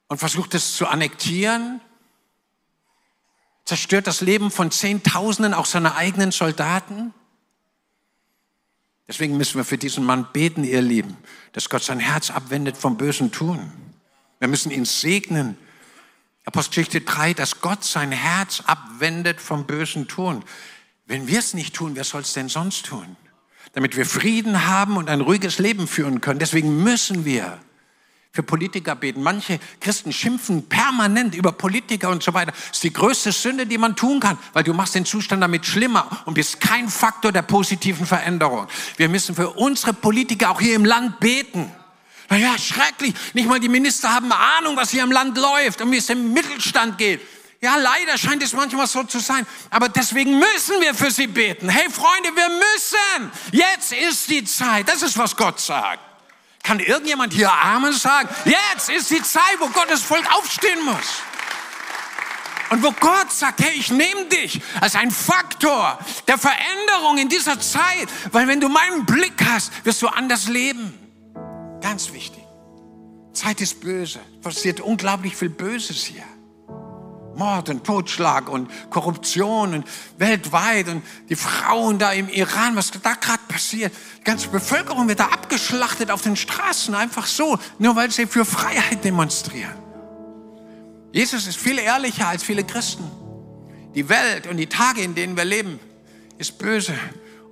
und 0.07 0.17
versucht 0.17 0.53
es 0.53 0.75
zu 0.75 0.87
annektieren 0.87 1.81
zerstört 3.65 4.05
das 4.07 4.21
Leben 4.21 4.51
von 4.51 4.71
Zehntausenden, 4.71 5.53
auch 5.53 5.65
seiner 5.65 5.95
eigenen 5.95 6.31
Soldaten. 6.31 7.13
Deswegen 9.07 9.37
müssen 9.37 9.57
wir 9.57 9.65
für 9.65 9.77
diesen 9.77 10.05
Mann 10.05 10.27
beten, 10.31 10.63
ihr 10.63 10.81
Lieben, 10.81 11.17
dass 11.51 11.69
Gott 11.69 11.83
sein 11.83 11.99
Herz 11.99 12.29
abwendet 12.29 12.77
vom 12.77 12.97
bösen 12.97 13.31
Tun. 13.31 13.71
Wir 14.39 14.47
müssen 14.47 14.71
ihn 14.71 14.85
segnen. 14.85 15.57
Apostelgeschichte 16.45 17.01
3, 17.01 17.33
dass 17.33 17.61
Gott 17.61 17.83
sein 17.83 18.11
Herz 18.11 18.61
abwendet 18.65 19.41
vom 19.41 19.65
bösen 19.65 20.07
Tun. 20.07 20.43
Wenn 21.05 21.27
wir 21.27 21.39
es 21.39 21.53
nicht 21.53 21.75
tun, 21.75 21.95
wer 21.95 22.03
soll 22.03 22.21
es 22.21 22.33
denn 22.33 22.49
sonst 22.49 22.87
tun? 22.87 23.15
Damit 23.73 23.95
wir 23.95 24.05
Frieden 24.05 24.67
haben 24.67 24.97
und 24.97 25.09
ein 25.09 25.21
ruhiges 25.21 25.59
Leben 25.59 25.87
führen 25.87 26.21
können. 26.21 26.39
Deswegen 26.39 26.83
müssen 26.83 27.25
wir 27.25 27.59
für 28.31 28.43
Politiker 28.43 28.95
beten. 28.95 29.23
Manche 29.23 29.59
Christen 29.79 30.11
schimpfen 30.11 30.67
permanent 30.67 31.35
über 31.35 31.51
Politiker 31.51 32.09
und 32.09 32.21
so 32.21 32.33
weiter. 32.33 32.51
Das 32.51 32.77
ist 32.77 32.83
die 32.83 32.91
größte 32.91 33.31
Sünde, 33.31 33.65
die 33.65 33.77
man 33.77 33.95
tun 33.95 34.19
kann, 34.19 34.37
weil 34.53 34.63
du 34.63 34.73
machst 34.73 34.95
den 34.95 35.05
Zustand 35.05 35.41
damit 35.41 35.65
schlimmer 35.65 36.23
und 36.25 36.33
bist 36.33 36.59
kein 36.59 36.89
Faktor 36.89 37.31
der 37.31 37.43
positiven 37.43 38.05
Veränderung. 38.05 38.67
Wir 38.97 39.07
müssen 39.07 39.35
für 39.35 39.51
unsere 39.51 39.93
Politiker 39.93 40.51
auch 40.51 40.59
hier 40.59 40.75
im 40.75 40.85
Land 40.85 41.19
beten. 41.19 41.71
Naja, 42.29 42.57
schrecklich. 42.57 43.13
Nicht 43.33 43.47
mal 43.47 43.59
die 43.59 43.69
Minister 43.69 44.13
haben 44.13 44.31
Ahnung, 44.31 44.75
was 44.75 44.89
hier 44.89 45.03
im 45.03 45.11
Land 45.11 45.37
läuft 45.37 45.81
und 45.81 45.91
wie 45.91 45.97
es 45.97 46.09
im 46.09 46.33
Mittelstand 46.33 46.97
geht. 46.97 47.21
Ja, 47.61 47.77
leider 47.77 48.17
scheint 48.17 48.43
es 48.43 48.53
manchmal 48.53 48.87
so 48.87 49.03
zu 49.03 49.19
sein. 49.19 49.45
Aber 49.69 49.89
deswegen 49.89 50.37
müssen 50.37 50.81
wir 50.81 50.93
für 50.93 51.09
sie 51.09 51.27
beten. 51.27 51.69
Hey 51.69 51.89
Freunde, 51.89 52.29
wir 52.35 52.49
müssen. 52.49 53.31
Jetzt 53.51 53.93
ist 53.93 54.29
die 54.29 54.43
Zeit. 54.43 54.87
Das 54.87 55.01
ist, 55.01 55.17
was 55.17 55.35
Gott 55.35 55.59
sagt. 55.59 55.99
Kann 56.63 56.79
irgendjemand 56.79 57.33
hier 57.33 57.51
Amen 57.51 57.93
sagen? 57.93 58.27
Jetzt 58.43 58.89
ist 58.89 59.11
die 59.11 59.21
Zeit, 59.21 59.57
wo 59.59 59.67
Gottes 59.67 60.01
Volk 60.01 60.25
aufstehen 60.35 60.83
muss. 60.83 61.21
Und 62.71 62.81
wo 62.83 62.91
Gott 62.91 63.31
sagt, 63.31 63.61
hey, 63.61 63.73
ich 63.75 63.91
nehme 63.91 64.25
dich 64.25 64.59
als 64.81 64.95
ein 64.95 65.11
Faktor 65.11 65.99
der 66.27 66.37
Veränderung 66.39 67.19
in 67.19 67.29
dieser 67.29 67.59
Zeit, 67.59 68.09
weil 68.31 68.47
wenn 68.47 68.59
du 68.59 68.69
meinen 68.69 69.05
Blick 69.05 69.33
hast, 69.47 69.71
wirst 69.85 70.01
du 70.01 70.07
anders 70.07 70.47
leben. 70.47 70.93
Ganz 71.81 72.11
wichtig. 72.11 72.43
Zeit 73.33 73.61
ist 73.61 73.81
böse. 73.81 74.19
Passiert 74.41 74.79
unglaublich 74.79 75.35
viel 75.35 75.49
Böses 75.49 76.03
hier. 76.03 76.23
Mord 77.37 77.69
und 77.69 77.83
Totschlag 77.83 78.49
und 78.49 78.69
Korruption 78.89 79.73
und 79.73 79.87
weltweit 80.17 80.87
und 80.87 81.03
die 81.29 81.35
Frauen 81.35 81.99
da 81.99 82.11
im 82.11 82.29
Iran, 82.29 82.75
was 82.75 82.91
da 82.91 83.13
gerade 83.13 83.41
passiert. 83.47 83.93
Die 84.19 84.23
ganze 84.23 84.49
Bevölkerung 84.49 85.07
wird 85.07 85.19
da 85.19 85.27
abgeschlachtet 85.27 86.11
auf 86.11 86.21
den 86.21 86.35
Straßen, 86.35 86.95
einfach 86.95 87.25
so, 87.25 87.57
nur 87.79 87.95
weil 87.95 88.11
sie 88.11 88.25
für 88.25 88.45
Freiheit 88.45 89.03
demonstrieren. 89.03 89.75
Jesus 91.11 91.47
ist 91.47 91.57
viel 91.57 91.79
ehrlicher 91.79 92.27
als 92.27 92.43
viele 92.43 92.63
Christen. 92.63 93.09
Die 93.93 94.09
Welt 94.09 94.47
und 94.47 94.57
die 94.57 94.67
Tage, 94.67 95.01
in 95.01 95.15
denen 95.15 95.37
wir 95.37 95.45
leben, 95.45 95.79
ist 96.37 96.57
böse. 96.57 96.93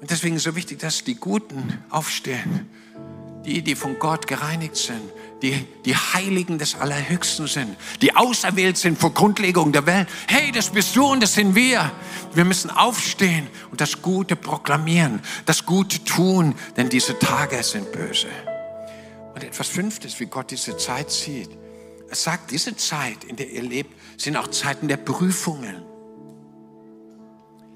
Und 0.02 0.12
deswegen 0.12 0.36
ist 0.36 0.42
es 0.42 0.52
so 0.52 0.56
wichtig, 0.58 0.80
dass 0.80 1.04
die 1.06 1.16
Guten 1.16 1.82
aufstehen. 1.90 2.70
Die, 3.46 3.62
die 3.62 3.76
von 3.76 4.00
Gott 4.00 4.28
gereinigt 4.28 4.76
sind 4.76 5.02
die, 5.44 5.68
die 5.84 5.96
Heiligen 5.96 6.58
des 6.58 6.76
Allerhöchsten 6.76 7.48
sind, 7.48 7.76
die 8.02 8.16
auserwählt 8.16 8.78
sind 8.78 8.98
vor 8.98 9.14
Grundlegung 9.14 9.74
der 9.74 9.86
Welt. 9.86 10.08
Hey, 10.28 10.54
das 10.54 10.70
bist 10.70 10.96
du 10.96 11.06
und 11.06 11.22
das 11.22 11.34
sind 11.34 11.54
wir. 11.54 11.92
Wir 12.34 12.46
müssen 12.46 12.72
aufstehen 12.72 13.48
und 13.70 13.82
das 13.82 14.02
Gute 14.02 14.38
proklamieren, 14.38 15.22
das 15.46 15.66
Gute 15.66 16.02
tun, 16.06 16.56
denn 16.78 16.88
diese 16.88 17.20
Tage 17.20 17.62
sind 17.62 17.92
böse. 17.92 18.30
Und 19.36 19.44
etwas 19.44 19.68
Fünftes, 19.68 20.18
wie 20.22 20.28
Gott 20.28 20.50
diese 20.50 20.78
Zeit 20.78 21.12
sieht. 21.12 21.50
Er 22.10 22.16
sagt, 22.16 22.52
diese 22.52 22.78
Zeit, 22.78 23.26
in 23.26 23.36
der 23.36 23.50
ihr 23.50 23.64
lebt, 23.64 23.94
sind 24.18 24.38
auch 24.38 24.48
Zeiten 24.48 24.88
der 24.88 24.98
Prüfungen. 24.98 25.84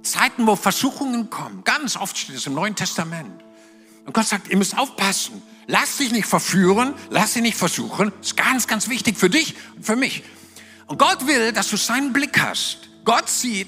Zeiten, 0.03 0.47
wo 0.47 0.55
Versuchungen 0.55 1.29
kommen. 1.29 1.65
Ganz 1.65 1.97
oft 1.97 2.17
steht 2.17 2.37
es 2.37 2.47
im 2.47 2.53
Neuen 2.53 2.75
Testament. 2.75 3.43
Und 4.07 4.13
Gott 4.13 4.25
sagt, 4.25 4.47
ihr 4.47 4.57
müsst 4.57 4.77
aufpassen. 4.77 5.43
Lass 5.67 5.97
dich 5.97 6.13
nicht 6.13 6.27
verführen, 6.27 6.93
lass 7.09 7.33
dich 7.33 7.41
nicht 7.41 7.57
versuchen. 7.57 8.13
Das 8.19 8.27
ist 8.27 8.37
ganz, 8.37 8.65
ganz 8.65 8.87
wichtig 8.87 9.17
für 9.17 9.29
dich 9.29 9.53
und 9.75 9.85
für 9.85 9.97
mich. 9.97 10.23
Und 10.87 10.97
Gott 10.97 11.27
will, 11.27 11.51
dass 11.51 11.69
du 11.69 11.75
seinen 11.75 12.13
Blick 12.13 12.39
hast. 12.39 12.89
Gott 13.03 13.27
sieht 13.27 13.67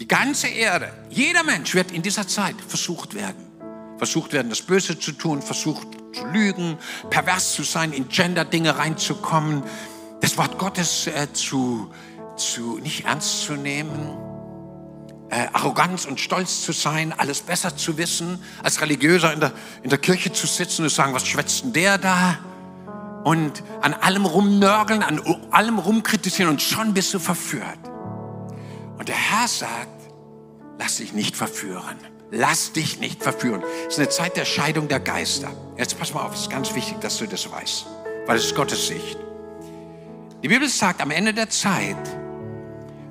die 0.00 0.08
ganze 0.08 0.48
Erde. 0.48 0.92
Jeder 1.08 1.44
Mensch 1.44 1.72
wird 1.74 1.92
in 1.92 2.02
dieser 2.02 2.26
Zeit 2.26 2.56
versucht 2.66 3.14
werden. 3.14 3.46
Versucht 3.96 4.32
werden, 4.32 4.50
das 4.50 4.60
Böse 4.60 4.98
zu 4.98 5.12
tun, 5.12 5.40
versucht 5.40 5.86
zu 6.12 6.26
lügen, 6.26 6.76
pervers 7.08 7.52
zu 7.52 7.62
sein, 7.62 7.92
in 7.92 8.08
Gender-Dinge 8.08 8.76
reinzukommen, 8.76 9.62
das 10.20 10.36
Wort 10.36 10.58
Gottes 10.58 11.06
äh, 11.06 11.32
zu, 11.32 11.92
zu 12.36 12.78
nicht 12.78 13.04
ernst 13.04 13.44
zu 13.44 13.52
nehmen 13.52 14.25
äh, 15.30 15.46
Arroganz 15.52 16.04
und 16.04 16.20
Stolz 16.20 16.62
zu 16.62 16.72
sein, 16.72 17.12
alles 17.16 17.40
besser 17.40 17.76
zu 17.76 17.98
wissen, 17.98 18.42
als 18.62 18.80
Religiöser 18.80 19.32
in 19.32 19.40
der, 19.40 19.52
in 19.82 19.90
der 19.90 19.98
Kirche 19.98 20.32
zu 20.32 20.46
sitzen 20.46 20.82
und 20.82 20.90
zu 20.90 20.94
sagen, 20.94 21.14
was 21.14 21.26
schwätzt 21.26 21.64
denn 21.64 21.72
der 21.72 21.98
da? 21.98 22.38
Und 23.24 23.64
an 23.80 23.92
allem 23.94 24.24
rumnörgeln, 24.24 25.02
an 25.02 25.20
allem 25.50 25.80
rumkritisieren 25.80 26.52
und 26.52 26.62
schon 26.62 26.94
bist 26.94 27.12
du 27.12 27.18
verführt. 27.18 27.78
Und 28.98 29.08
der 29.08 29.16
Herr 29.16 29.48
sagt, 29.48 30.12
lass 30.78 30.98
dich 30.98 31.12
nicht 31.12 31.36
verführen. 31.36 31.96
Lass 32.30 32.72
dich 32.72 32.98
nicht 32.98 33.22
verführen. 33.22 33.62
Es 33.86 33.94
ist 33.94 33.98
eine 33.98 34.08
Zeit 34.08 34.36
der 34.36 34.44
Scheidung 34.44 34.88
der 34.88 35.00
Geister. 35.00 35.50
Jetzt 35.76 35.98
pass 35.98 36.12
mal 36.12 36.22
auf, 36.22 36.34
es 36.34 36.42
ist 36.42 36.50
ganz 36.50 36.74
wichtig, 36.74 37.00
dass 37.00 37.18
du 37.18 37.26
das 37.26 37.50
weißt, 37.50 37.86
weil 38.26 38.36
es 38.36 38.46
ist 38.46 38.54
Gottes 38.54 38.88
Sicht. 38.88 39.18
Die 40.42 40.48
Bibel 40.48 40.68
sagt, 40.68 41.00
am 41.00 41.10
Ende 41.10 41.32
der 41.32 41.50
Zeit 41.50 41.96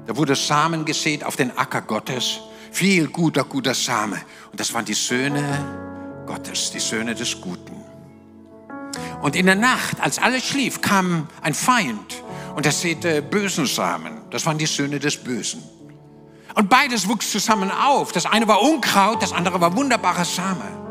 da 0.07 0.15
wurde 0.15 0.35
Samen 0.35 0.85
gesät 0.85 1.23
auf 1.23 1.35
den 1.35 1.57
Acker 1.57 1.81
Gottes. 1.81 2.39
Viel 2.71 3.07
guter, 3.07 3.43
guter 3.43 3.73
Same. 3.73 4.21
Und 4.51 4.59
das 4.59 4.73
waren 4.73 4.85
die 4.85 4.93
Söhne 4.93 6.23
Gottes, 6.25 6.71
die 6.71 6.79
Söhne 6.79 7.15
des 7.15 7.39
Guten. 7.41 7.83
Und 9.21 9.35
in 9.35 9.45
der 9.45 9.55
Nacht, 9.55 9.99
als 10.01 10.19
alles 10.19 10.45
schlief, 10.45 10.81
kam 10.81 11.27
ein 11.41 11.53
Feind 11.53 12.23
und 12.55 12.65
er 12.65 12.71
säte 12.71 13.21
bösen 13.21 13.65
Samen. 13.65 14.21
Das 14.29 14.45
waren 14.45 14.57
die 14.57 14.65
Söhne 14.65 14.99
des 14.99 15.17
Bösen. 15.17 15.63
Und 16.53 16.69
beides 16.69 17.07
wuchs 17.07 17.31
zusammen 17.31 17.71
auf. 17.71 18.11
Das 18.11 18.25
eine 18.25 18.47
war 18.47 18.61
Unkraut, 18.61 19.21
das 19.21 19.33
andere 19.33 19.59
war 19.59 19.75
wunderbarer 19.75 20.25
Same. 20.25 20.85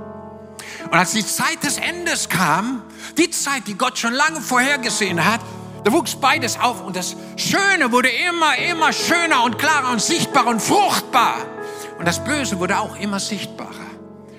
Und 0.84 0.98
als 0.98 1.12
die 1.12 1.24
Zeit 1.24 1.62
des 1.62 1.78
Endes 1.78 2.28
kam, 2.28 2.82
die 3.16 3.30
Zeit, 3.30 3.66
die 3.66 3.74
Gott 3.74 3.98
schon 3.98 4.12
lange 4.12 4.40
vorhergesehen 4.40 5.24
hat, 5.24 5.40
da 5.84 5.92
wuchs 5.92 6.16
beides 6.16 6.58
auf 6.58 6.82
und 6.82 6.96
das 6.96 7.14
Schöne 7.36 7.92
wurde 7.92 8.08
immer, 8.08 8.56
immer 8.56 8.92
schöner 8.92 9.44
und 9.44 9.58
klarer 9.58 9.92
und 9.92 10.00
sichtbar 10.00 10.46
und 10.46 10.60
fruchtbar. 10.60 11.36
Und 11.98 12.06
das 12.06 12.24
Böse 12.24 12.58
wurde 12.58 12.78
auch 12.78 12.96
immer 12.96 13.20
sichtbarer. 13.20 13.70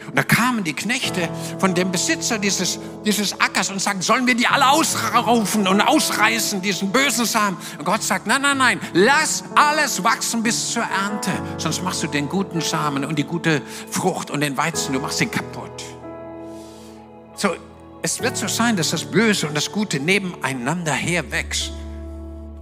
Und 0.07 0.15
da 0.15 0.23
kamen 0.23 0.63
die 0.63 0.73
Knechte 0.73 1.29
von 1.59 1.73
dem 1.73 1.91
Besitzer 1.91 2.37
dieses, 2.37 2.79
dieses 3.05 3.39
Ackers 3.39 3.69
und 3.69 3.81
sagten, 3.81 4.01
sollen 4.01 4.27
wir 4.27 4.35
die 4.35 4.47
alle 4.47 4.69
ausraufen 4.69 5.67
und 5.67 5.81
ausreißen, 5.81 6.61
diesen 6.61 6.91
bösen 6.91 7.25
Samen? 7.25 7.57
Und 7.77 7.85
Gott 7.85 8.03
sagt, 8.03 8.27
nein, 8.27 8.41
nein, 8.41 8.57
nein, 8.57 8.79
lass 8.93 9.43
alles 9.55 10.03
wachsen 10.03 10.41
bis 10.43 10.71
zur 10.71 10.83
Ernte. 10.83 11.31
Sonst 11.57 11.83
machst 11.83 12.03
du 12.03 12.07
den 12.07 12.29
guten 12.29 12.61
Samen 12.61 13.03
und 13.05 13.17
die 13.17 13.23
gute 13.23 13.61
Frucht 13.89 14.31
und 14.31 14.41
den 14.41 14.57
Weizen, 14.57 14.93
du 14.93 14.99
machst 14.99 15.21
ihn 15.21 15.31
kaputt. 15.31 15.94
Es 18.05 18.21
wird 18.21 18.37
so 18.37 18.47
sein, 18.47 18.77
dass 18.77 18.91
das 18.91 19.03
Böse 19.03 19.47
und 19.47 19.57
das 19.57 19.71
Gute 19.71 19.99
nebeneinander 19.99 20.91
herwächst. 20.91 21.71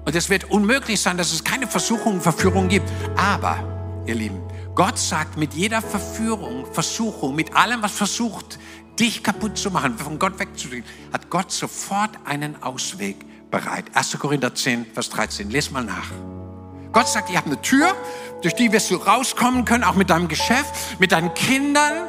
Und 0.05 0.15
es 0.15 0.29
wird 0.29 0.45
unmöglich 0.45 1.01
sein, 1.01 1.17
dass 1.17 1.33
es 1.33 1.43
keine 1.43 1.67
Versuchungen, 1.67 2.21
Verführungen 2.21 2.69
gibt. 2.69 2.89
Aber, 3.17 3.59
ihr 4.05 4.15
Lieben, 4.15 4.41
Gott 4.73 4.97
sagt, 4.97 5.35
mit 5.35 5.53
jeder 5.53 5.81
Verführung, 5.81 6.65
Versuchung, 6.71 7.35
mit 7.35 7.57
allem, 7.57 7.81
was 7.81 7.91
versucht, 7.91 8.57
dich 8.97 9.21
kaputt 9.21 9.57
zu 9.57 9.69
machen, 9.69 9.97
von 9.97 10.17
Gott 10.17 10.39
wegzudrehen, 10.39 10.85
hat 11.11 11.29
Gott 11.29 11.51
sofort 11.51 12.11
einen 12.23 12.63
Ausweg 12.63 13.17
bereit. 13.51 13.83
1. 13.93 14.17
Korinther 14.19 14.55
10, 14.55 14.93
Vers 14.93 15.09
13. 15.09 15.49
Les 15.49 15.71
mal 15.71 15.83
nach. 15.83 16.09
Gott 16.93 17.09
sagt, 17.09 17.29
ihr 17.29 17.35
habt 17.35 17.47
eine 17.47 17.61
Tür, 17.61 17.93
durch 18.43 18.55
die 18.55 18.71
wirst 18.71 18.89
du 18.91 18.95
rauskommen 18.95 19.65
können, 19.65 19.83
auch 19.83 19.95
mit 19.95 20.09
deinem 20.09 20.29
Geschäft, 20.29 20.73
mit 20.99 21.11
deinen 21.11 21.33
Kindern, 21.33 22.07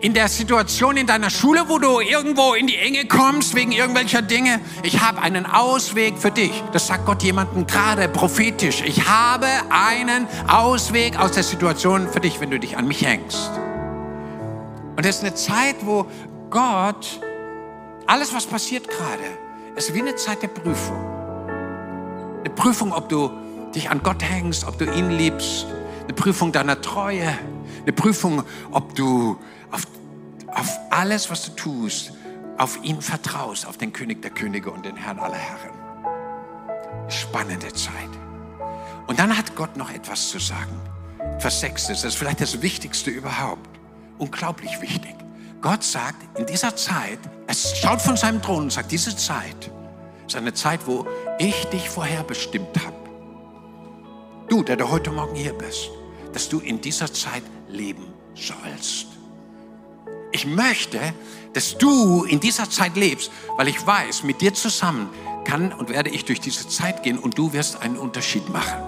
in 0.00 0.14
der 0.14 0.28
Situation 0.28 0.96
in 0.96 1.06
deiner 1.06 1.30
Schule, 1.30 1.68
wo 1.68 1.78
du 1.78 2.00
irgendwo 2.00 2.54
in 2.54 2.66
die 2.66 2.76
Enge 2.76 3.06
kommst 3.06 3.54
wegen 3.54 3.72
irgendwelcher 3.72 4.22
Dinge. 4.22 4.60
Ich 4.82 5.00
habe 5.00 5.20
einen 5.20 5.46
Ausweg 5.46 6.18
für 6.18 6.30
dich. 6.30 6.62
Das 6.72 6.86
sagt 6.86 7.04
Gott 7.06 7.22
jemandem 7.22 7.66
gerade 7.66 8.08
prophetisch. 8.08 8.82
Ich 8.86 9.08
habe 9.08 9.48
einen 9.70 10.26
Ausweg 10.46 11.18
aus 11.18 11.32
der 11.32 11.42
Situation 11.42 12.08
für 12.08 12.20
dich, 12.20 12.40
wenn 12.40 12.50
du 12.50 12.60
dich 12.60 12.76
an 12.76 12.86
mich 12.86 13.04
hängst. 13.04 13.50
Und 14.96 15.04
es 15.04 15.16
ist 15.16 15.24
eine 15.24 15.34
Zeit, 15.34 15.76
wo 15.82 16.06
Gott, 16.50 17.20
alles 18.06 18.32
was 18.34 18.46
passiert 18.46 18.88
gerade, 18.88 19.24
ist 19.76 19.94
wie 19.94 20.00
eine 20.00 20.14
Zeit 20.16 20.42
der 20.42 20.48
Prüfung. 20.48 20.98
Eine 22.40 22.50
Prüfung, 22.54 22.92
ob 22.92 23.08
du 23.08 23.30
dich 23.74 23.90
an 23.90 24.00
Gott 24.02 24.22
hängst, 24.22 24.66
ob 24.66 24.78
du 24.78 24.84
ihn 24.84 25.10
liebst. 25.10 25.66
Eine 26.04 26.14
Prüfung 26.14 26.52
deiner 26.52 26.80
Treue. 26.80 27.36
Eine 27.82 27.92
Prüfung, 27.92 28.42
ob 28.70 28.94
du 28.94 29.36
auf, 30.54 30.78
alles, 30.90 31.30
was 31.30 31.44
du 31.46 31.52
tust, 31.52 32.12
auf 32.56 32.82
ihn 32.82 33.00
vertraust, 33.00 33.66
auf 33.66 33.76
den 33.76 33.92
König 33.92 34.22
der 34.22 34.30
Könige 34.30 34.70
und 34.70 34.84
den 34.84 34.96
Herrn 34.96 35.18
aller 35.18 35.36
Herren. 35.36 35.70
Spannende 37.08 37.72
Zeit. 37.72 38.10
Und 39.06 39.18
dann 39.18 39.36
hat 39.36 39.54
Gott 39.56 39.76
noch 39.76 39.90
etwas 39.90 40.28
zu 40.28 40.38
sagen. 40.38 40.80
Vers 41.38 41.60
6, 41.60 41.86
das 41.88 42.04
ist 42.04 42.16
vielleicht 42.16 42.40
das 42.40 42.60
Wichtigste 42.62 43.10
überhaupt. 43.10 43.68
Unglaublich 44.18 44.80
wichtig. 44.80 45.14
Gott 45.60 45.82
sagt, 45.82 46.38
in 46.38 46.46
dieser 46.46 46.76
Zeit, 46.76 47.18
es 47.46 47.76
schaut 47.78 48.00
von 48.00 48.16
seinem 48.16 48.42
Thron 48.42 48.64
und 48.64 48.72
sagt, 48.72 48.92
diese 48.92 49.16
Zeit 49.16 49.70
ist 50.26 50.36
eine 50.36 50.52
Zeit, 50.52 50.80
wo 50.86 51.06
ich 51.38 51.64
dich 51.66 51.88
vorherbestimmt 51.88 52.84
habe. 52.84 52.96
Du, 54.48 54.62
der 54.62 54.76
du 54.76 54.88
heute 54.88 55.10
Morgen 55.10 55.34
hier 55.34 55.52
bist, 55.52 55.90
dass 56.32 56.48
du 56.48 56.60
in 56.60 56.80
dieser 56.80 57.12
Zeit 57.12 57.42
leben 57.68 58.12
sollst. 58.34 59.17
Ich 60.30 60.46
möchte, 60.46 61.00
dass 61.54 61.78
du 61.78 62.24
in 62.24 62.40
dieser 62.40 62.68
Zeit 62.68 62.96
lebst, 62.96 63.30
weil 63.56 63.68
ich 63.68 63.86
weiß, 63.86 64.22
mit 64.22 64.40
dir 64.40 64.52
zusammen 64.52 65.08
kann 65.44 65.72
und 65.72 65.88
werde 65.88 66.10
ich 66.10 66.24
durch 66.24 66.40
diese 66.40 66.68
Zeit 66.68 67.02
gehen 67.02 67.18
und 67.18 67.38
du 67.38 67.52
wirst 67.52 67.80
einen 67.80 67.96
Unterschied 67.96 68.48
machen. 68.50 68.82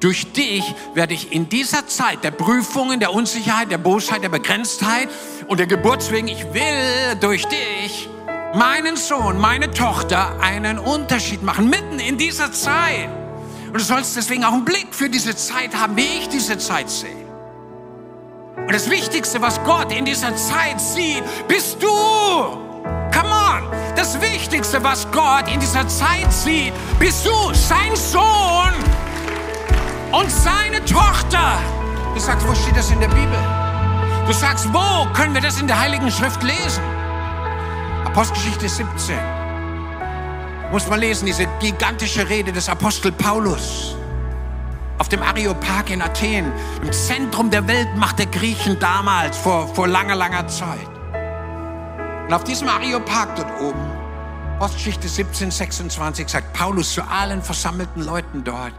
Durch 0.00 0.32
dich 0.32 0.74
werde 0.92 1.14
ich 1.14 1.32
in 1.32 1.48
dieser 1.48 1.86
Zeit 1.86 2.22
der 2.22 2.30
Prüfungen, 2.30 3.00
der 3.00 3.12
Unsicherheit, 3.12 3.70
der 3.70 3.78
Bosheit, 3.78 4.22
der 4.22 4.28
Begrenztheit 4.28 5.08
und 5.48 5.58
der 5.58 5.66
Geburtswegen, 5.66 6.28
ich 6.28 6.44
will 6.52 7.16
durch 7.20 7.46
dich 7.46 8.08
meinen 8.54 8.96
Sohn, 8.96 9.40
meine 9.40 9.72
Tochter 9.72 10.38
einen 10.40 10.78
Unterschied 10.78 11.42
machen, 11.42 11.68
mitten 11.68 11.98
in 11.98 12.18
dieser 12.18 12.52
Zeit. 12.52 13.08
Und 13.66 13.74
du 13.74 13.80
sollst 13.80 14.16
deswegen 14.16 14.44
auch 14.44 14.52
einen 14.52 14.64
Blick 14.64 14.88
für 14.92 15.08
diese 15.08 15.34
Zeit 15.34 15.74
haben, 15.74 15.96
wie 15.96 16.20
ich 16.20 16.28
diese 16.28 16.58
Zeit 16.58 16.88
sehe. 16.88 17.23
Und 18.66 18.72
das 18.72 18.88
Wichtigste, 18.88 19.42
was 19.42 19.62
Gott 19.64 19.92
in 19.92 20.06
dieser 20.06 20.34
Zeit 20.36 20.80
sieht, 20.80 21.22
bist 21.46 21.82
du. 21.82 21.88
Come 21.88 23.30
on. 23.30 23.70
Das 23.94 24.18
Wichtigste, 24.22 24.82
was 24.82 25.06
Gott 25.12 25.52
in 25.52 25.60
dieser 25.60 25.86
Zeit 25.86 26.32
sieht, 26.32 26.72
bist 26.98 27.26
du, 27.26 27.52
sein 27.52 27.94
Sohn 27.94 28.72
und 30.12 30.30
seine 30.30 30.82
Tochter. 30.86 31.58
Du 32.14 32.20
sagst, 32.20 32.48
wo 32.48 32.54
steht 32.54 32.76
das 32.76 32.90
in 32.90 33.00
der 33.00 33.08
Bibel? 33.08 33.38
Du 34.26 34.32
sagst, 34.32 34.72
wo 34.72 35.12
können 35.12 35.34
wir 35.34 35.42
das 35.42 35.60
in 35.60 35.66
der 35.66 35.78
Heiligen 35.78 36.10
Schrift 36.10 36.42
lesen? 36.42 36.82
Apostelgeschichte 38.06 38.66
17. 38.66 39.16
Muss 40.72 40.88
man 40.88 41.00
lesen, 41.00 41.26
diese 41.26 41.46
gigantische 41.60 42.26
Rede 42.26 42.50
des 42.50 42.70
Apostel 42.70 43.12
Paulus 43.12 43.94
auf 44.98 45.08
dem 45.08 45.22
Areopag 45.22 45.90
in 45.90 46.02
Athen, 46.02 46.52
im 46.82 46.92
Zentrum 46.92 47.50
der 47.50 47.66
Weltmacht 47.66 48.18
der 48.18 48.26
Griechen 48.26 48.78
damals, 48.78 49.36
vor, 49.36 49.68
vor 49.74 49.88
langer, 49.88 50.14
langer 50.14 50.46
Zeit. 50.48 50.88
Und 52.26 52.32
auf 52.32 52.44
diesem 52.44 52.68
Areopag 52.68 53.34
dort 53.36 53.60
oben, 53.60 53.90
Postgeschichte 54.58 55.08
17, 55.08 55.50
26, 55.50 56.28
sagt 56.28 56.52
Paulus 56.52 56.94
zu 56.94 57.02
allen 57.02 57.42
versammelten 57.42 58.02
Leuten 58.02 58.44
dort, 58.44 58.72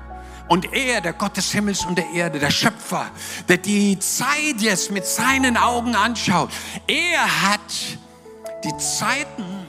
und 0.48 0.72
er, 0.74 1.02
der 1.02 1.14
Gott 1.14 1.38
des 1.38 1.52
Himmels 1.52 1.86
und 1.86 1.98
der 1.98 2.10
Erde, 2.12 2.40
der 2.40 2.52
Schöpfer, 2.52 3.08
der 3.50 3.58
die 3.58 3.98
Zeit 3.98 4.60
jetzt 4.60 4.92
mit 4.92 5.06
seinen 5.06 5.58
Augen 5.58 5.96
anschaut, 5.96 6.52
er 6.88 7.50
hat 7.50 7.60
die 8.64 8.78
Zeiten 8.78 9.66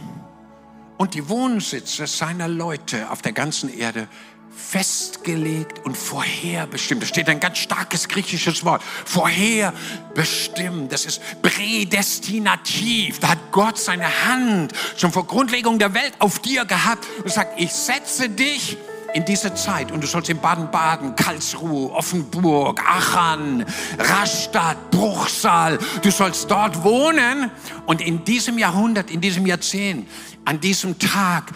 und 0.99 1.15
die 1.15 1.29
Wohnsitze 1.29 2.07
seiner 2.07 2.49
Leute 2.49 3.11
auf 3.11 3.23
der 3.23 3.33
ganzen 3.33 3.69
Erde 3.71 4.09
festgelegt 4.57 5.85
und 5.85 5.97
vorherbestimmt. 5.97 7.03
Da 7.03 7.07
steht 7.07 7.29
ein 7.29 7.40
ganz 7.40 7.59
starkes 7.59 8.09
griechisches 8.09 8.64
Wort. 8.64 8.83
Vorherbestimmt. 9.05 10.92
Das 10.92 11.05
ist 11.05 11.21
prädestinativ. 11.42 13.21
Da 13.21 13.29
hat 13.29 13.53
Gott 13.53 13.79
seine 13.79 14.09
Hand 14.27 14.73
schon 14.97 15.12
vor 15.12 15.27
Grundlegung 15.27 15.79
der 15.79 15.95
Welt 15.95 16.14
auf 16.19 16.38
dir 16.38 16.64
gehabt 16.64 17.07
und 17.23 17.31
sagt, 17.31 17.61
ich 17.61 17.73
setze 17.73 18.29
dich 18.29 18.79
in 19.14 19.25
diese 19.25 19.55
Zeit 19.55 19.92
und 19.92 20.03
du 20.03 20.07
sollst 20.07 20.29
in 20.29 20.38
Baden-Baden, 20.38 21.16
Karlsruhe, 21.16 21.90
Offenburg, 21.92 22.83
Aachen, 22.87 23.64
Rastatt, 23.99 24.90
Bruchsal, 24.90 25.79
du 26.03 26.11
sollst 26.11 26.51
dort 26.51 26.83
wohnen 26.85 27.51
und 27.87 28.01
in 28.01 28.25
diesem 28.25 28.59
Jahrhundert, 28.59 29.11
in 29.11 29.21
diesem 29.21 29.47
Jahrzehnt, 29.47 30.09
an 30.45 30.61
diesem 30.61 30.99
Tag 30.99 31.53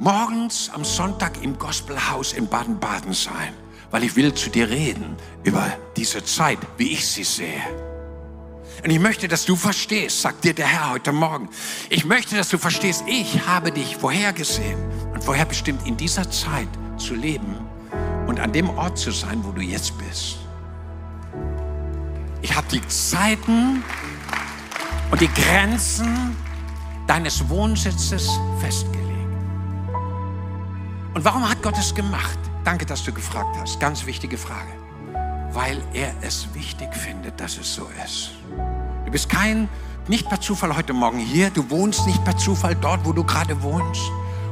morgens 0.00 0.70
am 0.74 0.82
Sonntag 0.82 1.42
im 1.42 1.58
Gospelhaus 1.58 2.32
in 2.32 2.48
Baden-Baden 2.48 3.12
sein, 3.12 3.52
weil 3.90 4.02
ich 4.02 4.16
will 4.16 4.32
zu 4.32 4.48
dir 4.48 4.68
reden 4.68 5.16
über 5.44 5.70
diese 5.94 6.24
Zeit, 6.24 6.58
wie 6.78 6.92
ich 6.92 7.06
sie 7.06 7.22
sehe. 7.22 7.62
Und 8.82 8.90
ich 8.90 8.98
möchte, 8.98 9.28
dass 9.28 9.44
du 9.44 9.56
verstehst, 9.56 10.22
sagt 10.22 10.44
dir 10.44 10.54
der 10.54 10.66
Herr 10.66 10.92
heute 10.92 11.12
Morgen. 11.12 11.50
Ich 11.90 12.06
möchte, 12.06 12.34
dass 12.34 12.48
du 12.48 12.56
verstehst, 12.56 13.04
ich 13.06 13.46
habe 13.46 13.72
dich 13.72 13.96
vorhergesehen 13.96 14.78
und 15.12 15.22
vorherbestimmt, 15.22 15.86
in 15.86 15.98
dieser 15.98 16.30
Zeit 16.30 16.68
zu 16.96 17.14
leben 17.14 17.58
und 18.26 18.40
an 18.40 18.52
dem 18.52 18.70
Ort 18.70 18.96
zu 18.96 19.10
sein, 19.10 19.44
wo 19.44 19.52
du 19.52 19.60
jetzt 19.60 19.92
bist. 19.98 20.38
Ich 22.40 22.56
habe 22.56 22.66
die 22.72 22.86
Zeiten 22.88 23.84
und 25.10 25.20
die 25.20 25.28
Grenzen 25.28 26.34
deines 27.06 27.46
Wohnsitzes 27.50 28.30
festgelegt. 28.62 28.99
Und 31.14 31.24
warum 31.24 31.48
hat 31.48 31.60
Gott 31.62 31.76
es 31.76 31.94
gemacht? 31.94 32.38
Danke, 32.64 32.86
dass 32.86 33.02
du 33.02 33.12
gefragt 33.12 33.56
hast. 33.60 33.80
Ganz 33.80 34.06
wichtige 34.06 34.38
Frage. 34.38 34.70
Weil 35.52 35.82
er 35.92 36.12
es 36.20 36.46
wichtig 36.54 36.94
findet, 36.94 37.40
dass 37.40 37.58
es 37.58 37.74
so 37.74 37.88
ist. 38.04 38.30
Du 39.04 39.10
bist 39.10 39.28
kein, 39.28 39.68
nicht 40.06 40.28
per 40.28 40.40
Zufall 40.40 40.76
heute 40.76 40.92
Morgen 40.92 41.18
hier. 41.18 41.50
Du 41.50 41.68
wohnst 41.68 42.06
nicht 42.06 42.24
per 42.24 42.36
Zufall 42.36 42.76
dort, 42.76 43.04
wo 43.04 43.12
du 43.12 43.24
gerade 43.24 43.60
wohnst. 43.60 44.02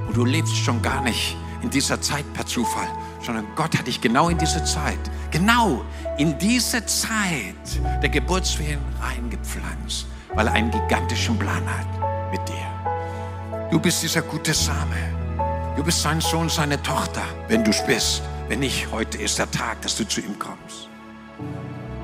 Und 0.08 0.16
du 0.16 0.24
lebst 0.24 0.56
schon 0.56 0.82
gar 0.82 1.00
nicht 1.02 1.36
in 1.62 1.70
dieser 1.70 2.00
Zeit 2.00 2.24
per 2.34 2.46
Zufall, 2.46 2.88
sondern 3.22 3.46
Gott 3.54 3.76
hat 3.78 3.86
dich 3.86 4.00
genau 4.00 4.28
in 4.28 4.38
diese 4.38 4.64
Zeit, 4.64 4.98
genau 5.30 5.84
in 6.16 6.38
diese 6.38 6.84
Zeit 6.86 7.54
der 8.02 8.08
Geburtswehen 8.08 8.80
reingepflanzt, 9.00 10.06
weil 10.34 10.46
er 10.46 10.52
einen 10.54 10.70
gigantischen 10.70 11.38
Plan 11.38 11.62
hat 11.66 12.30
mit 12.30 12.40
dir. 12.48 13.68
Du 13.70 13.78
bist 13.78 14.02
dieser 14.02 14.22
gute 14.22 14.54
Same. 14.54 15.17
Du 15.78 15.84
bist 15.84 16.02
sein 16.02 16.20
Sohn, 16.20 16.48
seine 16.48 16.82
Tochter, 16.82 17.22
wenn 17.46 17.62
du 17.62 17.70
es 17.70 17.86
bist. 17.86 18.20
Wenn 18.48 18.58
nicht, 18.58 18.90
heute 18.90 19.16
ist 19.16 19.38
der 19.38 19.48
Tag, 19.48 19.80
dass 19.82 19.96
du 19.96 20.02
zu 20.02 20.20
ihm 20.20 20.36
kommst. 20.36 20.88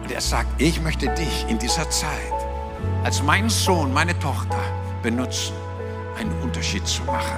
Und 0.00 0.12
er 0.12 0.20
sagt, 0.20 0.62
ich 0.62 0.80
möchte 0.80 1.12
dich 1.16 1.44
in 1.48 1.58
dieser 1.58 1.90
Zeit 1.90 2.32
als 3.02 3.20
meinen 3.20 3.50
Sohn, 3.50 3.92
meine 3.92 4.16
Tochter 4.20 4.60
benutzen, 5.02 5.54
einen 6.16 6.30
Unterschied 6.40 6.86
zu 6.86 7.02
machen. 7.02 7.36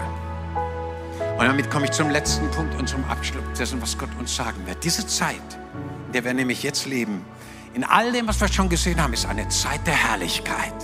Und 1.39 1.47
damit 1.47 1.71
komme 1.71 1.87
ich 1.87 1.93
zum 1.93 2.11
letzten 2.11 2.51
Punkt 2.51 2.75
und 2.75 2.87
zum 2.87 3.03
Abschluss 3.07 3.43
dessen, 3.59 3.81
was 3.81 3.97
Gott 3.97 4.11
uns 4.19 4.37
sagen 4.37 4.59
wird. 4.67 4.85
Diese 4.85 5.07
Zeit, 5.07 5.41
in 6.09 6.13
der 6.13 6.23
wir 6.23 6.35
nämlich 6.35 6.63
jetzt 6.63 6.85
leben, 6.85 7.25
in 7.73 7.83
all 7.83 8.13
dem, 8.13 8.29
was 8.29 8.39
wir 8.43 8.49
schon 8.49 8.69
gesehen 8.69 9.03
haben, 9.03 9.15
ist 9.15 9.25
eine 9.25 9.49
Zeit 9.49 9.87
der 9.87 9.95
Herrlichkeit. 9.95 10.75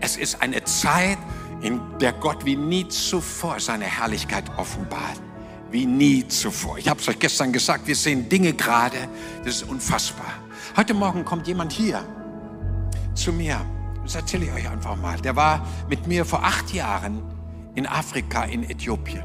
Es 0.00 0.16
ist 0.16 0.42
eine 0.42 0.64
Zeit, 0.64 1.18
in 1.62 1.80
der 2.00 2.12
Gott 2.12 2.44
wie 2.44 2.56
nie 2.56 2.86
zuvor 2.88 3.60
seine 3.60 3.84
Herrlichkeit 3.84 4.44
offenbart. 4.56 5.20
Wie 5.70 5.86
nie 5.86 6.26
zuvor. 6.28 6.76
Ich 6.76 6.88
habe 6.88 7.00
es 7.00 7.08
euch 7.08 7.18
gestern 7.18 7.52
gesagt, 7.52 7.86
wir 7.86 7.96
sehen 7.96 8.28
Dinge 8.28 8.52
gerade, 8.52 9.08
das 9.44 9.56
ist 9.56 9.68
unfassbar. 9.68 10.34
Heute 10.76 10.92
Morgen 10.92 11.24
kommt 11.24 11.46
jemand 11.46 11.72
hier 11.72 12.04
zu 13.14 13.32
mir, 13.32 13.60
das 14.02 14.16
erzähle 14.16 14.46
ich 14.46 14.52
euch 14.52 14.68
einfach 14.68 14.96
mal. 14.96 15.18
Der 15.20 15.36
war 15.36 15.66
mit 15.88 16.06
mir 16.06 16.24
vor 16.24 16.44
acht 16.44 16.72
Jahren 16.72 17.22
in 17.74 17.86
Afrika, 17.86 18.44
in 18.44 18.68
Äthiopien. 18.68 19.24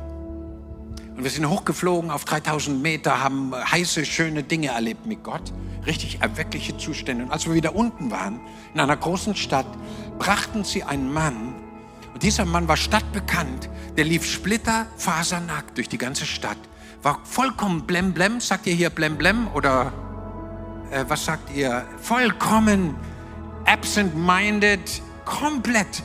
Und 1.18 1.24
wir 1.24 1.32
sind 1.32 1.50
hochgeflogen 1.50 2.12
auf 2.12 2.26
3000 2.26 2.82
Meter, 2.82 3.24
haben 3.24 3.54
heiße, 3.56 4.06
schöne 4.06 4.44
Dinge 4.44 4.68
erlebt 4.68 5.08
mit 5.08 5.24
Gott. 5.24 5.52
Richtig 5.86 6.22
erweckliche 6.22 6.78
Zustände. 6.78 7.24
Und 7.24 7.32
als 7.32 7.48
wir 7.48 7.56
wieder 7.56 7.76
unten 7.76 8.12
waren, 8.12 8.40
in 8.74 8.80
einer 8.80 8.96
großen 8.96 9.36
Stadt, 9.36 9.66
brachten 10.20 10.64
sie 10.64 10.84
einen 10.84 11.12
Mann. 11.12 11.56
Und 12.18 12.24
dieser 12.24 12.46
Mann 12.46 12.68
war 12.68 12.78
stadtbekannt. 12.78 13.70
Der 13.96 14.04
lief 14.04 14.26
splitterfasernackt 14.26 15.78
durch 15.78 15.88
die 15.88 16.00
ganze 16.00 16.26
Stadt. 16.26 16.58
War 17.04 17.20
vollkommen 17.24 17.86
blemblem. 17.86 18.40
Sagt 18.40 18.66
ihr 18.66 18.74
hier 18.74 18.90
blemblem? 18.90 19.48
Oder 19.54 19.94
äh, 20.90 21.06
was 21.08 21.26
sagt 21.26 21.56
ihr? 21.56 21.86
Vollkommen 22.02 22.96
absent-minded. 23.66 25.04
Komplett 25.26 26.02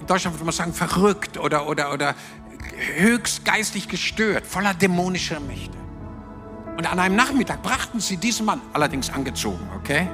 in 0.00 0.06
Deutschland 0.08 0.34
würde 0.34 0.44
man 0.44 0.52
sagen, 0.52 0.72
verrückt 0.72 1.38
oder, 1.38 1.68
oder, 1.68 1.92
oder 1.92 2.16
höchst 2.96 3.44
geistig 3.44 3.86
gestört, 3.88 4.44
voller 4.44 4.74
dämonischer 4.74 5.38
Mächte. 5.38 5.78
Und 6.76 6.90
an 6.90 6.98
einem 6.98 7.14
Nachmittag 7.14 7.62
brachten 7.62 8.00
sie 8.00 8.16
diesen 8.16 8.44
Mann, 8.44 8.60
allerdings 8.72 9.08
angezogen, 9.08 9.68
okay, 9.76 10.08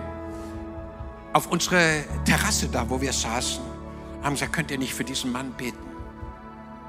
auf 1.32 1.46
unsere 1.46 2.04
Terrasse 2.26 2.68
da, 2.68 2.90
wo 2.90 3.00
wir 3.00 3.14
saßen, 3.14 3.69
haben 4.22 4.34
gesagt, 4.34 4.52
könnt 4.52 4.70
ihr 4.70 4.78
nicht 4.78 4.94
für 4.94 5.04
diesen 5.04 5.32
Mann 5.32 5.52
beten? 5.52 5.78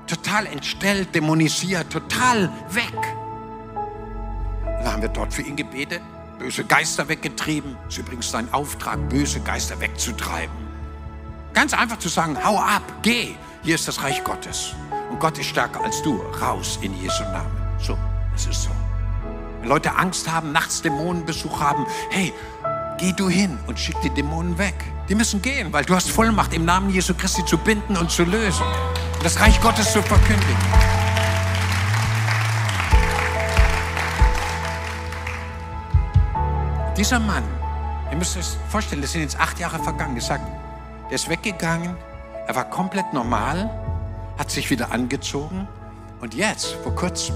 Total 0.07 0.45
entstellt, 0.45 1.15
dämonisiert, 1.15 1.89
total 1.89 2.51
weg. 2.71 2.93
Und 4.65 4.85
dann 4.85 4.93
haben 4.93 5.01
wir 5.01 5.09
dort 5.09 5.33
für 5.33 5.41
ihn 5.41 5.55
gebetet, 5.55 6.01
böse 6.39 6.63
Geister 6.65 7.07
weggetrieben. 7.07 7.77
Das 7.85 7.93
ist 7.93 7.99
übrigens 7.99 8.31
sein 8.31 8.51
Auftrag, 8.53 9.09
böse 9.09 9.39
Geister 9.39 9.79
wegzutreiben. 9.79 10.55
Ganz 11.53 11.73
einfach 11.73 11.99
zu 11.99 12.09
sagen, 12.09 12.37
hau 12.43 12.57
ab, 12.57 12.83
geh, 13.01 13.35
hier 13.63 13.75
ist 13.75 13.87
das 13.87 14.01
Reich 14.03 14.23
Gottes. 14.23 14.73
Und 15.09 15.19
Gott 15.19 15.37
ist 15.37 15.47
stärker 15.47 15.83
als 15.83 16.01
du. 16.01 16.21
Raus 16.41 16.79
in 16.81 16.93
Jesu 17.01 17.23
Namen. 17.23 17.51
So, 17.79 17.97
es 18.35 18.47
ist 18.47 18.63
so. 18.63 18.69
Wenn 19.59 19.69
Leute 19.69 19.95
Angst 19.95 20.31
haben, 20.31 20.51
nachts 20.51 20.81
Dämonenbesuch 20.81 21.59
haben, 21.59 21.85
hey, 22.09 22.33
geh 22.97 23.13
du 23.13 23.29
hin 23.29 23.57
und 23.67 23.77
schick 23.77 23.95
die 24.01 24.09
Dämonen 24.09 24.57
weg. 24.57 24.75
Die 25.11 25.15
müssen 25.15 25.41
gehen, 25.41 25.73
weil 25.73 25.83
du 25.83 25.93
hast 25.93 26.09
Vollmacht, 26.09 26.53
im 26.53 26.63
Namen 26.63 26.89
Jesu 26.89 27.13
Christi 27.13 27.43
zu 27.43 27.57
binden 27.57 27.97
und 27.97 28.09
zu 28.09 28.23
lösen. 28.23 28.65
Das 29.21 29.41
Reich 29.41 29.59
Gottes 29.59 29.91
zu 29.91 30.01
verkündigen. 30.01 30.55
Dieser 36.95 37.19
Mann, 37.19 37.43
ihr 38.09 38.15
müsst 38.15 38.37
euch 38.37 38.45
vorstellen, 38.69 39.01
das 39.01 39.11
sind 39.11 39.23
jetzt 39.23 39.37
acht 39.37 39.59
Jahre 39.59 39.83
vergangen, 39.83 40.15
gesagt, 40.15 40.49
er 41.09 41.15
ist 41.15 41.27
weggegangen, 41.27 41.97
er 42.47 42.55
war 42.55 42.69
komplett 42.69 43.11
normal, 43.11 43.69
hat 44.37 44.49
sich 44.49 44.69
wieder 44.69 44.93
angezogen 44.93 45.67
und 46.21 46.35
jetzt, 46.35 46.77
vor 46.83 46.95
kurzem, 46.95 47.35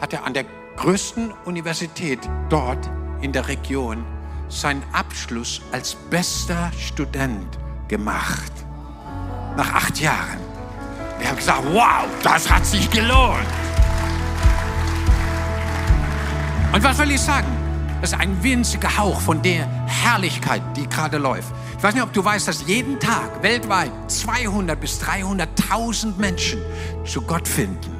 hat 0.00 0.12
er 0.12 0.24
an 0.24 0.32
der 0.32 0.44
größten 0.76 1.32
Universität 1.44 2.20
dort 2.50 2.88
in 3.20 3.32
der 3.32 3.48
Region 3.48 4.04
seinen 4.48 4.82
Abschluss 4.92 5.60
als 5.72 5.94
bester 6.10 6.70
Student 6.78 7.58
gemacht. 7.88 8.52
Nach 9.56 9.72
acht 9.74 10.00
Jahren. 10.00 10.38
Wir 11.18 11.28
haben 11.28 11.36
gesagt, 11.36 11.62
wow, 11.72 12.06
das 12.22 12.50
hat 12.50 12.66
sich 12.66 12.90
gelohnt. 12.90 13.46
Und 16.72 16.82
was 16.82 16.96
soll 16.96 17.10
ich 17.10 17.20
sagen? 17.20 17.46
Das 18.00 18.12
ist 18.12 18.20
ein 18.20 18.42
winziger 18.42 18.96
Hauch 18.98 19.20
von 19.20 19.40
der 19.40 19.66
Herrlichkeit, 19.86 20.62
die 20.76 20.86
gerade 20.86 21.16
läuft. 21.16 21.48
Ich 21.76 21.82
weiß 21.82 21.94
nicht, 21.94 22.02
ob 22.02 22.12
du 22.12 22.24
weißt, 22.24 22.46
dass 22.46 22.66
jeden 22.66 23.00
Tag 23.00 23.42
weltweit 23.42 23.90
200 24.08 24.78
bis 24.78 25.00
300.000 25.02 26.16
Menschen 26.18 26.60
zu 27.04 27.22
Gott 27.22 27.48
finden. 27.48 27.96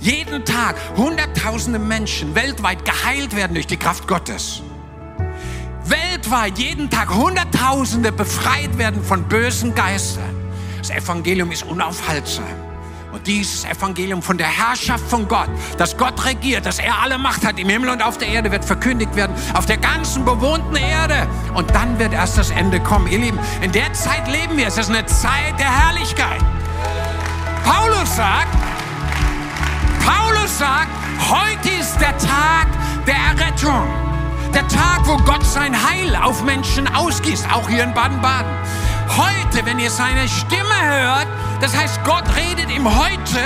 Jeden 0.00 0.44
Tag 0.44 0.76
hunderttausende 0.96 1.78
Menschen 1.78 2.34
weltweit 2.34 2.84
geheilt 2.84 3.36
werden 3.36 3.54
durch 3.54 3.66
die 3.66 3.76
Kraft 3.76 4.06
Gottes. 4.08 4.62
Weltweit 5.86 6.58
jeden 6.58 6.88
Tag 6.88 7.14
hunderttausende 7.14 8.12
befreit 8.12 8.76
werden 8.78 9.02
von 9.02 9.24
bösen 9.24 9.74
Geistern. 9.74 10.34
Das 10.78 10.90
Evangelium 10.90 11.50
ist 11.52 11.64
unaufhaltsam. 11.64 12.44
Und 13.12 13.26
dieses 13.28 13.64
Evangelium 13.64 14.22
von 14.22 14.36
der 14.36 14.48
Herrschaft 14.48 15.08
von 15.08 15.28
Gott, 15.28 15.48
dass 15.78 15.96
Gott 15.96 16.24
regiert, 16.24 16.66
dass 16.66 16.80
er 16.80 16.98
alle 17.00 17.16
Macht 17.16 17.46
hat 17.46 17.60
im 17.60 17.68
Himmel 17.68 17.90
und 17.90 18.02
auf 18.02 18.18
der 18.18 18.26
Erde, 18.26 18.50
wird 18.50 18.64
verkündigt 18.64 19.14
werden, 19.14 19.36
auf 19.54 19.66
der 19.66 19.76
ganzen 19.76 20.24
bewohnten 20.24 20.74
Erde. 20.74 21.28
Und 21.54 21.70
dann 21.74 21.96
wird 21.98 22.12
erst 22.12 22.38
das 22.38 22.50
Ende 22.50 22.80
kommen. 22.80 23.06
Ihr 23.06 23.18
Lieben, 23.18 23.38
in 23.62 23.70
der 23.70 23.92
Zeit 23.92 24.26
leben 24.26 24.56
wir. 24.56 24.66
Es 24.66 24.78
ist 24.78 24.90
eine 24.90 25.06
Zeit 25.06 25.58
der 25.58 25.70
Herrlichkeit. 25.70 26.40
Paulus 27.64 28.16
sagt, 28.16 28.48
Paulus 30.04 30.58
sagt, 30.58 30.90
heute 31.30 31.70
ist 31.80 31.96
der 32.00 32.18
Tag 32.18 32.66
der 33.06 33.14
Errettung. 33.14 34.13
Der 34.54 34.68
Tag, 34.68 35.00
wo 35.06 35.16
Gott 35.16 35.44
sein 35.44 35.74
Heil 35.74 36.14
auf 36.14 36.44
Menschen 36.44 36.86
ausgießt, 36.86 37.52
auch 37.52 37.68
hier 37.68 37.82
in 37.82 37.92
Baden-Baden. 37.92 38.52
Heute, 39.08 39.66
wenn 39.66 39.80
ihr 39.80 39.90
seine 39.90 40.28
Stimme 40.28 40.80
hört, 40.80 41.26
das 41.60 41.76
heißt, 41.76 42.04
Gott 42.04 42.24
redet 42.36 42.70
im 42.70 42.86
Heute 42.86 43.40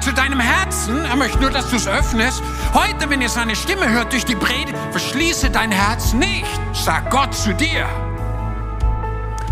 zu 0.00 0.12
deinem 0.12 0.40
Herzen. 0.40 1.04
Er 1.04 1.14
möchte 1.14 1.38
nur, 1.38 1.50
dass 1.50 1.70
du 1.70 1.76
es 1.76 1.86
öffnest. 1.86 2.42
Heute, 2.74 3.08
wenn 3.10 3.20
ihr 3.20 3.28
seine 3.28 3.54
Stimme 3.54 3.88
hört 3.88 4.12
durch 4.12 4.24
die 4.24 4.34
Predigt, 4.34 4.76
verschließe 4.90 5.50
dein 5.50 5.70
Herz 5.70 6.14
nicht. 6.14 6.60
Sag 6.72 7.10
Gott 7.10 7.32
zu 7.32 7.54
dir. 7.54 7.86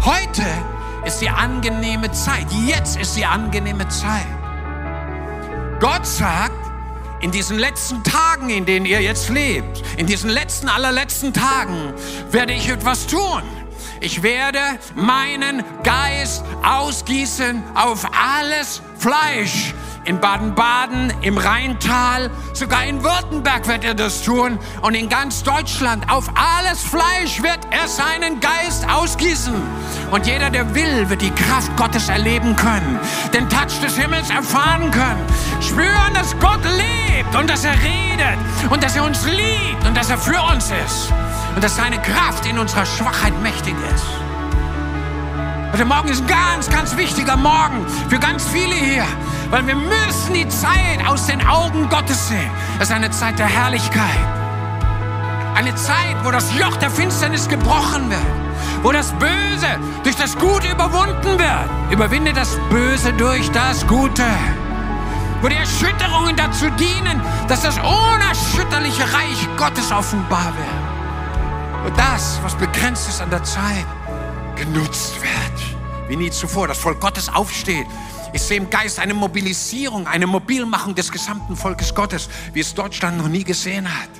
Heute 0.04 0.44
ist 1.04 1.20
die 1.20 1.30
angenehme 1.30 2.10
Zeit. 2.10 2.46
Jetzt 2.66 2.96
ist 2.96 3.16
die 3.16 3.24
angenehme 3.24 3.86
Zeit. 3.88 4.26
Gott 5.78 6.04
sagt, 6.04 6.65
in 7.20 7.30
diesen 7.30 7.58
letzten 7.58 8.02
Tagen, 8.02 8.50
in 8.50 8.64
denen 8.64 8.86
ihr 8.86 9.00
jetzt 9.00 9.28
lebt, 9.28 9.82
in 9.96 10.06
diesen 10.06 10.30
letzten, 10.30 10.68
allerletzten 10.68 11.32
Tagen, 11.32 11.92
werde 12.30 12.52
ich 12.52 12.68
etwas 12.68 13.06
tun. 13.06 13.42
Ich 14.00 14.22
werde 14.22 14.60
meinen 14.94 15.64
Geist 15.82 16.44
ausgießen 16.62 17.62
auf 17.74 18.06
alles 18.12 18.82
Fleisch. 18.98 19.74
In 20.06 20.20
Baden-Baden, 20.20 21.12
im 21.22 21.36
Rheintal, 21.36 22.30
sogar 22.52 22.84
in 22.84 23.02
Württemberg 23.02 23.66
wird 23.66 23.82
er 23.84 23.94
das 23.94 24.22
tun. 24.22 24.56
Und 24.82 24.94
in 24.94 25.08
ganz 25.08 25.42
Deutschland, 25.42 26.08
auf 26.08 26.30
alles 26.36 26.80
Fleisch 26.80 27.42
wird 27.42 27.58
er 27.72 27.88
seinen 27.88 28.38
Geist 28.38 28.88
ausgießen. 28.88 29.54
Und 30.12 30.28
jeder, 30.28 30.50
der 30.50 30.72
will, 30.76 31.10
wird 31.10 31.22
die 31.22 31.32
Kraft 31.32 31.76
Gottes 31.76 32.08
erleben 32.08 32.54
können, 32.54 33.00
den 33.34 33.48
Touch 33.48 33.80
des 33.82 33.96
Himmels 33.96 34.30
erfahren 34.30 34.92
können, 34.92 35.26
spüren, 35.60 36.14
dass 36.14 36.38
Gott 36.38 36.62
lebt 36.62 37.34
und 37.34 37.50
dass 37.50 37.64
er 37.64 37.74
redet 37.74 38.38
und 38.70 38.84
dass 38.84 38.94
er 38.94 39.04
uns 39.04 39.26
liebt 39.26 39.84
und 39.88 39.96
dass 39.96 40.08
er 40.08 40.18
für 40.18 40.40
uns 40.54 40.70
ist 40.86 41.12
und 41.56 41.64
dass 41.64 41.74
seine 41.74 42.00
Kraft 42.02 42.46
in 42.46 42.60
unserer 42.60 42.86
Schwachheit 42.86 43.32
mächtig 43.42 43.74
ist. 43.92 44.06
Heute 45.72 45.84
Morgen 45.84 46.08
ist 46.08 46.22
ein 46.22 46.28
ganz, 46.28 46.70
ganz 46.70 46.96
wichtiger 46.96 47.36
Morgen 47.36 47.86
für 48.08 48.18
ganz 48.18 48.46
viele 48.48 48.74
hier, 48.74 49.04
weil 49.50 49.66
wir 49.66 49.76
müssen 49.76 50.34
die 50.34 50.48
Zeit 50.48 51.06
aus 51.06 51.26
den 51.26 51.46
Augen 51.46 51.88
Gottes 51.88 52.28
sehen. 52.28 52.50
Es 52.78 52.88
ist 52.88 52.94
eine 52.94 53.10
Zeit 53.10 53.38
der 53.38 53.46
Herrlichkeit. 53.46 54.18
Eine 55.54 55.74
Zeit, 55.74 56.16
wo 56.22 56.30
das 56.30 56.54
Joch 56.58 56.76
der 56.76 56.90
Finsternis 56.90 57.48
gebrochen 57.48 58.10
wird, 58.10 58.20
wo 58.82 58.92
das 58.92 59.12
Böse 59.12 59.78
durch 60.02 60.16
das 60.16 60.36
Gute 60.36 60.70
überwunden 60.70 61.38
wird. 61.38 61.90
Überwinde 61.90 62.32
das 62.32 62.58
Böse 62.68 63.12
durch 63.14 63.50
das 63.52 63.86
Gute. 63.86 64.24
Wo 65.40 65.48
die 65.48 65.56
Erschütterungen 65.56 66.36
dazu 66.36 66.68
dienen, 66.70 67.20
dass 67.48 67.62
das 67.62 67.78
unerschütterliche 67.78 69.02
Reich 69.02 69.48
Gottes 69.56 69.92
offenbar 69.92 70.52
wird. 70.56 71.86
Und 71.86 71.98
das, 71.98 72.40
was 72.42 72.54
begrenzt 72.54 73.08
ist 73.08 73.20
an 73.20 73.30
der 73.30 73.44
Zeit, 73.44 73.86
genutzt 74.56 75.14
wird. 75.22 76.08
Wie 76.08 76.16
nie 76.16 76.30
zuvor. 76.30 76.68
Das 76.68 76.78
Volk 76.78 77.00
Gottes 77.00 77.28
aufsteht. 77.32 77.86
Ich 78.32 78.42
sehe 78.42 78.56
im 78.56 78.70
Geist 78.70 78.98
eine 78.98 79.14
Mobilisierung, 79.14 80.06
eine 80.06 80.26
Mobilmachung 80.26 80.94
des 80.94 81.10
gesamten 81.10 81.56
Volkes 81.56 81.94
Gottes, 81.94 82.28
wie 82.52 82.60
es 82.60 82.74
Deutschland 82.74 83.18
noch 83.18 83.28
nie 83.28 83.44
gesehen 83.44 83.88
hat. 83.88 84.10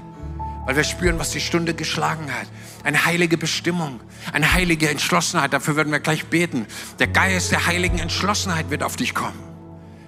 Weil 0.64 0.76
wir 0.76 0.84
spüren, 0.84 1.18
was 1.18 1.30
die 1.30 1.40
Stunde 1.40 1.74
geschlagen 1.74 2.30
hat. 2.32 2.48
Eine 2.82 3.04
heilige 3.04 3.38
Bestimmung, 3.38 4.00
eine 4.32 4.52
heilige 4.52 4.88
Entschlossenheit. 4.88 5.52
Dafür 5.52 5.76
würden 5.76 5.92
wir 5.92 6.00
gleich 6.00 6.26
beten. 6.26 6.66
Der 6.98 7.06
Geist 7.06 7.52
der 7.52 7.66
heiligen 7.66 7.98
Entschlossenheit 7.98 8.70
wird 8.70 8.82
auf 8.82 8.96
dich 8.96 9.14
kommen. 9.14 9.38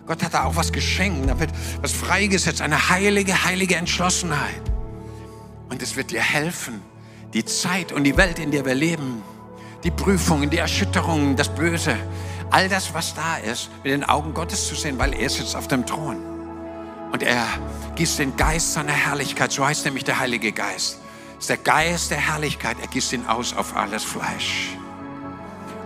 Gott 0.07 0.23
hat 0.23 0.35
da 0.35 0.45
auch 0.45 0.57
was 0.57 0.73
geschenkt. 0.73 1.29
Da 1.29 1.39
wird 1.39 1.51
was 1.81 1.93
freigesetzt. 1.93 2.61
Eine 2.61 2.89
heilige, 2.89 3.45
heilige 3.45 3.77
Entschlossenheit. 3.77 4.63
Und 5.69 5.83
es 5.83 5.97
wird 5.97 6.11
dir 6.11 6.23
helfen, 6.23 6.81
die 7.35 7.45
Zeit 7.45 7.93
und 7.93 8.05
die 8.05 8.17
Welt, 8.17 8.39
in 8.39 8.51
der 8.51 8.65
wir 8.65 8.75
leben, 8.75 9.23
die 9.85 9.91
Prüfungen, 9.91 10.51
die 10.51 10.57
Erschütterungen, 10.57 11.37
das 11.37 11.55
Böse, 11.55 11.97
all 12.51 12.69
das, 12.69 12.95
was 12.95 13.15
da 13.15 13.37
ist, 13.37 13.71
mit 13.83 13.93
den 13.93 14.05
Augen 14.05 14.35
Gottes 14.35 14.69
zu 14.69 14.75
sehen, 14.75 14.99
weil 14.99 15.15
er 15.15 15.29
sitzt 15.29 15.57
auf 15.57 15.69
dem 15.69 15.87
Thron. 15.87 16.17
Und 17.13 17.23
er 17.23 17.47
gießt 17.97 18.19
den 18.19 18.37
Geist 18.37 18.75
seiner 18.75 18.93
Herrlichkeit, 18.93 19.53
so 19.53 19.67
heißt 19.67 19.85
nämlich 19.85 20.05
der 20.05 20.19
Heilige 20.19 20.53
Geist. 20.53 20.99
Das 21.35 21.45
ist 21.45 21.51
der 21.51 21.57
Geist 21.59 22.11
der 22.11 22.19
Herrlichkeit, 22.19 22.77
er 22.81 22.89
gießt 22.89 23.13
ihn 23.13 23.27
aus 23.27 23.55
auf 23.57 23.77
alles 23.77 24.05
Fleisch. 24.05 24.77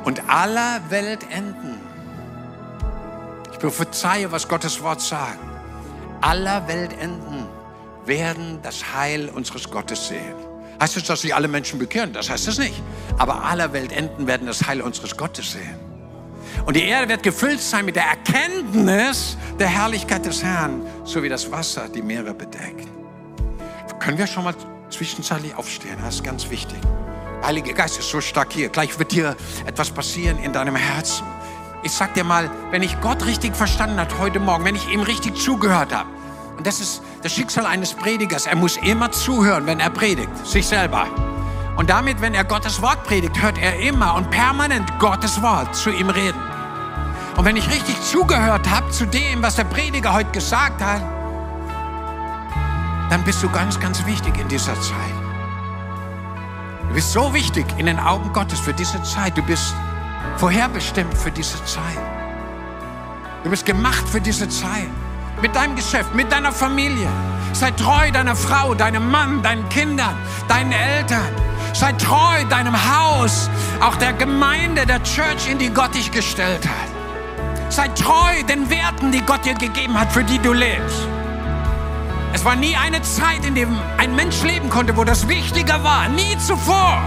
Und 0.04 0.28
aller 0.28 0.80
Welt 0.88 1.24
enden. 1.30 1.80
Ich 3.52 3.58
prophezeie, 3.58 4.32
was 4.32 4.48
Gottes 4.48 4.82
Wort 4.82 5.00
sagt. 5.00 5.38
aller 6.20 6.66
Weltenden 6.68 7.46
werden 8.04 8.60
das 8.62 8.94
Heil 8.94 9.28
unseres 9.28 9.70
Gottes 9.70 10.08
sehen. 10.08 10.34
Heißt 10.80 10.96
es, 10.96 11.04
dass 11.04 11.20
sich 11.20 11.34
alle 11.34 11.46
Menschen 11.46 11.78
bekehren? 11.78 12.12
Das 12.12 12.28
heißt 12.30 12.48
es 12.48 12.58
nicht. 12.58 12.82
Aber 13.18 13.44
aller 13.44 13.72
Weltenden 13.72 14.26
werden 14.26 14.46
das 14.46 14.66
Heil 14.66 14.80
unseres 14.80 15.16
Gottes 15.16 15.52
sehen. 15.52 15.78
Und 16.66 16.76
die 16.76 16.84
Erde 16.84 17.08
wird 17.08 17.22
gefüllt 17.22 17.60
sein 17.60 17.84
mit 17.84 17.96
der 17.96 18.04
Erkenntnis 18.04 19.36
der 19.58 19.68
Herrlichkeit 19.68 20.24
des 20.24 20.42
Herrn, 20.42 20.82
so 21.04 21.22
wie 21.22 21.28
das 21.28 21.50
Wasser 21.50 21.88
die 21.88 22.02
Meere 22.02 22.34
bedeckt. 22.34 22.88
Können 23.98 24.18
wir 24.18 24.26
schon 24.26 24.44
mal 24.44 24.54
zwischenzeitlich 24.90 25.54
aufstehen? 25.54 25.96
Das 26.04 26.16
ist 26.16 26.24
ganz 26.24 26.50
wichtig. 26.50 26.78
Heiliger 27.44 27.72
Geist 27.72 27.98
ist 27.98 28.10
so 28.10 28.20
stark 28.20 28.52
hier. 28.52 28.68
Gleich 28.68 28.98
wird 28.98 29.12
dir 29.12 29.36
etwas 29.66 29.90
passieren 29.90 30.38
in 30.38 30.52
deinem 30.52 30.76
Herzen. 30.76 31.24
Ich 31.82 31.92
sag 31.92 32.14
dir 32.14 32.24
mal, 32.24 32.48
wenn 32.70 32.82
ich 32.82 33.00
Gott 33.00 33.26
richtig 33.26 33.56
verstanden 33.56 33.98
habe 33.98 34.16
heute 34.18 34.38
Morgen, 34.38 34.64
wenn 34.64 34.76
ich 34.76 34.88
ihm 34.88 35.00
richtig 35.00 35.36
zugehört 35.36 35.92
habe, 35.92 36.08
und 36.56 36.66
das 36.66 36.80
ist 36.80 37.02
das 37.22 37.32
Schicksal 37.32 37.66
eines 37.66 37.92
Predigers, 37.94 38.46
er 38.46 38.54
muss 38.56 38.76
immer 38.76 39.10
zuhören, 39.10 39.66
wenn 39.66 39.80
er 39.80 39.90
predigt, 39.90 40.28
sich 40.46 40.66
selber. 40.66 41.08
Und 41.76 41.90
damit, 41.90 42.20
wenn 42.20 42.34
er 42.34 42.44
Gottes 42.44 42.82
Wort 42.82 43.04
predigt, 43.04 43.40
hört 43.40 43.58
er 43.58 43.80
immer 43.80 44.14
und 44.14 44.30
permanent 44.30 44.98
Gottes 44.98 45.40
Wort 45.42 45.74
zu 45.74 45.90
ihm 45.90 46.10
reden. 46.10 46.40
Und 47.36 47.44
wenn 47.44 47.56
ich 47.56 47.68
richtig 47.70 48.00
zugehört 48.02 48.68
habe 48.68 48.90
zu 48.90 49.06
dem, 49.06 49.42
was 49.42 49.56
der 49.56 49.64
Prediger 49.64 50.12
heute 50.12 50.30
gesagt 50.30 50.82
hat, 50.82 51.00
dann 53.10 53.24
bist 53.24 53.42
du 53.42 53.48
ganz, 53.48 53.80
ganz 53.80 54.04
wichtig 54.06 54.38
in 54.38 54.48
dieser 54.48 54.74
Zeit. 54.80 55.14
Du 56.88 56.94
bist 56.94 57.12
so 57.12 57.32
wichtig 57.32 57.64
in 57.78 57.86
den 57.86 57.98
Augen 57.98 58.32
Gottes 58.32 58.60
für 58.60 58.74
diese 58.74 59.02
Zeit. 59.02 59.36
Du 59.36 59.42
bist 59.42 59.74
vorherbestimmt 60.36 61.16
für 61.16 61.30
diese 61.30 61.62
Zeit. 61.64 61.98
Du 63.44 63.50
bist 63.50 63.64
gemacht 63.64 64.06
für 64.08 64.20
diese 64.20 64.48
Zeit. 64.48 64.88
Mit 65.40 65.56
deinem 65.56 65.74
Geschäft, 65.74 66.14
mit 66.14 66.30
deiner 66.30 66.52
Familie. 66.52 67.08
Sei 67.54 67.70
treu 67.70 68.10
deiner 68.10 68.36
Frau, 68.36 68.74
deinem 68.74 69.10
Mann, 69.10 69.42
deinen 69.42 69.66
Kindern, 69.70 70.14
deinen 70.48 70.72
Eltern. 70.72 71.34
Sei 71.72 71.92
treu 71.92 72.44
deinem 72.50 72.74
Haus, 72.74 73.48
auch 73.80 73.96
der 73.96 74.12
Gemeinde, 74.12 74.86
der 74.86 75.02
Church, 75.02 75.48
in 75.50 75.58
die 75.58 75.70
Gott 75.70 75.94
dich 75.94 76.10
gestellt 76.10 76.66
hat. 76.66 77.72
Sei 77.72 77.88
treu 77.88 78.42
den 78.46 78.68
Werten, 78.68 79.10
die 79.10 79.22
Gott 79.22 79.44
dir 79.44 79.54
gegeben 79.54 79.98
hat, 79.98 80.12
für 80.12 80.22
die 80.22 80.38
du 80.38 80.52
lebst. 80.52 81.08
Es 82.34 82.44
war 82.44 82.56
nie 82.56 82.76
eine 82.76 83.00
Zeit, 83.02 83.44
in 83.44 83.54
der 83.54 83.68
ein 83.98 84.14
Mensch 84.14 84.42
leben 84.42 84.68
konnte, 84.68 84.96
wo 84.96 85.04
das 85.04 85.28
wichtiger 85.28 85.82
war. 85.82 86.08
Nie 86.08 86.36
zuvor. 86.38 87.02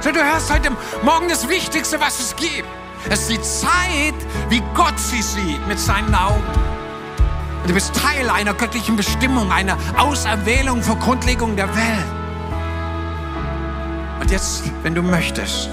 So, 0.00 0.10
du 0.10 0.22
hörst 0.22 0.52
heute 0.52 0.70
Morgen 1.02 1.28
das 1.28 1.48
Wichtigste, 1.48 2.00
was 2.00 2.18
es 2.18 2.36
gibt. 2.36 2.68
Es 3.08 3.20
ist 3.20 3.30
die 3.30 3.40
Zeit, 3.40 4.14
wie 4.48 4.62
Gott 4.74 4.98
sie 4.98 5.22
sieht 5.22 5.66
mit 5.66 5.78
seinen 5.78 6.14
Augen. 6.14 6.42
Du 7.66 7.74
bist 7.74 7.94
Teil 7.94 8.28
einer 8.28 8.54
göttlichen 8.54 8.96
Bestimmung, 8.96 9.50
einer 9.50 9.76
Auserwählung 9.96 10.82
vor 10.82 10.96
Grundlegung 10.96 11.56
der 11.56 11.68
Welt. 11.74 12.21
Jetzt, 14.32 14.62
wenn 14.82 14.94
du 14.94 15.02
möchtest, 15.02 15.68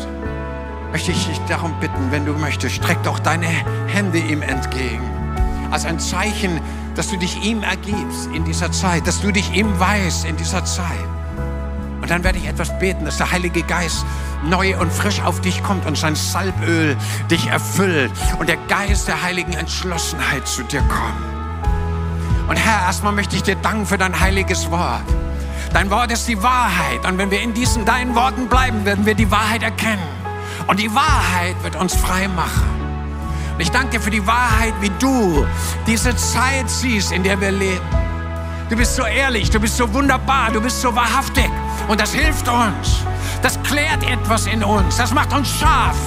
möchte 0.91 1.13
ich 1.13 1.27
dich 1.27 1.39
darum 1.47 1.71
bitten, 1.79 2.11
wenn 2.11 2.25
du 2.25 2.33
möchtest, 2.33 2.75
streck 2.75 3.01
doch 3.03 3.17
deine 3.17 3.47
Hände 3.87 4.17
ihm 4.17 4.41
entgegen. 4.41 5.09
Als 5.71 5.85
ein 5.85 5.97
Zeichen, 5.97 6.59
dass 6.93 7.07
du 7.07 7.15
dich 7.15 7.41
ihm 7.41 7.63
ergibst 7.63 8.27
in 8.35 8.43
dieser 8.43 8.69
Zeit, 8.69 9.07
dass 9.07 9.21
du 9.21 9.31
dich 9.31 9.53
ihm 9.53 9.79
weißt 9.79 10.25
in 10.25 10.35
dieser 10.35 10.65
Zeit. 10.65 11.07
Und 12.01 12.11
dann 12.11 12.25
werde 12.25 12.37
ich 12.37 12.47
etwas 12.47 12.77
beten, 12.79 13.05
dass 13.05 13.15
der 13.15 13.31
Heilige 13.31 13.63
Geist 13.63 14.05
neu 14.43 14.77
und 14.77 14.91
frisch 14.91 15.21
auf 15.21 15.39
dich 15.39 15.63
kommt 15.63 15.85
und 15.85 15.97
sein 15.97 16.17
Salböl 16.17 16.97
dich 17.31 17.47
erfüllt 17.47 18.11
und 18.39 18.49
der 18.49 18.57
Geist 18.67 19.07
der 19.07 19.23
heiligen 19.23 19.53
Entschlossenheit 19.53 20.45
zu 20.45 20.63
dir 20.63 20.81
kommt. 20.81 22.49
Und 22.49 22.57
Herr, 22.57 22.87
erstmal 22.87 23.13
möchte 23.13 23.37
ich 23.37 23.43
dir 23.43 23.55
danken 23.55 23.85
für 23.85 23.97
dein 23.97 24.19
heiliges 24.19 24.69
Wort. 24.69 25.05
Dein 25.73 25.89
Wort 25.91 26.11
ist 26.11 26.27
die 26.27 26.41
Wahrheit. 26.41 27.05
Und 27.05 27.17
wenn 27.17 27.29
wir 27.29 27.41
in 27.41 27.53
diesen 27.53 27.85
deinen 27.85 28.15
Worten 28.15 28.47
bleiben, 28.47 28.85
werden 28.85 29.05
wir 29.05 29.13
die 29.13 29.29
Wahrheit 29.29 29.63
erkennen. 29.63 30.03
Und 30.67 30.79
die 30.79 30.93
Wahrheit 30.93 31.55
wird 31.63 31.75
uns 31.75 31.95
frei 31.95 32.27
machen. 32.27 32.69
Und 33.53 33.59
ich 33.59 33.71
danke 33.71 33.97
dir 33.97 34.01
für 34.01 34.09
die 34.09 34.25
Wahrheit, 34.25 34.73
wie 34.81 34.91
du 34.99 35.45
diese 35.85 36.15
Zeit 36.15 36.69
siehst, 36.69 37.11
in 37.11 37.23
der 37.23 37.39
wir 37.39 37.51
leben. 37.51 37.85
Du 38.69 38.75
bist 38.75 38.95
so 38.95 39.03
ehrlich, 39.03 39.49
du 39.49 39.59
bist 39.59 39.77
so 39.77 39.91
wunderbar, 39.93 40.51
du 40.51 40.61
bist 40.61 40.81
so 40.81 40.95
wahrhaftig. 40.95 41.49
Und 41.87 41.99
das 41.99 42.13
hilft 42.13 42.47
uns. 42.47 43.03
Das 43.41 43.61
klärt 43.63 44.03
etwas 44.03 44.47
in 44.47 44.63
uns. 44.63 44.97
Das 44.97 45.13
macht 45.13 45.33
uns 45.33 45.49
scharf. 45.49 45.97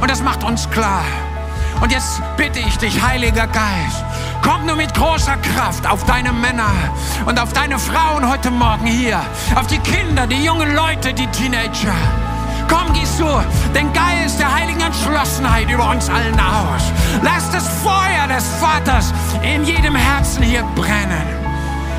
Und 0.00 0.10
das 0.10 0.22
macht 0.22 0.44
uns 0.44 0.68
klar. 0.70 1.04
Und 1.80 1.90
jetzt 1.90 2.22
bitte 2.36 2.60
ich 2.60 2.76
dich, 2.78 3.02
Heiliger 3.02 3.46
Geist, 3.48 4.04
komm 4.42 4.66
nur 4.66 4.76
mit 4.76 4.92
großer 4.92 5.36
Kraft 5.36 5.86
auf 5.86 6.04
deine 6.04 6.32
Männer 6.32 6.72
und 7.24 7.40
auf 7.40 7.52
deine 7.52 7.78
Frauen 7.78 8.28
heute 8.28 8.50
Morgen 8.50 8.86
hier, 8.86 9.20
auf 9.54 9.66
die 9.68 9.78
Kinder, 9.78 10.26
die 10.26 10.44
jungen 10.44 10.74
Leute, 10.74 11.14
die 11.14 11.26
Teenager. 11.28 11.94
Komm, 12.68 12.92
gießt 12.92 13.20
du 13.20 13.26
den 13.74 13.92
Geist 13.92 14.38
der 14.40 14.52
heiligen 14.52 14.80
Entschlossenheit 14.80 15.70
über 15.70 15.88
uns 15.90 16.08
allen 16.08 16.38
aus. 16.40 16.82
Lass 17.22 17.50
das 17.50 17.68
Feuer 17.82 18.26
des 18.28 18.46
Vaters 18.60 19.12
in 19.42 19.64
jedem 19.64 19.94
Herzen 19.94 20.42
hier 20.42 20.64
brennen. 20.74 21.26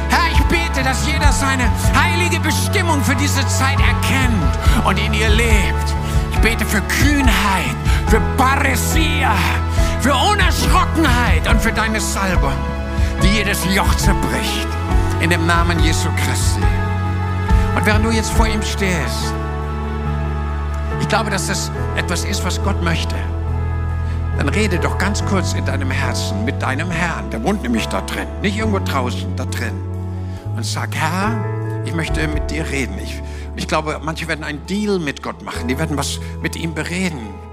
Herr, 0.10 0.32
ich 0.32 0.44
bete, 0.44 0.84
dass 0.84 1.08
jeder 1.08 1.32
seine 1.32 1.70
heilige 1.96 2.40
Bestimmung 2.40 3.04
für 3.04 3.16
diese 3.16 3.46
Zeit 3.48 3.80
erkennt 3.80 4.86
und 4.86 5.00
in 5.00 5.14
ihr 5.14 5.30
lebt. 5.30 5.94
Ich 6.32 6.40
bete 6.40 6.66
für 6.66 6.82
Kühnheit, 6.82 7.76
für 8.08 8.20
Paresia, 8.38 9.32
für 10.04 10.14
Unerschrockenheit 10.14 11.50
und 11.50 11.62
für 11.62 11.72
deine 11.72 12.02
Salbung, 12.02 12.52
die 13.24 13.38
jedes 13.38 13.64
Joch 13.74 13.96
zerbricht. 13.96 14.68
In 15.22 15.30
dem 15.30 15.46
Namen 15.48 15.80
Jesu 15.80 16.10
Christi. 16.18 16.60
Und 17.74 17.86
während 17.86 18.04
du 18.06 18.12
jetzt 18.12 18.32
vor 18.32 18.46
ihm 18.46 18.62
stehst, 18.62 19.34
ich 21.00 21.08
glaube, 21.08 21.30
dass 21.30 21.48
das 21.48 21.72
etwas 21.96 22.26
ist, 22.26 22.44
was 22.44 22.62
Gott 22.64 22.84
möchte. 22.84 23.16
Dann 24.38 24.50
rede 24.50 24.78
doch 24.78 24.98
ganz 24.98 25.24
kurz 25.24 25.54
in 25.54 25.64
deinem 25.64 25.90
Herzen 25.90 26.44
mit 26.44 26.62
deinem 26.62 26.92
Herrn. 26.92 27.30
Der 27.30 27.42
wohnt 27.42 27.64
nämlich 27.64 27.88
da 27.88 28.02
drin, 28.02 28.28
nicht 28.42 28.58
irgendwo 28.58 28.80
draußen, 28.80 29.34
da 29.38 29.46
drin. 29.46 29.80
Und 30.58 30.66
sag, 30.66 30.94
Herr, 30.96 31.42
ich 31.86 31.96
möchte 31.96 32.28
mit 32.28 32.52
dir 32.52 32.70
reden. 32.70 32.98
Ich, 33.02 33.22
ich 33.56 33.70
glaube, 33.70 34.02
manche 34.04 34.28
werden 34.28 34.44
einen 34.44 34.66
Deal 34.66 35.00
mit 35.00 35.24
Gott 35.24 35.42
machen. 35.44 35.70
Die 35.70 35.80
werden 35.80 35.96
was 35.96 36.20
mit 36.42 36.58
ihm 36.58 36.74
bereden. 36.74 37.53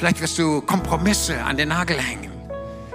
Vielleicht 0.00 0.22
wirst 0.22 0.38
du 0.38 0.62
Kompromisse 0.62 1.44
an 1.44 1.58
den 1.58 1.68
Nagel 1.68 1.98
hängen. 2.00 2.32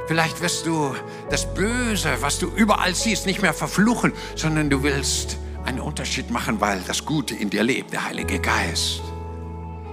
Vielleicht 0.07 0.41
wirst 0.41 0.65
du 0.65 0.95
das 1.29 1.53
Böse, 1.53 2.09
was 2.21 2.39
du 2.39 2.47
überall 2.47 2.95
siehst, 2.95 3.27
nicht 3.27 3.43
mehr 3.43 3.53
verfluchen, 3.53 4.11
sondern 4.35 4.71
du 4.71 4.81
willst 4.81 5.37
einen 5.65 5.81
Unterschied 5.81 6.31
machen, 6.31 6.59
weil 6.61 6.81
das 6.87 7.05
Gute 7.05 7.35
in 7.35 7.51
dir 7.51 7.61
lebt, 7.61 7.93
der 7.93 8.05
Heilige 8.05 8.39
Geist. 8.39 9.03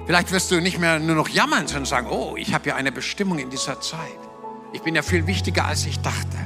Vielleicht 0.07 0.33
wirst 0.33 0.51
du 0.53 0.63
nicht 0.63 0.79
mehr 0.79 0.99
nur 1.01 1.15
noch 1.15 1.29
jammern, 1.29 1.67
sondern 1.67 1.85
sagen, 1.85 2.07
oh, 2.11 2.35
ich 2.39 2.55
habe 2.55 2.71
ja 2.71 2.77
eine 2.77 2.91
Bestimmung 2.91 3.39
in 3.39 3.51
dieser 3.51 3.79
Zeit. 3.79 4.19
Ich 4.73 4.81
bin 4.81 4.95
ja 4.95 5.03
viel 5.03 5.27
wichtiger, 5.27 5.67
als 5.67 5.85
ich 5.85 6.01
dachte. 6.01 6.39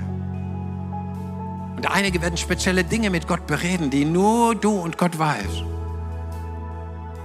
Und 1.76 1.88
einige 1.88 2.20
werden 2.20 2.36
spezielle 2.36 2.82
Dinge 2.82 3.10
mit 3.10 3.28
Gott 3.28 3.46
bereden, 3.46 3.90
die 3.90 4.04
nur 4.04 4.56
du 4.56 4.72
und 4.72 4.98
Gott 4.98 5.16
weißt. 5.16 5.62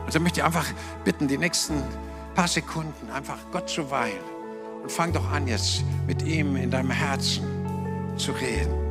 Also 0.06 0.20
möchte 0.20 0.42
ich 0.42 0.46
einfach 0.46 0.68
bitten, 1.04 1.28
die 1.28 1.40
nächsten 1.40 1.82
paar 2.34 2.48
Sekunden 2.48 3.10
einfach 3.12 3.40
Gott 3.52 3.70
zu 3.70 3.90
weihen. 3.90 4.24
Und 4.82 4.92
fang 4.92 5.14
doch 5.14 5.30
an, 5.32 5.48
jetzt 5.48 5.84
mit 6.08 6.24
ihm 6.24 6.56
in 6.56 6.72
deinem 6.72 6.92
Herzen 6.92 7.44
zu 8.18 8.32
reden. 8.32 8.91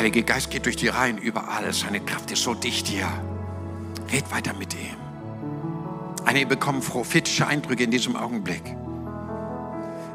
Heilige 0.00 0.22
Geist 0.22 0.50
geht 0.50 0.64
durch 0.64 0.76
die 0.76 0.88
Reihen 0.88 1.18
überall. 1.18 1.70
Seine 1.74 2.00
Kraft 2.00 2.30
ist 2.30 2.42
so 2.42 2.54
dicht 2.54 2.86
hier. 2.86 3.06
Red 4.10 4.32
weiter 4.32 4.54
mit 4.54 4.72
ihm. 4.72 4.96
Einige 6.24 6.46
bekommen 6.46 6.80
prophetische 6.80 7.46
Eindrücke 7.46 7.84
in 7.84 7.90
diesem 7.90 8.16
Augenblick. 8.16 8.62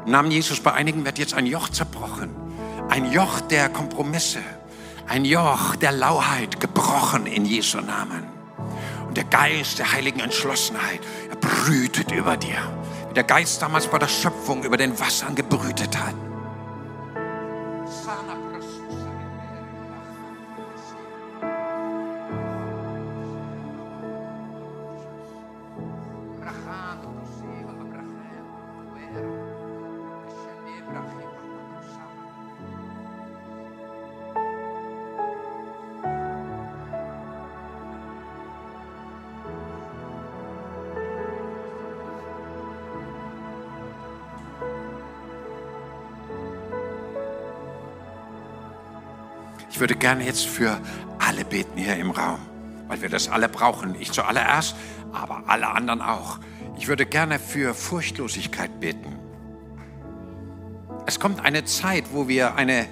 Im 0.04 0.10
Namen 0.10 0.32
Jesus, 0.32 0.58
bei 0.58 0.72
einigen 0.72 1.04
wird 1.04 1.20
jetzt 1.20 1.34
ein 1.34 1.46
Joch 1.46 1.68
zerbrochen. 1.68 2.30
Ein 2.88 3.12
Joch 3.12 3.40
der 3.42 3.68
Kompromisse. 3.68 4.40
Ein 5.06 5.24
Joch 5.24 5.76
der 5.76 5.92
Lauheit 5.92 6.58
gebrochen 6.58 7.26
in 7.26 7.44
Jesu 7.44 7.80
Namen. 7.80 8.24
Und 9.06 9.16
der 9.16 9.22
Geist 9.22 9.78
der 9.78 9.92
heiligen 9.92 10.18
Entschlossenheit, 10.18 10.98
er 11.30 11.36
brütet 11.36 12.10
über 12.10 12.36
dir 12.36 12.58
der 13.14 13.24
Geist 13.24 13.62
damals 13.62 13.86
bei 13.86 13.98
der 13.98 14.08
Schöpfung 14.08 14.62
über 14.64 14.76
den 14.76 14.98
Wassern 15.00 15.34
gebrütet 15.34 15.96
hat. 15.96 16.25
Würde 49.86 50.00
gerne 50.00 50.24
jetzt 50.24 50.46
für 50.46 50.80
alle 51.20 51.44
beten 51.44 51.78
hier 51.78 51.94
im 51.94 52.10
Raum, 52.10 52.40
weil 52.88 53.02
wir 53.02 53.08
das 53.08 53.28
alle 53.28 53.48
brauchen. 53.48 53.94
Ich 54.00 54.10
zuallererst, 54.10 54.74
aber 55.12 55.44
alle 55.46 55.68
anderen 55.68 56.02
auch. 56.02 56.40
Ich 56.76 56.88
würde 56.88 57.06
gerne 57.06 57.38
für 57.38 57.72
Furchtlosigkeit 57.72 58.80
beten. 58.80 59.16
Es 61.06 61.20
kommt 61.20 61.44
eine 61.44 61.64
Zeit, 61.66 62.06
wo 62.12 62.26
wir 62.26 62.56
eine 62.56 62.88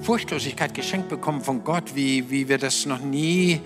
Furchtlosigkeit 0.00 0.72
geschenkt 0.72 1.10
bekommen 1.10 1.42
von 1.42 1.64
Gott, 1.64 1.94
wie, 1.94 2.30
wie 2.30 2.48
wir 2.48 2.56
das 2.56 2.86
noch 2.86 3.00
nie 3.00 3.60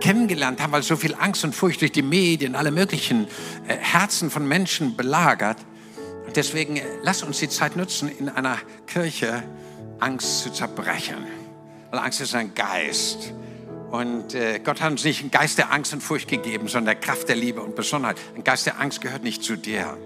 kennengelernt 0.00 0.62
haben, 0.62 0.72
weil 0.72 0.82
so 0.82 0.96
viel 0.96 1.14
Angst 1.14 1.44
und 1.44 1.54
Furcht 1.54 1.82
durch 1.82 1.92
die 1.92 2.00
Medien, 2.00 2.54
alle 2.54 2.70
möglichen 2.70 3.26
äh, 3.66 3.76
Herzen 3.76 4.30
von 4.30 4.48
Menschen 4.48 4.96
belagert. 4.96 5.58
Und 6.24 6.34
deswegen 6.36 6.78
äh, 6.78 6.84
lass 7.02 7.22
uns 7.22 7.40
die 7.40 7.50
Zeit 7.50 7.76
nutzen, 7.76 8.08
in 8.08 8.30
einer 8.30 8.56
Kirche 8.86 9.42
Angst 10.00 10.40
zu 10.40 10.50
zerbrechen. 10.50 11.37
Weil 11.90 12.00
Angst 12.00 12.20
ist 12.20 12.34
ein 12.34 12.54
Geist. 12.54 13.32
Und 13.90 14.34
äh, 14.34 14.60
Gott 14.62 14.80
hat 14.80 14.90
uns 14.90 15.04
nicht 15.04 15.20
einen 15.20 15.30
Geist 15.30 15.56
der 15.56 15.72
Angst 15.72 15.94
und 15.94 16.02
Furcht 16.02 16.28
gegeben, 16.28 16.68
sondern 16.68 16.94
der 16.96 17.00
Kraft 17.00 17.28
der 17.28 17.36
Liebe 17.36 17.62
und 17.62 17.74
Besonnenheit. 17.74 18.18
Ein 18.36 18.44
Geist 18.44 18.66
der 18.66 18.78
Angst 18.78 19.00
gehört 19.00 19.24
nicht 19.24 19.42
zu 19.42 19.56
dir. 19.56 19.96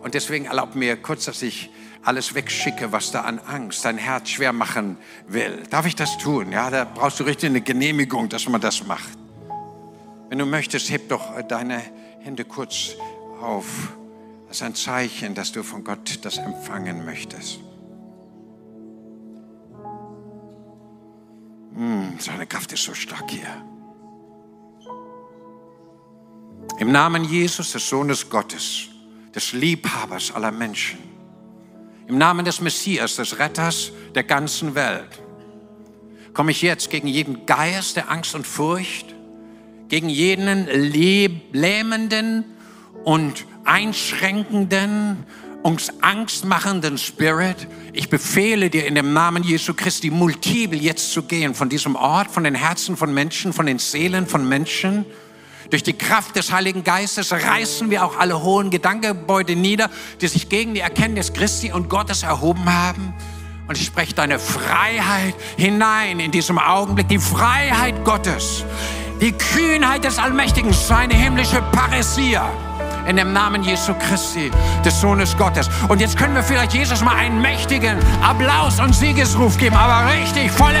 Und 0.00 0.14
deswegen 0.14 0.46
erlaub 0.46 0.74
mir 0.74 0.96
kurz, 0.96 1.26
dass 1.26 1.42
ich 1.42 1.70
alles 2.02 2.34
wegschicke, 2.34 2.92
was 2.92 3.10
da 3.10 3.22
an 3.22 3.40
Angst 3.40 3.84
dein 3.84 3.98
Herz 3.98 4.30
schwer 4.30 4.52
machen 4.52 4.96
will. 5.26 5.64
Darf 5.70 5.86
ich 5.86 5.96
das 5.96 6.16
tun? 6.18 6.52
Ja, 6.52 6.70
da 6.70 6.84
brauchst 6.84 7.20
du 7.20 7.24
richtig 7.24 7.50
eine 7.50 7.60
Genehmigung, 7.60 8.28
dass 8.28 8.48
man 8.48 8.60
das 8.60 8.86
macht. 8.86 9.10
Wenn 10.28 10.38
du 10.38 10.46
möchtest, 10.46 10.88
heb 10.90 11.08
doch 11.08 11.42
deine 11.42 11.82
Hände 12.20 12.44
kurz 12.44 12.94
auf. 13.40 13.66
Das 14.48 14.58
ist 14.58 14.62
ein 14.62 14.74
Zeichen, 14.74 15.34
dass 15.34 15.52
du 15.52 15.62
von 15.62 15.84
Gott 15.84 16.20
das 16.22 16.38
empfangen 16.38 17.04
möchtest. 17.04 17.60
Hm, 21.76 22.14
seine 22.18 22.46
Kraft 22.46 22.72
ist 22.72 22.84
so 22.84 22.94
stark 22.94 23.30
hier. 23.30 23.46
Im 26.78 26.90
Namen 26.90 27.24
Jesus, 27.24 27.72
des 27.72 27.86
Sohnes 27.86 28.28
Gottes, 28.28 28.88
des 29.34 29.52
Liebhabers 29.52 30.32
aller 30.32 30.50
Menschen, 30.50 30.98
im 32.06 32.16
Namen 32.16 32.44
des 32.46 32.60
Messias, 32.62 33.16
des 33.16 33.38
Retters 33.38 33.92
der 34.14 34.24
ganzen 34.24 34.74
Welt, 34.74 35.22
komme 36.32 36.50
ich 36.50 36.62
jetzt 36.62 36.90
gegen 36.90 37.08
jeden 37.08 37.44
Geist 37.44 37.96
der 37.96 38.10
Angst 38.10 38.34
und 38.34 38.46
Furcht, 38.46 39.14
gegen 39.88 40.08
jeden 40.08 40.66
lähmenden 41.52 42.44
und 43.04 43.44
einschränkenden 43.64 45.24
uns 45.66 45.92
angstmachenden 46.00 46.96
Spirit. 46.96 47.66
Ich 47.92 48.08
befehle 48.08 48.70
dir 48.70 48.86
in 48.86 48.94
dem 48.94 49.12
Namen 49.12 49.42
Jesu 49.42 49.74
Christi 49.74 50.10
multiple 50.10 50.78
jetzt 50.78 51.10
zu 51.10 51.24
gehen 51.24 51.56
von 51.56 51.68
diesem 51.68 51.96
Ort, 51.96 52.30
von 52.30 52.44
den 52.44 52.54
Herzen 52.54 52.96
von 52.96 53.12
Menschen, 53.12 53.52
von 53.52 53.66
den 53.66 53.80
Seelen 53.80 54.28
von 54.28 54.48
Menschen. 54.48 55.04
Durch 55.70 55.82
die 55.82 55.94
Kraft 55.94 56.36
des 56.36 56.52
Heiligen 56.52 56.84
Geistes 56.84 57.32
reißen 57.32 57.90
wir 57.90 58.04
auch 58.04 58.16
alle 58.16 58.44
hohen 58.44 58.70
Gedankengebäude 58.70 59.56
nieder, 59.56 59.90
die 60.20 60.28
sich 60.28 60.48
gegen 60.48 60.74
die 60.74 60.80
Erkenntnis 60.82 61.32
Christi 61.32 61.72
und 61.72 61.90
Gottes 61.90 62.22
erhoben 62.22 62.72
haben. 62.72 63.12
Und 63.66 63.76
ich 63.76 63.86
spreche 63.86 64.14
deine 64.14 64.38
Freiheit 64.38 65.34
hinein 65.56 66.20
in 66.20 66.30
diesem 66.30 66.60
Augenblick, 66.60 67.08
die 67.08 67.18
Freiheit 67.18 68.04
Gottes, 68.04 68.64
die 69.20 69.32
Kühnheit 69.32 70.04
des 70.04 70.18
Allmächtigen, 70.18 70.72
seine 70.72 71.14
himmlische 71.14 71.60
Paresia 71.72 72.52
in 73.06 73.16
dem 73.16 73.32
Namen 73.32 73.62
Jesu 73.62 73.94
Christi, 73.94 74.50
des 74.84 75.00
Sohnes 75.00 75.36
Gottes. 75.36 75.68
Und 75.88 76.00
jetzt 76.00 76.16
können 76.16 76.34
wir 76.34 76.42
vielleicht 76.42 76.74
Jesus 76.74 77.02
mal 77.02 77.14
einen 77.16 77.40
mächtigen 77.40 77.98
Applaus 78.22 78.80
und 78.80 78.94
Siegesruf 78.94 79.56
geben, 79.56 79.76
aber 79.76 80.12
richtig 80.12 80.50
volle 80.50 80.75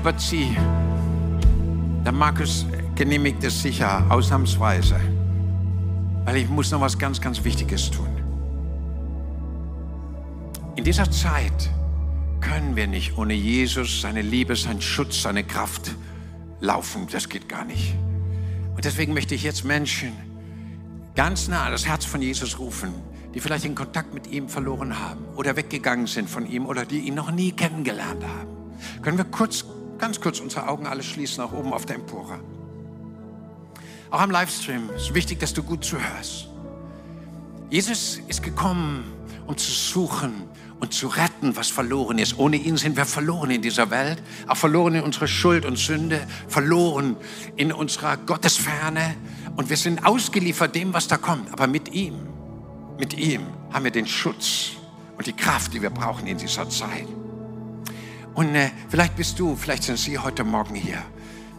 überziehe. 0.00 0.56
Der 2.04 2.12
Markus 2.12 2.64
genehmigt 2.94 3.44
es 3.44 3.60
sicher, 3.60 4.04
ausnahmsweise. 4.08 4.96
Weil 6.24 6.36
ich 6.36 6.48
muss 6.48 6.70
noch 6.70 6.80
was 6.80 6.98
ganz, 6.98 7.20
ganz 7.20 7.44
Wichtiges 7.44 7.90
tun. 7.90 8.08
In 10.76 10.84
dieser 10.84 11.10
Zeit 11.10 11.70
können 12.40 12.76
wir 12.76 12.86
nicht 12.86 13.18
ohne 13.18 13.34
Jesus, 13.34 14.00
seine 14.00 14.22
Liebe, 14.22 14.56
seinen 14.56 14.80
Schutz, 14.80 15.22
seine 15.22 15.44
Kraft 15.44 15.94
laufen. 16.60 17.06
Das 17.12 17.28
geht 17.28 17.48
gar 17.48 17.66
nicht. 17.66 17.94
Und 18.74 18.84
deswegen 18.86 19.12
möchte 19.12 19.34
ich 19.34 19.42
jetzt 19.42 19.64
Menschen 19.64 20.12
ganz 21.14 21.48
nah 21.48 21.64
an 21.64 21.72
das 21.72 21.86
Herz 21.86 22.06
von 22.06 22.22
Jesus 22.22 22.58
rufen, 22.58 22.94
die 23.34 23.40
vielleicht 23.40 23.64
den 23.64 23.74
Kontakt 23.74 24.14
mit 24.14 24.26
ihm 24.28 24.48
verloren 24.48 24.98
haben 24.98 25.26
oder 25.36 25.56
weggegangen 25.56 26.06
sind 26.06 26.30
von 26.30 26.46
ihm 26.50 26.64
oder 26.64 26.86
die 26.86 27.00
ihn 27.00 27.14
noch 27.14 27.30
nie 27.30 27.52
kennengelernt 27.52 28.24
haben. 28.24 29.02
Können 29.02 29.18
wir 29.18 29.24
kurz, 29.24 29.66
ganz 30.00 30.20
kurz 30.20 30.40
unsere 30.40 30.68
Augen 30.68 30.86
alle 30.86 31.02
schließen, 31.02 31.44
auch 31.44 31.52
oben 31.52 31.72
auf 31.72 31.86
der 31.86 31.96
Empore. 31.96 32.40
Auch 34.10 34.20
am 34.20 34.30
Livestream 34.30 34.90
ist 34.96 35.14
wichtig, 35.14 35.38
dass 35.38 35.54
du 35.54 35.62
gut 35.62 35.84
zuhörst. 35.84 36.48
Jesus 37.68 38.20
ist 38.26 38.42
gekommen, 38.42 39.04
um 39.46 39.56
zu 39.56 39.70
suchen 39.70 40.48
und 40.80 40.92
zu 40.92 41.06
retten, 41.06 41.54
was 41.54 41.68
verloren 41.68 42.18
ist. 42.18 42.38
Ohne 42.38 42.56
ihn 42.56 42.76
sind 42.76 42.96
wir 42.96 43.04
verloren 43.04 43.50
in 43.50 43.62
dieser 43.62 43.90
Welt, 43.90 44.20
auch 44.48 44.56
verloren 44.56 44.96
in 44.96 45.02
unserer 45.02 45.28
Schuld 45.28 45.64
und 45.64 45.78
Sünde, 45.78 46.26
verloren 46.48 47.16
in 47.56 47.72
unserer 47.72 48.16
Gottesferne 48.16 49.14
und 49.56 49.70
wir 49.70 49.76
sind 49.76 50.04
ausgeliefert 50.04 50.74
dem, 50.74 50.92
was 50.92 51.06
da 51.06 51.16
kommt. 51.16 51.52
Aber 51.52 51.66
mit 51.66 51.92
ihm, 51.92 52.14
mit 52.98 53.14
ihm 53.14 53.42
haben 53.72 53.84
wir 53.84 53.92
den 53.92 54.06
Schutz 54.06 54.72
und 55.16 55.26
die 55.26 55.32
Kraft, 55.32 55.74
die 55.74 55.82
wir 55.82 55.90
brauchen 55.90 56.26
in 56.26 56.38
dieser 56.38 56.68
Zeit. 56.68 57.06
Und 58.34 58.54
äh, 58.54 58.70
vielleicht 58.88 59.16
bist 59.16 59.38
du, 59.38 59.56
vielleicht 59.56 59.84
sind 59.84 59.98
Sie 59.98 60.18
heute 60.18 60.44
Morgen 60.44 60.74
hier. 60.74 60.98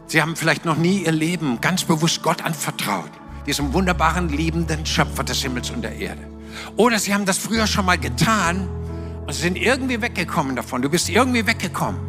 Sie 0.08 0.22
haben 0.22 0.36
vielleicht 0.36 0.66
noch 0.66 0.78
nie 0.78 1.04
Ihr 1.04 1.12
Leben 1.12 1.60
ganz 1.62 1.84
bewusst 1.84 2.22
Gott 2.22 2.44
anvertraut, 2.44 3.12
diesem 3.46 3.74
wunderbaren, 3.74 4.30
liebenden 4.30 4.86
Schöpfer 4.86 5.24
des 5.24 5.42
Himmels 5.42 5.70
und 5.70 5.82
der 5.82 5.96
Erde. 5.96 6.28
Oder 6.76 7.00
Sie 7.00 7.14
haben 7.14 7.26
das 7.26 7.38
früher 7.38 7.68
schon 7.68 7.86
mal 7.86 7.98
getan 7.98 8.68
und 9.26 9.34
Sie 9.34 9.42
sind 9.42 9.58
irgendwie 9.58 10.02
weggekommen 10.02 10.56
davon. 10.56 10.82
Du 10.82 10.90
bist 10.90 11.10
irgendwie 11.10 11.46
weggekommen. 11.46 12.00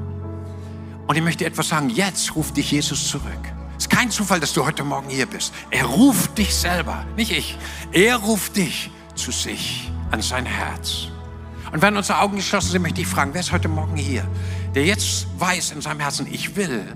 Und 1.06 1.16
ich 1.16 1.22
möchte 1.22 1.44
etwas 1.44 1.68
sagen, 1.68 1.90
jetzt 1.90 2.34
ruft 2.36 2.56
dich 2.56 2.70
Jesus 2.70 3.08
zurück. 3.08 3.52
Es 3.76 3.84
ist 3.84 3.90
kein 3.90 4.02
kein 4.02 4.10
Zufall, 4.10 4.40
dass 4.40 4.52
du 4.52 4.66
heute 4.66 4.82
Morgen 4.82 5.08
hier 5.08 5.26
bist. 5.26 5.54
Er 5.70 5.84
ruft 5.84 6.36
dich 6.36 6.52
selber, 6.52 7.06
nicht 7.16 7.30
ich. 7.30 7.56
Er 7.92 8.16
ruft 8.16 8.56
dich 8.56 8.90
zu 9.14 9.30
sich, 9.30 9.92
an 10.10 10.20
sein 10.20 10.44
Herz. 10.44 11.11
Und 11.72 11.80
wenn 11.80 11.96
unsere 11.96 12.20
Augen 12.20 12.36
geschlossen 12.36 12.70
sind, 12.70 12.82
möchte 12.82 13.00
ich 13.00 13.06
fragen, 13.06 13.32
wer 13.32 13.40
ist 13.40 13.50
heute 13.50 13.68
Morgen 13.68 13.96
hier, 13.96 14.28
der 14.74 14.84
jetzt 14.84 15.26
weiß 15.38 15.72
in 15.72 15.80
seinem 15.80 16.00
Herzen, 16.00 16.26
ich 16.30 16.54
will 16.54 16.86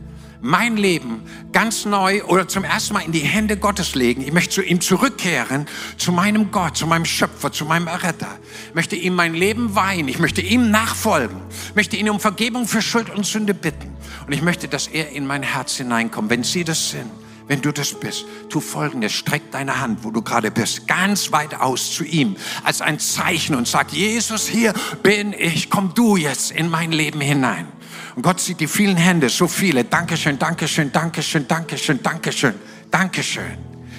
mein 0.43 0.77
Leben 0.77 1.23
ganz 1.51 1.87
neu 1.87 2.23
oder 2.25 2.47
zum 2.47 2.63
ersten 2.63 2.93
Mal 2.93 3.01
in 3.01 3.11
die 3.11 3.21
Hände 3.21 3.57
Gottes 3.57 3.95
legen. 3.95 4.21
Ich 4.21 4.33
möchte 4.33 4.57
zu 4.57 4.63
ihm 4.63 4.83
zurückkehren, 4.83 5.67
zu 5.97 6.13
meinem 6.13 6.51
Gott, 6.51 6.77
zu 6.77 6.87
meinem 6.87 7.07
Schöpfer, 7.07 7.51
zu 7.51 7.65
meinem 7.65 7.87
Erretter. 7.87 8.29
Ich 8.69 8.75
möchte 8.75 8.97
ihm 8.97 9.15
mein 9.15 9.35
Leben 9.35 9.75
weihen. 9.75 10.09
Ich 10.09 10.19
möchte 10.19 10.43
ihm 10.43 10.71
nachfolgen. 10.71 11.41
Ich 11.71 11.75
möchte 11.75 11.97
ihn 11.97 12.11
um 12.11 12.21
Vergebung 12.21 12.69
für 12.69 12.83
Schuld 12.83 13.09
und 13.09 13.25
Sünde 13.25 13.55
bitten. 13.55 13.97
Und 14.27 14.33
ich 14.35 14.43
möchte, 14.43 14.69
dass 14.69 14.89
er 14.89 15.11
in 15.11 15.27
mein 15.27 15.43
Herz 15.43 15.77
hineinkommt. 15.77 16.29
Wenn 16.29 16.45
Sie 16.45 16.65
das 16.65 16.91
sind, 16.91 17.11
wenn 17.49 17.63
du 17.63 17.73
das 17.73 17.95
bist, 17.95 18.25
tu 18.49 18.61
folgendes, 18.61 19.13
streck 19.13 19.51
deine 19.53 19.81
Hand, 19.81 20.03
wo 20.03 20.11
du 20.11 20.23
gerade 20.23 20.51
bist, 20.51 20.87
ganz 20.87 21.31
weit 21.33 21.55
aus 21.55 21.93
zu 21.93 22.05
ihm, 22.05 22.37
als 22.65 22.81
ein 22.81 22.99
Zeichen 22.99 23.55
und 23.55 23.69
sag, 23.69 23.93
Jesus, 23.93 24.47
hier 24.49 24.73
bin 25.03 25.33
ich, 25.33 25.71
komm 25.71 25.95
du 25.95 26.17
jetzt 26.17 26.51
in 26.51 26.69
mein 26.69 26.93
Leben 26.93 27.21
hinein. 27.21 27.69
Und 28.17 28.23
Gott 28.23 28.41
sieht 28.41 28.61
die 28.61 28.67
vielen 28.67 28.97
Hände, 28.97 29.29
so 29.29 29.47
viele. 29.47 29.85
Dankeschön, 29.85 30.39
Dankeschön, 30.39 30.91
Dankeschön, 30.91 31.47
Dankeschön, 31.47 32.03
Dankeschön, 32.03 32.55
Dankeschön, 32.91 33.49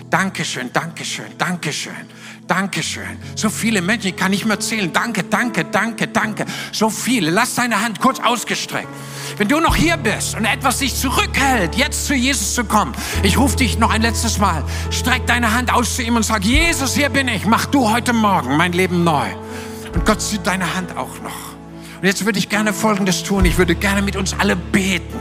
Dankeschön, 0.09 0.71
Dankeschön, 0.73 0.73
Dankeschön. 0.73 1.37
Dankeschön. 1.37 2.16
So 3.35 3.49
viele 3.49 3.81
Menschen, 3.81 4.07
ich 4.07 4.15
kann 4.15 4.31
nicht 4.31 4.45
mehr 4.45 4.59
zählen. 4.59 4.91
Danke, 4.91 5.23
danke, 5.23 5.65
danke, 5.65 6.07
danke. 6.07 6.45
So 6.71 6.89
viele. 6.89 7.29
Lass 7.29 7.55
deine 7.55 7.81
Hand 7.83 7.99
kurz 7.99 8.19
ausgestreckt. 8.19 8.87
Wenn 9.37 9.47
du 9.47 9.59
noch 9.59 9.75
hier 9.75 9.97
bist 9.97 10.35
und 10.35 10.45
etwas 10.45 10.79
dich 10.79 10.95
zurückhält, 10.95 11.75
jetzt 11.75 12.07
zu 12.07 12.15
Jesus 12.15 12.55
zu 12.55 12.63
kommen, 12.63 12.93
ich 13.23 13.37
rufe 13.37 13.57
dich 13.57 13.77
noch 13.77 13.91
ein 13.91 14.01
letztes 14.01 14.37
Mal. 14.37 14.63
Streck 14.89 15.27
deine 15.27 15.53
Hand 15.53 15.73
aus 15.73 15.95
zu 15.95 16.01
ihm 16.01 16.15
und 16.15 16.23
sag, 16.23 16.43
Jesus, 16.43 16.95
hier 16.95 17.09
bin 17.09 17.27
ich. 17.27 17.45
Mach 17.45 17.65
du 17.65 17.91
heute 17.91 18.13
Morgen 18.13 18.57
mein 18.57 18.71
Leben 18.71 19.03
neu. 19.03 19.27
Und 19.93 20.05
Gott 20.05 20.21
sieht 20.21 20.47
deine 20.47 20.75
Hand 20.75 20.95
auch 20.97 21.21
noch. 21.21 21.55
Und 22.01 22.05
jetzt 22.05 22.25
würde 22.25 22.39
ich 22.39 22.49
gerne 22.49 22.73
Folgendes 22.73 23.23
tun. 23.23 23.45
Ich 23.45 23.57
würde 23.57 23.75
gerne 23.75 24.01
mit 24.01 24.15
uns 24.15 24.35
alle 24.39 24.55
beten. 24.55 25.19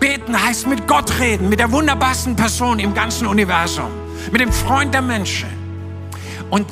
Beten 0.00 0.40
heißt 0.40 0.66
mit 0.66 0.86
Gott 0.86 1.18
reden, 1.18 1.48
mit 1.48 1.58
der 1.60 1.70
wunderbarsten 1.72 2.36
Person 2.36 2.78
im 2.78 2.94
ganzen 2.94 3.26
Universum, 3.26 3.90
mit 4.30 4.40
dem 4.40 4.52
Freund 4.52 4.94
der 4.94 5.02
Menschen. 5.02 5.61
Und 6.52 6.66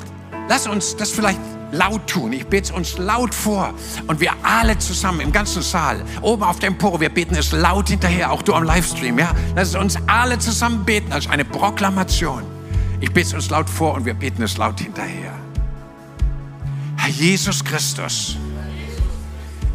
lass 0.47 0.66
uns 0.66 0.95
das 0.95 1.11
vielleicht 1.11 1.41
laut 1.72 2.07
tun. 2.07 2.35
Ich 2.35 2.47
bete 2.47 2.64
es 2.64 2.70
uns 2.70 2.99
laut 2.99 3.35
vor. 3.35 3.72
Und 4.09 4.20
wir 4.20 4.33
alle 4.43 4.78
zusammen 4.78 5.20
im 5.20 5.33
ganzen 5.33 5.62
Saal, 5.62 6.05
oben 6.20 6.43
auf 6.43 6.59
der 6.59 6.68
Empore, 6.68 7.01
wir 7.01 7.09
beten 7.09 7.35
es 7.35 7.51
laut 7.53 7.89
hinterher, 7.89 8.31
auch 8.31 8.43
du 8.43 8.53
am 8.53 8.64
Livestream. 8.64 9.18
Ja? 9.18 9.31
Lass 9.57 9.74
uns 9.74 9.97
alle 10.07 10.39
zusammen 10.39 10.85
beten 10.85 11.14
als 11.14 11.31
eine 11.31 11.47
Proklamation. 11.47 12.43
Ich 13.01 13.11
bete 13.11 13.28
es 13.28 13.33
uns 13.33 13.49
laut 13.49 13.70
vor 13.70 13.95
und 13.95 14.05
wir 14.05 14.12
beten 14.12 14.43
es 14.43 14.59
laut 14.59 14.78
hinterher. 14.78 15.33
Herr 16.99 17.11
Jesus 17.11 17.64
Christus, 17.64 18.37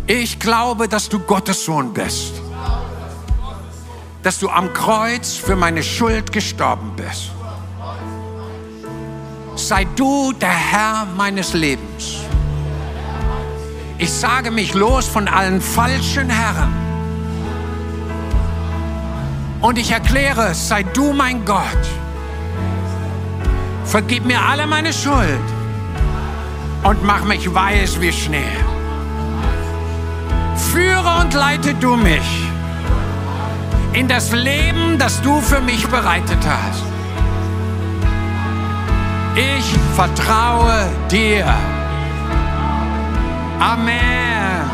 ich 0.05 0.37
glaube, 0.37 0.87
dass 0.87 1.09
du 1.09 1.17
Gottes 1.17 1.65
Sohn 1.65 1.91
bist. 1.93 2.33
Dass 4.21 4.37
du 4.37 4.49
am 4.49 4.71
Kreuz 4.71 5.33
für 5.33 5.55
meine 5.55 5.81
Schuld 5.81 6.31
gestorben 6.31 6.91
bist. 6.95 7.31
Sei 9.55 9.85
du 9.95 10.33
der 10.33 10.49
Herr 10.49 11.05
meines 11.17 11.53
Lebens. 11.53 12.17
Ich 13.97 14.11
sage 14.11 14.51
mich 14.51 14.73
los 14.73 15.07
von 15.07 15.27
allen 15.27 15.61
falschen 15.61 16.29
Herren. 16.29 16.73
Und 19.61 19.77
ich 19.77 19.91
erkläre, 19.91 20.53
sei 20.53 20.83
du 20.83 21.13
mein 21.13 21.45
Gott. 21.45 21.85
Vergib 23.85 24.25
mir 24.25 24.41
alle 24.41 24.67
meine 24.67 24.93
Schuld 24.93 25.39
und 26.83 27.03
mach 27.03 27.23
mich 27.23 27.53
weiß 27.53 28.01
wie 28.01 28.11
Schnee 28.11 28.65
führe 30.75 31.21
und 31.21 31.33
leite 31.33 31.73
du 31.75 31.95
mich 31.95 32.49
in 33.93 34.09
das 34.09 34.33
Leben, 34.33 34.97
das 34.99 35.21
du 35.21 35.39
für 35.39 35.61
mich 35.61 35.87
bereitet 35.87 36.39
hast. 36.45 36.94
Ich 39.35 39.77
vertraue 39.95 40.87
dir. 41.11 41.45
Amen. 43.59 44.64